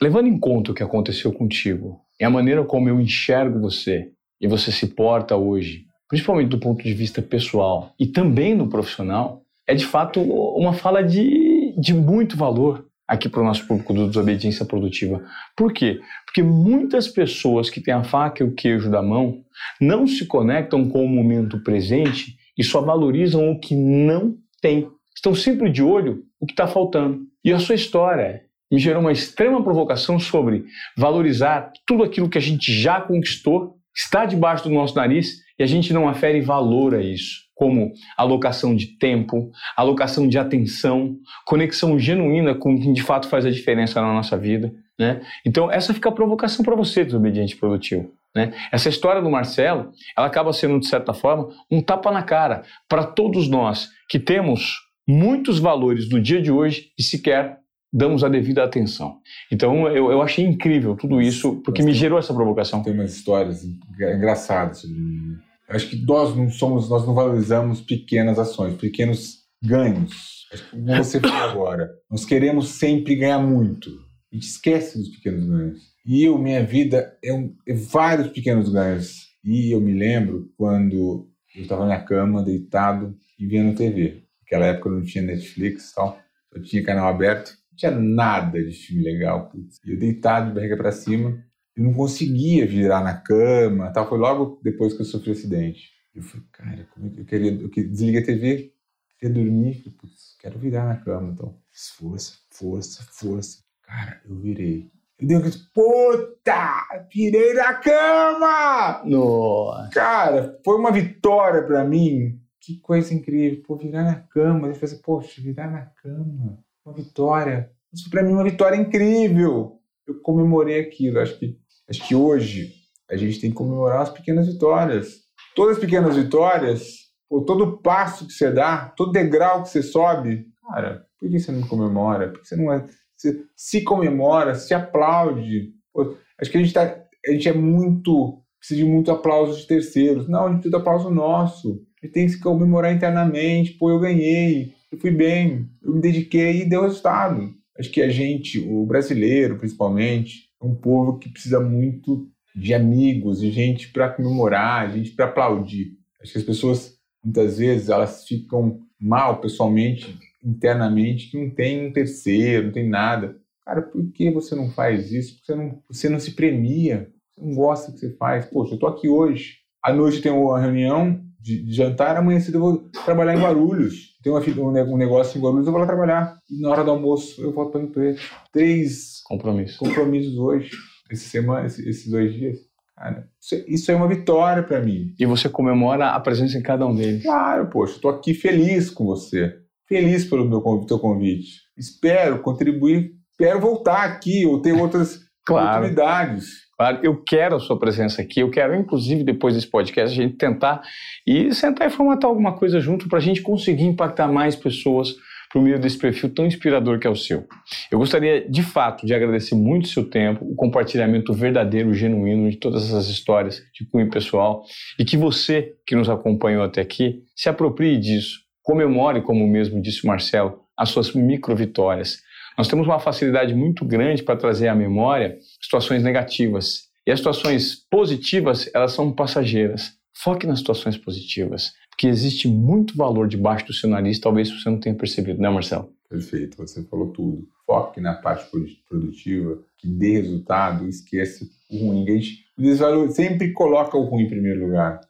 Levando 0.00 0.26
em 0.26 0.38
conta 0.38 0.72
o 0.72 0.74
que 0.74 0.82
aconteceu 0.82 1.32
contigo 1.32 2.00
e 2.20 2.24
a 2.24 2.30
maneira 2.30 2.64
como 2.64 2.88
eu 2.88 3.00
enxergo 3.00 3.60
você 3.60 4.10
e 4.40 4.48
você 4.48 4.72
se 4.72 4.88
porta 4.88 5.36
hoje, 5.36 5.86
principalmente 6.08 6.48
do 6.48 6.58
ponto 6.58 6.82
de 6.82 6.92
vista 6.92 7.22
pessoal 7.22 7.94
e 7.98 8.06
também 8.06 8.52
no 8.52 8.68
profissional, 8.68 9.42
é 9.64 9.74
de 9.74 9.86
fato 9.86 10.20
uma 10.20 10.72
fala 10.72 11.02
de, 11.02 11.72
de 11.78 11.94
muito 11.94 12.36
valor 12.36 12.84
aqui 13.12 13.28
para 13.28 13.42
o 13.42 13.44
nosso 13.44 13.66
público 13.66 13.92
do 13.92 14.08
Desobediência 14.08 14.64
Produtiva. 14.64 15.22
Por 15.54 15.70
quê? 15.70 16.00
Porque 16.24 16.42
muitas 16.42 17.06
pessoas 17.06 17.68
que 17.68 17.78
têm 17.78 17.92
a 17.92 18.02
faca 18.02 18.42
e 18.42 18.46
o 18.46 18.54
queijo 18.54 18.90
da 18.90 19.02
mão 19.02 19.42
não 19.78 20.06
se 20.06 20.24
conectam 20.24 20.88
com 20.88 21.04
o 21.04 21.08
momento 21.08 21.62
presente 21.62 22.34
e 22.56 22.64
só 22.64 22.80
valorizam 22.80 23.50
o 23.50 23.60
que 23.60 23.76
não 23.76 24.34
tem. 24.62 24.88
Estão 25.14 25.34
sempre 25.34 25.70
de 25.70 25.82
olho 25.82 26.22
o 26.40 26.46
que 26.46 26.54
está 26.54 26.66
faltando. 26.66 27.20
E 27.44 27.52
a 27.52 27.58
sua 27.58 27.74
história 27.74 28.44
me 28.70 28.78
gerou 28.78 29.02
uma 29.02 29.12
extrema 29.12 29.62
provocação 29.62 30.18
sobre 30.18 30.64
valorizar 30.96 31.70
tudo 31.86 32.04
aquilo 32.04 32.30
que 32.30 32.38
a 32.38 32.40
gente 32.42 32.72
já 32.72 32.98
conquistou, 32.98 33.76
está 33.94 34.24
debaixo 34.24 34.64
do 34.64 34.70
nosso 34.70 34.96
nariz 34.96 35.36
e 35.58 35.62
a 35.62 35.66
gente 35.66 35.92
não 35.92 36.08
afere 36.08 36.40
valor 36.40 36.94
a 36.94 37.02
isso 37.02 37.42
como 37.54 37.92
alocação 38.16 38.74
de 38.74 38.98
tempo, 38.98 39.50
alocação 39.76 40.28
de 40.28 40.38
atenção, 40.38 41.16
conexão 41.46 41.98
genuína 41.98 42.54
com 42.54 42.74
o 42.74 42.80
que 42.80 42.92
de 42.92 43.02
fato 43.02 43.28
faz 43.28 43.44
a 43.44 43.50
diferença 43.50 44.00
na 44.00 44.12
nossa 44.12 44.36
vida. 44.36 44.72
Né? 44.98 45.20
Então, 45.44 45.70
essa 45.70 45.94
fica 45.94 46.08
a 46.08 46.12
provocação 46.12 46.64
para 46.64 46.76
você, 46.76 47.04
desobediente 47.04 47.56
produtivo. 47.56 48.12
Né? 48.34 48.52
Essa 48.70 48.88
história 48.88 49.20
do 49.20 49.30
Marcelo, 49.30 49.92
ela 50.16 50.26
acaba 50.26 50.52
sendo, 50.52 50.80
de 50.80 50.86
certa 50.86 51.12
forma, 51.12 51.48
um 51.70 51.82
tapa 51.82 52.10
na 52.10 52.22
cara 52.22 52.62
para 52.88 53.04
todos 53.04 53.48
nós 53.48 53.90
que 54.08 54.18
temos 54.18 54.78
muitos 55.06 55.58
valores 55.58 56.08
do 56.08 56.20
dia 56.20 56.40
de 56.40 56.50
hoje 56.50 56.90
e 56.98 57.02
sequer 57.02 57.58
damos 57.92 58.24
a 58.24 58.28
devida 58.28 58.64
atenção. 58.64 59.18
Então, 59.50 59.86
eu, 59.88 60.10
eu 60.10 60.22
achei 60.22 60.44
incrível 60.44 60.96
tudo 60.96 61.20
isso, 61.20 61.60
porque 61.62 61.82
me 61.82 61.92
gerou 61.92 62.18
essa 62.18 62.32
provocação. 62.32 62.82
Tem 62.82 62.94
umas 62.94 63.14
histórias 63.14 63.62
engraçadas 63.64 64.78
sobre 64.78 64.96
mim. 64.96 65.36
Acho 65.68 65.88
que 65.88 65.96
nós 66.04 66.36
não 66.36 66.50
somos, 66.50 66.88
nós 66.88 67.06
não 67.06 67.14
valorizamos 67.14 67.80
pequenas 67.80 68.38
ações, 68.38 68.74
pequenos 68.74 69.42
ganhos. 69.62 70.46
Como 70.70 70.96
você 70.96 71.20
falou 71.20 71.66
agora, 71.66 71.90
nós 72.10 72.24
queremos 72.24 72.68
sempre 72.70 73.14
ganhar 73.14 73.38
muito. 73.38 73.90
A 74.30 74.34
gente 74.34 74.46
esquece 74.46 74.98
dos 74.98 75.08
pequenos 75.08 75.46
ganhos. 75.46 75.92
E 76.04 76.24
eu, 76.24 76.36
minha 76.38 76.64
vida 76.64 77.16
é, 77.22 77.32
um, 77.32 77.54
é 77.66 77.74
vários 77.74 78.28
pequenos 78.28 78.68
ganhos. 78.68 79.28
E 79.44 79.72
eu 79.72 79.80
me 79.80 79.92
lembro 79.92 80.50
quando 80.56 81.28
eu 81.54 81.62
estava 81.62 81.86
na 81.86 82.00
cama, 82.00 82.42
deitado 82.42 83.16
e 83.38 83.46
vendo 83.46 83.76
TV. 83.76 84.24
Naquela 84.40 84.66
época 84.66 84.90
não 84.90 85.02
tinha 85.02 85.24
Netflix 85.24 85.90
e 85.90 85.94
tal, 85.94 86.18
só 86.52 86.60
tinha 86.60 86.84
canal 86.84 87.08
aberto, 87.08 87.52
não 87.70 87.76
tinha 87.76 87.90
nada 87.90 88.62
de 88.62 88.72
filme 88.72 89.02
legal. 89.02 89.48
Putz. 89.48 89.78
Eu 89.84 89.98
deitado, 89.98 90.48
de 90.48 90.54
barriga 90.54 90.76
para 90.76 90.92
cima, 90.92 91.42
eu 91.76 91.84
não 91.84 91.94
conseguia 91.94 92.66
virar 92.66 93.02
na 93.02 93.14
cama, 93.14 93.92
tal. 93.92 94.08
Foi 94.08 94.18
logo 94.18 94.60
depois 94.62 94.94
que 94.94 95.02
eu 95.02 95.06
sofri 95.06 95.30
o 95.30 95.32
acidente. 95.32 95.90
Eu 96.14 96.22
falei, 96.22 96.46
cara, 96.52 96.88
como 96.92 97.06
é 97.06 97.10
que 97.10 97.20
eu 97.20 97.24
queria, 97.24 97.52
eu 97.52 97.68
desliguei 97.68 98.20
a 98.20 98.24
TV, 98.24 98.74
queria 99.18 99.34
dormir, 99.34 99.74
falei, 99.74 99.98
putz, 99.98 100.36
quero 100.38 100.58
virar 100.58 100.84
na 100.84 100.96
cama, 100.96 101.32
então. 101.32 101.58
Força, 101.96 102.34
força, 102.50 103.02
força. 103.10 103.62
Cara, 103.82 104.20
eu 104.28 104.36
virei. 104.36 104.90
Eu 105.18 105.26
dei 105.26 105.36
um 105.36 105.40
grito, 105.40 105.70
puta, 105.72 107.06
virei 107.12 107.54
na 107.54 107.74
cama! 107.74 109.02
Nossa. 109.04 109.88
Cara, 109.90 110.60
foi 110.64 110.76
uma 110.76 110.90
vitória 110.90 111.62
para 111.62 111.84
mim. 111.84 112.40
Que 112.60 112.78
coisa 112.78 113.14
incrível. 113.14 113.62
Pô, 113.66 113.76
virar 113.76 114.02
na 114.02 114.16
cama. 114.16 114.68
Eu 114.68 114.74
falei, 114.74 114.96
poxa, 114.96 115.40
virar 115.40 115.70
na 115.70 115.86
cama. 115.86 116.58
Uma 116.84 116.94
vitória. 116.94 117.70
Isso 117.92 118.10
para 118.10 118.22
mim 118.22 118.32
uma 118.32 118.44
vitória 118.44 118.76
incrível. 118.76 119.80
Eu 120.06 120.20
comemorei 120.20 120.80
aquilo. 120.80 121.20
Acho 121.20 121.38
que 121.38 121.58
Acho 121.88 122.06
que 122.06 122.14
hoje 122.14 122.72
a 123.10 123.16
gente 123.16 123.40
tem 123.40 123.50
que 123.50 123.56
comemorar 123.56 124.02
as 124.02 124.10
pequenas 124.10 124.46
vitórias. 124.46 125.22
Todas 125.54 125.76
as 125.76 125.82
pequenas 125.82 126.16
vitórias, 126.16 127.02
ou 127.28 127.44
todo 127.44 127.78
passo 127.78 128.26
que 128.26 128.32
você 128.32 128.50
dá, 128.50 128.92
todo 128.96 129.12
degrau 129.12 129.62
que 129.62 129.68
você 129.68 129.82
sobe, 129.82 130.46
cara, 130.66 131.06
por 131.18 131.30
que 131.30 131.38
você 131.38 131.52
não 131.52 131.66
comemora? 131.66 132.28
Por 132.28 132.40
que 132.40 132.48
você 132.48 132.56
não 132.56 132.72
é, 132.72 132.86
você 133.16 133.44
se 133.56 133.82
comemora, 133.82 134.54
se 134.54 134.74
aplaude? 134.74 135.72
Pô, 135.92 136.16
acho 136.40 136.50
que 136.50 136.58
a 136.58 136.60
gente, 136.60 136.72
tá, 136.72 136.98
a 137.26 137.30
gente 137.32 137.48
é 137.48 137.52
muito. 137.52 138.42
precisa 138.58 138.80
de 138.80 138.86
muito 138.86 139.10
aplauso 139.10 139.60
de 139.60 139.66
terceiros. 139.66 140.28
Não, 140.28 140.46
a 140.46 140.48
gente 140.48 140.60
precisa 140.60 140.76
de 140.76 140.80
aplauso 140.80 141.10
nosso. 141.10 141.82
A 142.02 142.06
gente 142.06 142.14
tem 142.14 142.26
que 142.26 142.32
se 142.32 142.40
comemorar 142.40 142.92
internamente. 142.92 143.72
Pô, 143.72 143.90
eu 143.90 144.00
ganhei, 144.00 144.74
eu 144.90 144.98
fui 144.98 145.10
bem, 145.10 145.68
eu 145.82 145.94
me 145.94 146.00
dediquei 146.00 146.62
e 146.62 146.68
deu 146.68 146.82
resultado. 146.82 147.54
Acho 147.78 147.90
que 147.90 148.02
a 148.02 148.08
gente, 148.08 148.58
o 148.58 148.84
brasileiro 148.84 149.58
principalmente, 149.58 150.50
é 150.62 150.66
um 150.66 150.74
povo 150.74 151.18
que 151.18 151.28
precisa 151.28 151.60
muito 151.60 152.28
de 152.54 152.72
amigos, 152.74 153.40
de 153.40 153.50
gente 153.50 153.90
para 153.90 154.10
comemorar, 154.10 154.92
gente 154.92 155.10
para 155.12 155.26
aplaudir. 155.26 155.96
Acho 156.20 156.32
que 156.32 156.38
as 156.38 156.44
pessoas, 156.44 156.96
muitas 157.24 157.58
vezes, 157.58 157.88
elas 157.88 158.26
ficam 158.26 158.80
mal 159.00 159.40
pessoalmente, 159.40 160.16
internamente, 160.44 161.30
que 161.30 161.38
não 161.38 161.50
tem 161.50 161.88
um 161.88 161.92
terceiro, 161.92 162.66
não 162.66 162.72
tem 162.72 162.88
nada. 162.88 163.36
Cara, 163.64 163.82
por 163.82 164.04
que 164.12 164.30
você 164.30 164.54
não 164.54 164.70
faz 164.70 165.12
isso? 165.12 165.34
Porque 165.34 165.46
você 165.46 165.54
não, 165.54 165.82
você 165.88 166.08
não 166.08 166.20
se 166.20 166.32
premia, 166.32 167.10
você 167.30 167.40
não 167.40 167.54
gosta 167.54 167.90
do 167.90 167.94
que 167.94 168.00
você 168.00 168.16
faz. 168.16 168.46
Poxa, 168.46 168.74
eu 168.74 168.78
tô 168.78 168.86
aqui 168.86 169.08
hoje, 169.08 169.58
à 169.82 169.92
noite 169.92 170.20
tem 170.20 170.30
uma 170.30 170.60
reunião 170.60 171.24
de, 171.42 171.72
jantar, 171.72 172.16
amanhã 172.16 172.38
cedo 172.40 172.56
eu 172.56 172.60
vou 172.60 172.78
trabalhar 173.04 173.34
em 173.34 173.42
Guarulhos. 173.42 174.16
Tem 174.22 174.32
uma, 174.32 174.40
um 174.40 174.96
negócio 174.96 175.36
em 175.36 175.42
Guarulhos, 175.42 175.66
eu 175.66 175.72
vou 175.72 175.80
lá 175.80 175.86
trabalhar. 175.86 176.38
E 176.48 176.60
na 176.60 176.70
hora 176.70 176.84
do 176.84 176.92
almoço 176.92 177.42
eu 177.42 177.52
volto 177.52 177.72
para 177.72 177.84
o 177.84 177.90
Preto. 177.90 178.22
Três 178.52 179.20
compromissos. 179.24 179.76
compromissos 179.76 180.36
hoje. 180.36 180.70
essa 181.10 181.28
semana, 181.28 181.66
esses 181.66 182.08
dois 182.08 182.32
dias. 182.32 182.58
Cara, 182.96 183.28
isso, 183.40 183.64
isso 183.66 183.90
é 183.90 183.96
uma 183.96 184.06
vitória 184.06 184.62
para 184.62 184.80
mim. 184.80 185.14
E 185.18 185.26
você 185.26 185.48
comemora 185.48 186.10
a 186.10 186.20
presença 186.20 186.56
em 186.56 186.62
cada 186.62 186.86
um 186.86 186.94
deles. 186.94 187.22
Claro, 187.22 187.66
poxa, 187.68 187.94
estou 187.94 188.10
aqui 188.10 188.32
feliz 188.32 188.90
com 188.90 189.04
você. 189.04 189.58
Feliz 189.88 190.24
pelo 190.24 190.48
meu 190.48 190.60
teu 190.86 190.98
convite. 190.98 191.62
Espero 191.76 192.40
contribuir, 192.40 193.12
espero 193.32 193.60
voltar 193.60 194.04
aqui 194.04 194.46
ou 194.46 194.62
ter 194.62 194.72
outras 194.72 195.21
claro. 195.44 195.86
oportunidades. 195.86 196.62
Claro, 196.76 196.98
eu 197.02 197.22
quero 197.22 197.56
a 197.56 197.60
sua 197.60 197.78
presença 197.78 198.22
aqui, 198.22 198.40
eu 198.40 198.50
quero, 198.50 198.74
inclusive, 198.74 199.22
depois 199.22 199.54
desse 199.54 199.68
podcast, 199.68 200.18
a 200.18 200.22
gente 200.22 200.36
tentar 200.36 200.82
e 201.26 201.54
sentar 201.54 201.86
e 201.86 201.90
formatar 201.90 202.28
alguma 202.28 202.54
coisa 202.54 202.80
junto 202.80 203.08
para 203.08 203.18
a 203.18 203.22
gente 203.22 203.40
conseguir 203.40 203.84
impactar 203.84 204.26
mais 204.26 204.56
pessoas 204.56 205.14
por 205.52 205.60
meio 205.62 205.78
desse 205.78 205.98
perfil 205.98 206.30
tão 206.34 206.46
inspirador 206.46 206.98
que 206.98 207.06
é 207.06 207.10
o 207.10 207.14
seu. 207.14 207.46
Eu 207.90 207.98
gostaria, 207.98 208.48
de 208.48 208.62
fato, 208.62 209.06
de 209.06 209.14
agradecer 209.14 209.54
muito 209.54 209.84
o 209.84 209.88
seu 209.88 210.08
tempo, 210.08 210.44
o 210.44 210.54
compartilhamento 210.54 211.32
verdadeiro, 211.34 211.92
genuíno 211.92 212.50
de 212.50 212.56
todas 212.56 212.84
essas 212.84 213.08
histórias 213.08 213.62
de 213.74 213.86
cunho 213.86 214.10
pessoal 214.10 214.64
e 214.98 215.04
que 215.04 215.16
você, 215.16 215.74
que 215.86 215.94
nos 215.94 216.08
acompanhou 216.08 216.64
até 216.64 216.80
aqui, 216.80 217.22
se 217.36 217.50
aproprie 217.50 218.00
disso, 218.00 218.40
comemore, 218.62 219.20
como 219.20 219.46
mesmo 219.46 219.80
disse 219.80 220.04
o 220.04 220.06
Marcelo, 220.06 220.60
as 220.76 220.88
suas 220.88 221.12
micro 221.12 221.54
vitórias. 221.54 222.22
Nós 222.56 222.68
temos 222.68 222.86
uma 222.86 223.00
facilidade 223.00 223.54
muito 223.54 223.84
grande 223.84 224.22
para 224.22 224.36
trazer 224.36 224.68
à 224.68 224.74
memória 224.74 225.38
situações 225.60 226.02
negativas. 226.02 226.90
E 227.06 227.10
as 227.10 227.18
situações 227.18 227.74
positivas, 227.90 228.70
elas 228.74 228.92
são 228.92 229.12
passageiras. 229.12 229.92
Foque 230.14 230.46
nas 230.46 230.58
situações 230.58 230.96
positivas 230.96 231.72
porque 231.92 232.06
existe 232.06 232.48
muito 232.48 232.96
valor 232.96 233.28
debaixo 233.28 233.66
do 233.66 233.72
seu 233.72 233.88
nariz, 233.88 234.18
talvez 234.18 234.50
você 234.50 234.68
não 234.68 234.80
tenha 234.80 234.94
percebido, 234.94 235.40
né, 235.40 235.48
Marcelo? 235.48 235.92
Perfeito, 236.08 236.56
você 236.56 236.82
falou 236.84 237.12
tudo. 237.12 237.46
Foque 237.66 238.00
na 238.00 238.14
parte 238.14 238.50
produtiva, 238.88 239.62
que 239.78 239.86
dê 239.86 240.20
resultado, 240.20 240.88
esqueça 240.88 241.44
o 241.70 241.76
ruim. 241.76 242.04
A 242.08 242.12
gente 242.12 243.12
sempre 243.12 243.52
coloca 243.52 243.96
o 243.96 244.04
ruim 244.04 244.24
em 244.24 244.28
primeiro 244.28 244.66
lugar. 244.66 245.00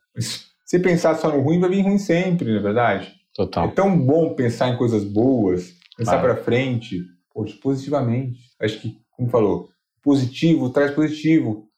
Se 0.67 0.79
pensar 0.81 1.15
só 1.15 1.29
no 1.35 1.41
ruim, 1.41 1.61
vai 1.61 1.71
vir 1.71 1.83
ruim 1.83 1.99
sempre, 1.99 2.51
não 2.51 2.59
é 2.59 2.63
verdade? 2.63 3.13
Total. 3.35 3.69
É 3.69 3.71
tão 3.71 3.99
bom 3.99 4.35
pensar 4.35 4.69
em 4.69 4.77
coisas 4.77 5.05
boas, 5.05 5.75
pensar 5.97 6.21
para 6.21 6.37
frente, 6.37 7.01
poxa, 7.35 7.57
positivamente. 7.63 8.41
Acho 8.61 8.81
que, 8.81 8.97
como 9.17 9.29
falou, 9.29 9.69
positivo 10.03 10.71
traz 10.71 10.91
positivo. 10.91 11.69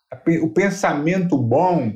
O 0.42 0.48
pensamento 0.50 1.36
bom 1.36 1.92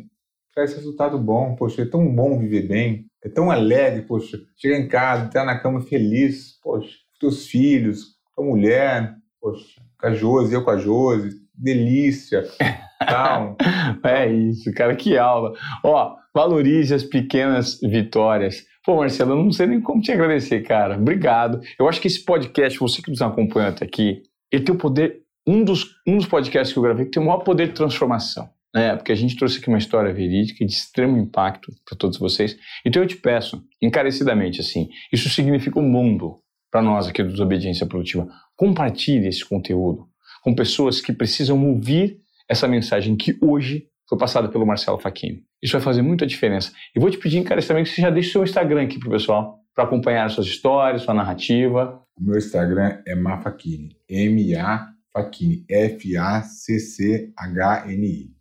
traz 0.54 0.74
resultado 0.74 1.18
bom. 1.18 1.54
Poxa, 1.54 1.82
é 1.82 1.86
tão 1.86 2.14
bom 2.14 2.38
viver 2.38 2.66
bem, 2.66 3.06
é 3.24 3.28
tão 3.28 3.50
alegre, 3.50 4.02
poxa, 4.02 4.38
chegar 4.56 4.78
em 4.78 4.88
casa, 4.88 5.26
estar 5.26 5.44
na 5.44 5.58
cama 5.58 5.80
feliz, 5.80 6.58
poxa, 6.62 6.88
com 6.88 7.18
teus 7.20 7.46
filhos, 7.46 8.16
com 8.34 8.42
a 8.42 8.46
mulher, 8.46 9.14
poxa, 9.40 9.80
com 9.98 10.06
a 10.06 10.14
Josi, 10.14 10.54
eu 10.54 10.64
com 10.64 10.70
a 10.70 10.78
Josi, 10.78 11.36
delícia, 11.54 12.44
tal. 12.98 13.56
é 14.04 14.32
isso, 14.32 14.72
cara, 14.72 14.94
que 14.94 15.16
aula. 15.16 15.52
Ó, 15.84 16.16
valorize 16.34 16.94
as 16.94 17.02
pequenas 17.02 17.80
vitórias. 17.80 18.64
Pô, 18.84 18.96
Marcelo, 18.96 19.32
eu 19.32 19.44
não 19.44 19.52
sei 19.52 19.66
nem 19.66 19.80
como 19.80 20.00
te 20.00 20.12
agradecer, 20.12 20.62
cara. 20.62 20.96
Obrigado. 20.96 21.60
Eu 21.78 21.88
acho 21.88 22.00
que 22.00 22.06
esse 22.06 22.24
podcast, 22.24 22.78
você 22.78 23.02
que 23.02 23.10
nos 23.10 23.20
acompanha 23.20 23.68
até 23.68 23.84
aqui, 23.84 24.22
ele 24.50 24.64
tem 24.64 24.74
o 24.74 24.78
poder, 24.78 25.22
um 25.46 25.62
dos, 25.62 25.86
um 26.06 26.16
dos 26.16 26.26
podcasts 26.26 26.72
que 26.72 26.78
eu 26.78 26.82
gravei 26.82 27.04
que 27.04 27.10
tem 27.12 27.22
o 27.22 27.26
maior 27.26 27.40
poder 27.40 27.68
de 27.68 27.74
transformação 27.74 28.48
né? 28.74 28.94
Porque 28.96 29.12
a 29.12 29.14
gente 29.14 29.36
trouxe 29.36 29.58
aqui 29.58 29.68
uma 29.68 29.78
história 29.78 30.12
verídica 30.12 30.64
de 30.64 30.72
extremo 30.72 31.16
impacto 31.16 31.72
para 31.84 31.96
todos 31.96 32.18
vocês. 32.18 32.56
Então 32.84 33.02
eu 33.02 33.08
te 33.08 33.16
peço, 33.16 33.62
encarecidamente, 33.80 34.60
assim, 34.60 34.88
isso 35.12 35.28
significa 35.28 35.78
o 35.78 35.82
um 35.82 35.88
mundo 35.88 36.40
para 36.70 36.82
nós 36.82 37.08
aqui 37.08 37.22
do 37.22 37.30
Desobediência 37.30 37.86
Produtiva. 37.86 38.28
Compartilhe 38.56 39.26
esse 39.26 39.44
conteúdo 39.44 40.06
com 40.42 40.54
pessoas 40.54 41.00
que 41.00 41.12
precisam 41.12 41.66
ouvir 41.66 42.18
essa 42.48 42.68
mensagem 42.68 43.16
que 43.16 43.36
hoje 43.40 43.86
foi 44.08 44.18
passada 44.18 44.48
pelo 44.48 44.66
Marcelo 44.66 44.98
Facchini. 44.98 45.47
Isso 45.62 45.72
vai 45.72 45.82
fazer 45.82 46.02
muita 46.02 46.26
diferença. 46.26 46.72
E 46.94 47.00
vou 47.00 47.10
te 47.10 47.18
pedir 47.18 47.38
encarecidamente 47.38 47.90
que 47.90 47.96
você 47.96 48.02
já 48.02 48.10
deixe 48.10 48.32
seu 48.32 48.42
Instagram 48.44 48.82
aqui 48.82 48.98
para 48.98 49.08
o 49.08 49.12
pessoal, 49.12 49.58
para 49.74 49.84
acompanhar 49.84 50.28
suas 50.30 50.46
histórias, 50.46 51.02
sua 51.02 51.14
narrativa. 51.14 52.00
O 52.18 52.24
meu 52.24 52.38
Instagram 52.38 53.00
é 53.06 53.14
Mafakini, 53.14 53.96
M-A 54.08 54.98
Facchini, 55.18 55.64
F-A-C-C-H-N-I. 55.68 56.40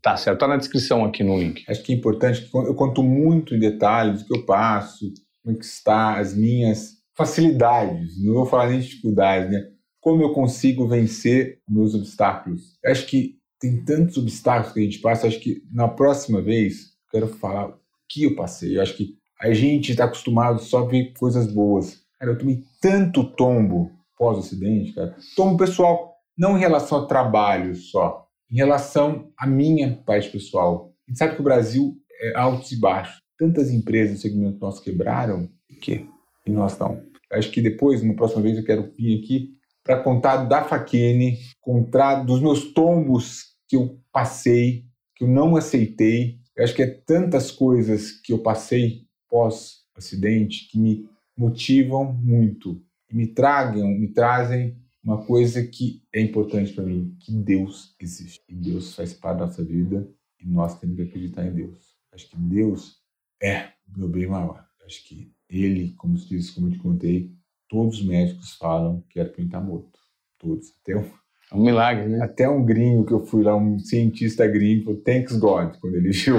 Tá 0.01 0.15
certo, 0.15 0.39
tá 0.39 0.47
na 0.47 0.57
descrição 0.57 1.03
aqui 1.03 1.23
no 1.23 1.37
link. 1.37 1.63
Acho 1.67 1.83
que 1.83 1.91
é 1.93 1.95
importante 1.95 2.41
que 2.41 2.55
eu 2.55 2.75
conto 2.75 3.03
muito 3.03 3.55
em 3.55 3.59
detalhes 3.59 4.21
o 4.21 4.27
que 4.27 4.37
eu 4.37 4.45
passo, 4.45 5.11
como 5.43 5.55
é 5.55 5.59
que 5.59 5.65
está, 5.65 6.19
as 6.19 6.35
minhas 6.35 6.97
facilidades, 7.15 8.23
não 8.23 8.35
vou 8.35 8.45
falar 8.45 8.67
nem 8.69 8.79
dificuldades, 8.79 9.49
né? 9.49 9.59
Como 9.99 10.21
eu 10.21 10.31
consigo 10.31 10.87
vencer 10.87 11.59
meus 11.67 11.95
obstáculos. 11.95 12.77
Acho 12.85 13.07
que 13.07 13.35
tem 13.59 13.83
tantos 13.83 14.17
obstáculos 14.17 14.71
que 14.73 14.79
a 14.79 14.83
gente 14.83 14.99
passa, 14.99 15.25
acho 15.27 15.39
que 15.39 15.63
na 15.71 15.87
próxima 15.87 16.39
vez 16.41 16.95
quero 17.11 17.27
falar 17.27 17.69
o 17.69 17.79
que 18.09 18.23
eu 18.23 18.35
passei. 18.35 18.77
Eu 18.77 18.81
acho 18.81 18.95
que 18.95 19.15
a 19.39 19.53
gente 19.53 19.91
está 19.91 20.05
acostumado 20.05 20.59
só 20.59 20.79
a 20.79 20.87
ver 20.87 21.13
coisas 21.17 21.51
boas. 21.51 22.01
Cara, 22.19 22.31
eu 22.31 22.37
tomei 22.37 22.63
tanto 22.81 23.23
tombo 23.35 23.91
pós-acidente, 24.17 24.93
cara. 24.93 25.15
Tombo 25.35 25.57
pessoal, 25.57 26.15
não 26.37 26.57
em 26.57 26.59
relação 26.59 26.99
ao 26.99 27.07
trabalho 27.07 27.75
só, 27.75 28.27
em 28.51 28.55
relação 28.55 29.31
à 29.37 29.45
minha 29.45 30.01
parte 30.05 30.29
pessoal. 30.29 30.93
A 31.07 31.11
gente 31.11 31.19
sabe 31.19 31.35
que 31.35 31.41
o 31.41 31.43
Brasil 31.43 31.95
é 32.19 32.37
altos 32.37 32.71
e 32.71 32.79
baixos. 32.79 33.19
Tantas 33.37 33.69
empresas 33.69 34.15
no 34.15 34.21
segmento 34.21 34.59
nosso 34.59 34.81
quebraram, 34.81 35.47
que 35.81 36.07
e 36.47 36.51
nós 36.51 36.77
não. 36.79 37.01
Acho 37.31 37.51
que 37.51 37.61
depois, 37.61 38.01
na 38.01 38.13
próxima 38.13 38.41
vez, 38.41 38.57
eu 38.57 38.63
quero 38.63 38.91
vir 38.97 39.19
aqui 39.19 39.49
para 39.83 40.01
contar 40.01 40.37
da 40.45 40.63
Faquene, 40.63 41.37
contar 41.61 42.23
dos 42.23 42.41
meus 42.41 42.73
tombos 42.73 43.55
que 43.67 43.75
eu 43.75 43.99
passei, 44.11 44.85
que 45.15 45.23
eu 45.23 45.27
não 45.27 45.55
aceitei. 45.55 46.39
Eu 46.57 46.63
acho 46.63 46.73
que 46.73 46.81
é 46.81 46.87
tantas 46.87 47.51
coisas 47.51 48.11
que 48.11 48.33
eu 48.33 48.39
passei 48.39 49.05
pós-acidente 49.29 50.67
que 50.67 50.79
me 50.79 51.07
motivam 51.37 52.11
muito, 52.11 52.83
me 53.11 53.27
tragam, 53.27 53.87
me 53.89 54.07
trazem 54.07 54.75
uma 55.03 55.23
coisa 55.23 55.65
que 55.65 56.01
é 56.11 56.19
importante 56.19 56.73
para 56.73 56.83
mim, 56.83 57.15
que 57.19 57.31
Deus 57.31 57.95
existe. 57.99 58.41
E 58.49 58.55
Deus 58.55 58.95
faz 58.95 59.13
parte 59.13 59.37
da 59.37 59.45
nossa 59.45 59.63
vida 59.63 60.09
e 60.39 60.47
nós 60.47 60.79
temos 60.79 60.95
que 60.95 61.03
acreditar 61.03 61.45
em 61.45 61.53
Deus. 61.53 61.95
Acho 62.11 62.27
que 62.27 62.37
Deus 62.37 63.03
é 63.41 63.73
o 63.87 63.99
meu 63.99 64.09
bem 64.09 64.25
maior. 64.25 64.67
Acho 64.83 65.07
que 65.07 65.31
Ele, 65.47 65.93
como 65.93 66.17
se 66.17 66.27
diz, 66.27 66.49
como 66.49 66.69
eu 66.69 66.71
te 66.71 66.79
contei, 66.79 67.31
todos 67.69 67.99
os 67.99 68.05
médicos 68.05 68.55
falam 68.55 69.03
que 69.09 69.19
era 69.19 69.29
para 69.29 69.43
estar 69.43 69.61
morto. 69.61 69.99
Todos. 70.39 70.73
Até 70.81 70.97
um, 70.97 71.07
é 71.51 71.55
um 71.55 71.63
milagre, 71.63 72.07
né? 72.07 72.23
Até 72.23 72.49
um 72.49 72.63
gringo 72.65 73.05
que 73.05 73.13
eu 73.13 73.25
fui 73.25 73.43
lá, 73.43 73.55
um 73.55 73.79
cientista 73.79 74.45
gringo, 74.47 74.85
falou, 74.85 75.01
thanks 75.01 75.37
God, 75.37 75.75
quando 75.79 75.95
ele 75.95 76.11
viu 76.11 76.37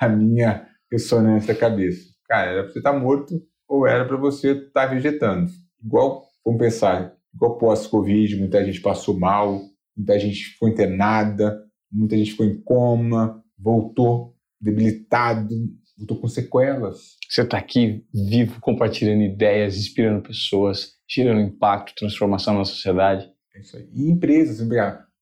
a 0.00 0.08
minha 0.08 0.66
ressonância 0.90 1.54
da 1.54 1.58
cabeça. 1.58 2.10
Cara, 2.28 2.50
era 2.50 2.62
para 2.62 2.72
você 2.72 2.78
estar 2.78 2.92
morto 2.92 3.42
ou 3.68 3.86
era 3.86 4.04
para 4.04 4.16
você 4.16 4.52
estar 4.52 4.86
vegetando. 4.86 5.50
Igual, 5.82 6.24
vamos 6.44 6.60
pensar, 6.60 7.14
igual 7.34 7.58
pós-Covid, 7.58 8.36
muita 8.36 8.64
gente 8.64 8.80
passou 8.80 9.18
mal, 9.18 9.60
muita 9.96 10.18
gente 10.18 10.44
ficou 10.44 10.68
internada, 10.68 11.62
muita 11.90 12.16
gente 12.16 12.32
ficou 12.32 12.46
em 12.46 12.60
coma, 12.62 13.42
voltou 13.58 14.34
debilitado, 14.60 15.48
voltou 15.96 16.20
com 16.20 16.28
sequelas. 16.28 17.16
Você 17.28 17.42
está 17.42 17.58
aqui 17.58 18.04
vivo, 18.12 18.60
compartilhando 18.60 19.22
ideias, 19.22 19.76
inspirando 19.76 20.22
pessoas, 20.22 20.92
gerando 21.08 21.40
impacto, 21.40 21.94
transformação 21.96 22.58
na 22.58 22.64
sociedade. 22.64 23.31
É 23.54 23.60
isso 23.60 23.76
aí. 23.76 23.88
E 23.92 24.10
empresas, 24.10 24.66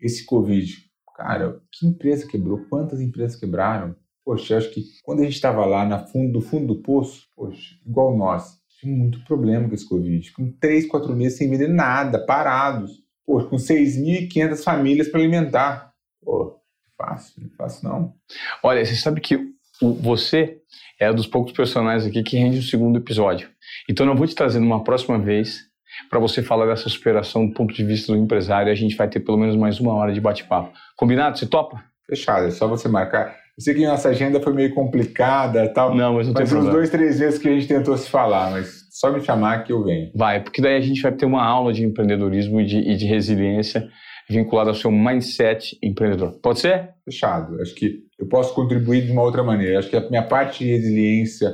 esse 0.00 0.24
Covid, 0.24 0.84
cara, 1.16 1.60
que 1.72 1.86
empresa 1.86 2.26
quebrou? 2.26 2.64
Quantas 2.68 3.00
empresas 3.00 3.38
quebraram? 3.38 3.94
Poxa, 4.24 4.56
acho 4.56 4.70
que 4.70 4.84
quando 5.02 5.20
a 5.20 5.24
gente 5.24 5.34
estava 5.34 5.64
lá 5.64 5.84
na 5.84 5.98
fundo, 5.98 6.34
do 6.34 6.40
fundo 6.40 6.74
do 6.74 6.82
poço, 6.82 7.26
poxa, 7.34 7.74
igual 7.84 8.16
nós, 8.16 8.60
tinha 8.80 8.94
muito 8.94 9.22
problema 9.24 9.68
com 9.68 9.74
esse 9.74 9.88
Covid. 9.88 10.32
Com 10.32 10.50
três, 10.52 10.86
quatro 10.86 11.14
meses 11.14 11.36
sem 11.36 11.50
vender 11.50 11.68
nada, 11.68 12.24
parados. 12.24 13.02
Pô, 13.26 13.44
com 13.44 13.56
6.500 13.56 14.62
famílias 14.62 15.08
para 15.08 15.20
alimentar. 15.20 15.92
Pô, 16.22 16.58
fácil, 16.96 17.34
não 17.38 17.48
é 17.48 17.56
fácil 17.56 17.88
não. 17.88 18.14
Olha, 18.62 18.84
você 18.84 18.96
sabe 18.96 19.20
que 19.20 19.36
o, 19.82 19.94
você 19.94 20.60
é 20.98 21.10
um 21.10 21.14
dos 21.14 21.26
poucos 21.26 21.52
personagens 21.52 22.06
aqui 22.06 22.22
que 22.22 22.36
rende 22.36 22.58
o 22.58 22.62
segundo 22.62 22.98
episódio. 22.98 23.50
Então 23.88 24.06
eu 24.06 24.16
vou 24.16 24.26
te 24.26 24.34
trazer 24.34 24.60
numa 24.60 24.82
próxima 24.82 25.18
vez 25.18 25.69
para 26.08 26.18
você 26.18 26.42
falar 26.42 26.66
dessa 26.66 26.88
superação 26.88 27.46
do 27.46 27.54
ponto 27.54 27.74
de 27.74 27.84
vista 27.84 28.12
do 28.12 28.18
empresário 28.18 28.72
a 28.72 28.74
gente 28.74 28.96
vai 28.96 29.08
ter 29.08 29.20
pelo 29.20 29.38
menos 29.38 29.56
mais 29.56 29.80
uma 29.80 29.94
hora 29.94 30.12
de 30.12 30.20
bate-papo. 30.20 30.72
Combinado? 30.96 31.38
Você 31.38 31.46
topa? 31.46 31.82
Fechado, 32.08 32.46
é 32.46 32.50
só 32.50 32.66
você 32.66 32.88
marcar. 32.88 33.36
Eu 33.58 33.62
sei 33.62 33.74
que 33.74 33.86
nossa 33.86 34.08
agenda 34.08 34.40
foi 34.40 34.52
meio 34.52 34.74
complicada 34.74 35.64
e 35.64 35.68
tal. 35.68 35.94
Não, 35.94 36.14
mas 36.14 36.26
não 36.26 36.34
tem 36.34 36.46
problema. 36.46 36.70
uns 36.70 36.74
dois, 36.74 36.90
três 36.90 37.18
vezes 37.18 37.38
que 37.38 37.48
a 37.48 37.52
gente 37.52 37.68
tentou 37.68 37.96
se 37.96 38.08
falar, 38.08 38.50
mas 38.50 38.88
só 38.90 39.12
me 39.12 39.20
chamar 39.20 39.64
que 39.64 39.72
eu 39.72 39.84
venho. 39.84 40.10
Vai, 40.14 40.42
porque 40.42 40.62
daí 40.62 40.76
a 40.76 40.80
gente 40.80 41.00
vai 41.02 41.12
ter 41.12 41.26
uma 41.26 41.44
aula 41.44 41.72
de 41.72 41.84
empreendedorismo 41.84 42.60
e 42.60 42.66
de, 42.66 42.78
e 42.78 42.96
de 42.96 43.04
resiliência 43.06 43.88
vinculada 44.28 44.70
ao 44.70 44.74
seu 44.74 44.90
mindset 44.90 45.76
empreendedor. 45.82 46.38
Pode 46.40 46.60
ser? 46.60 46.90
Fechado. 47.04 47.60
Acho 47.60 47.74
que 47.74 47.98
eu 48.18 48.28
posso 48.28 48.54
contribuir 48.54 49.04
de 49.04 49.12
uma 49.12 49.22
outra 49.22 49.42
maneira. 49.42 49.78
Acho 49.78 49.90
que 49.90 49.96
a 49.96 50.08
minha 50.08 50.22
parte 50.22 50.64
de 50.64 50.70
resiliência 50.70 51.52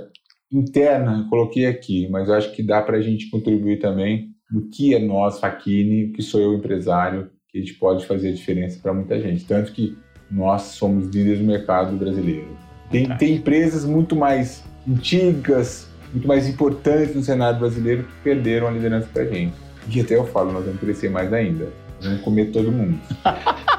interna 0.52 1.18
eu 1.18 1.28
coloquei 1.28 1.66
aqui, 1.66 2.08
mas 2.08 2.30
acho 2.30 2.52
que 2.52 2.62
dá 2.62 2.80
para 2.82 2.98
a 2.98 3.02
gente 3.02 3.30
contribuir 3.30 3.78
também 3.78 4.30
no 4.50 4.68
que 4.68 4.94
é 4.94 4.98
nós, 4.98 5.40
Faquini, 5.40 6.04
o 6.04 6.12
que 6.12 6.22
sou 6.22 6.40
eu, 6.40 6.54
empresário, 6.54 7.30
que 7.48 7.58
a 7.58 7.60
gente 7.60 7.74
pode 7.74 8.06
fazer 8.06 8.28
a 8.28 8.32
diferença 8.32 8.78
para 8.80 8.94
muita 8.94 9.20
gente. 9.20 9.44
Tanto 9.44 9.72
que 9.72 9.96
nós 10.30 10.62
somos 10.62 11.06
líderes 11.06 11.40
no 11.40 11.46
mercado 11.46 11.96
brasileiro. 11.96 12.56
Tem, 12.90 13.08
tem 13.16 13.34
empresas 13.34 13.84
muito 13.84 14.14
mais 14.14 14.64
antigas, 14.88 15.90
muito 16.12 16.28
mais 16.28 16.48
importantes 16.48 17.14
no 17.14 17.22
cenário 17.22 17.58
brasileiro 17.58 18.04
que 18.04 18.12
perderam 18.22 18.68
a 18.68 18.70
liderança 18.70 19.08
para 19.12 19.22
a 19.22 19.26
gente. 19.26 19.54
E 19.92 20.00
até 20.00 20.14
eu 20.14 20.26
falo, 20.26 20.52
nós 20.52 20.64
vamos 20.64 20.80
crescer 20.80 21.10
mais 21.10 21.32
ainda. 21.32 21.72
Vamos 22.00 22.20
comer 22.20 22.46
todo 22.46 22.70
mundo. 22.70 22.98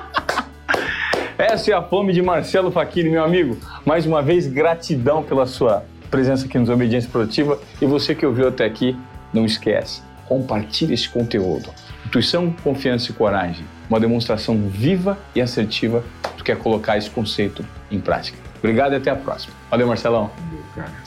Essa 1.37 1.71
é 1.71 1.73
a 1.73 1.83
fome 1.83 2.13
de 2.13 2.21
Marcelo 2.21 2.71
Faquini, 2.71 3.09
meu 3.09 3.23
amigo. 3.23 3.57
Mais 3.85 4.05
uma 4.05 4.21
vez, 4.23 4.47
gratidão 4.47 5.21
pela 5.21 5.45
sua 5.45 5.85
presença 6.09 6.45
aqui 6.45 6.57
no 6.57 6.71
Obediência 6.71 7.09
Produtiva. 7.09 7.59
E 7.81 7.85
você 7.85 8.15
que 8.15 8.25
ouviu 8.25 8.47
até 8.47 8.65
aqui, 8.65 8.97
não 9.33 9.45
esquece, 9.45 10.01
compartilhe 10.27 10.93
esse 10.93 11.09
conteúdo. 11.09 11.69
Intuição, 12.05 12.53
confiança 12.63 13.11
e 13.11 13.13
coragem. 13.13 13.65
Uma 13.89 13.99
demonstração 13.99 14.57
viva 14.67 15.17
e 15.35 15.41
assertiva 15.41 16.03
do 16.37 16.43
que 16.43 16.51
é 16.51 16.55
colocar 16.55 16.97
esse 16.97 17.09
conceito 17.09 17.65
em 17.89 17.99
prática. 17.99 18.37
Obrigado 18.59 18.93
e 18.93 18.95
até 18.95 19.09
a 19.09 19.15
próxima. 19.15 19.53
Valeu, 19.69 19.87
Marcelão. 19.87 20.31
Valeu, 20.35 20.63
cara. 20.75 21.06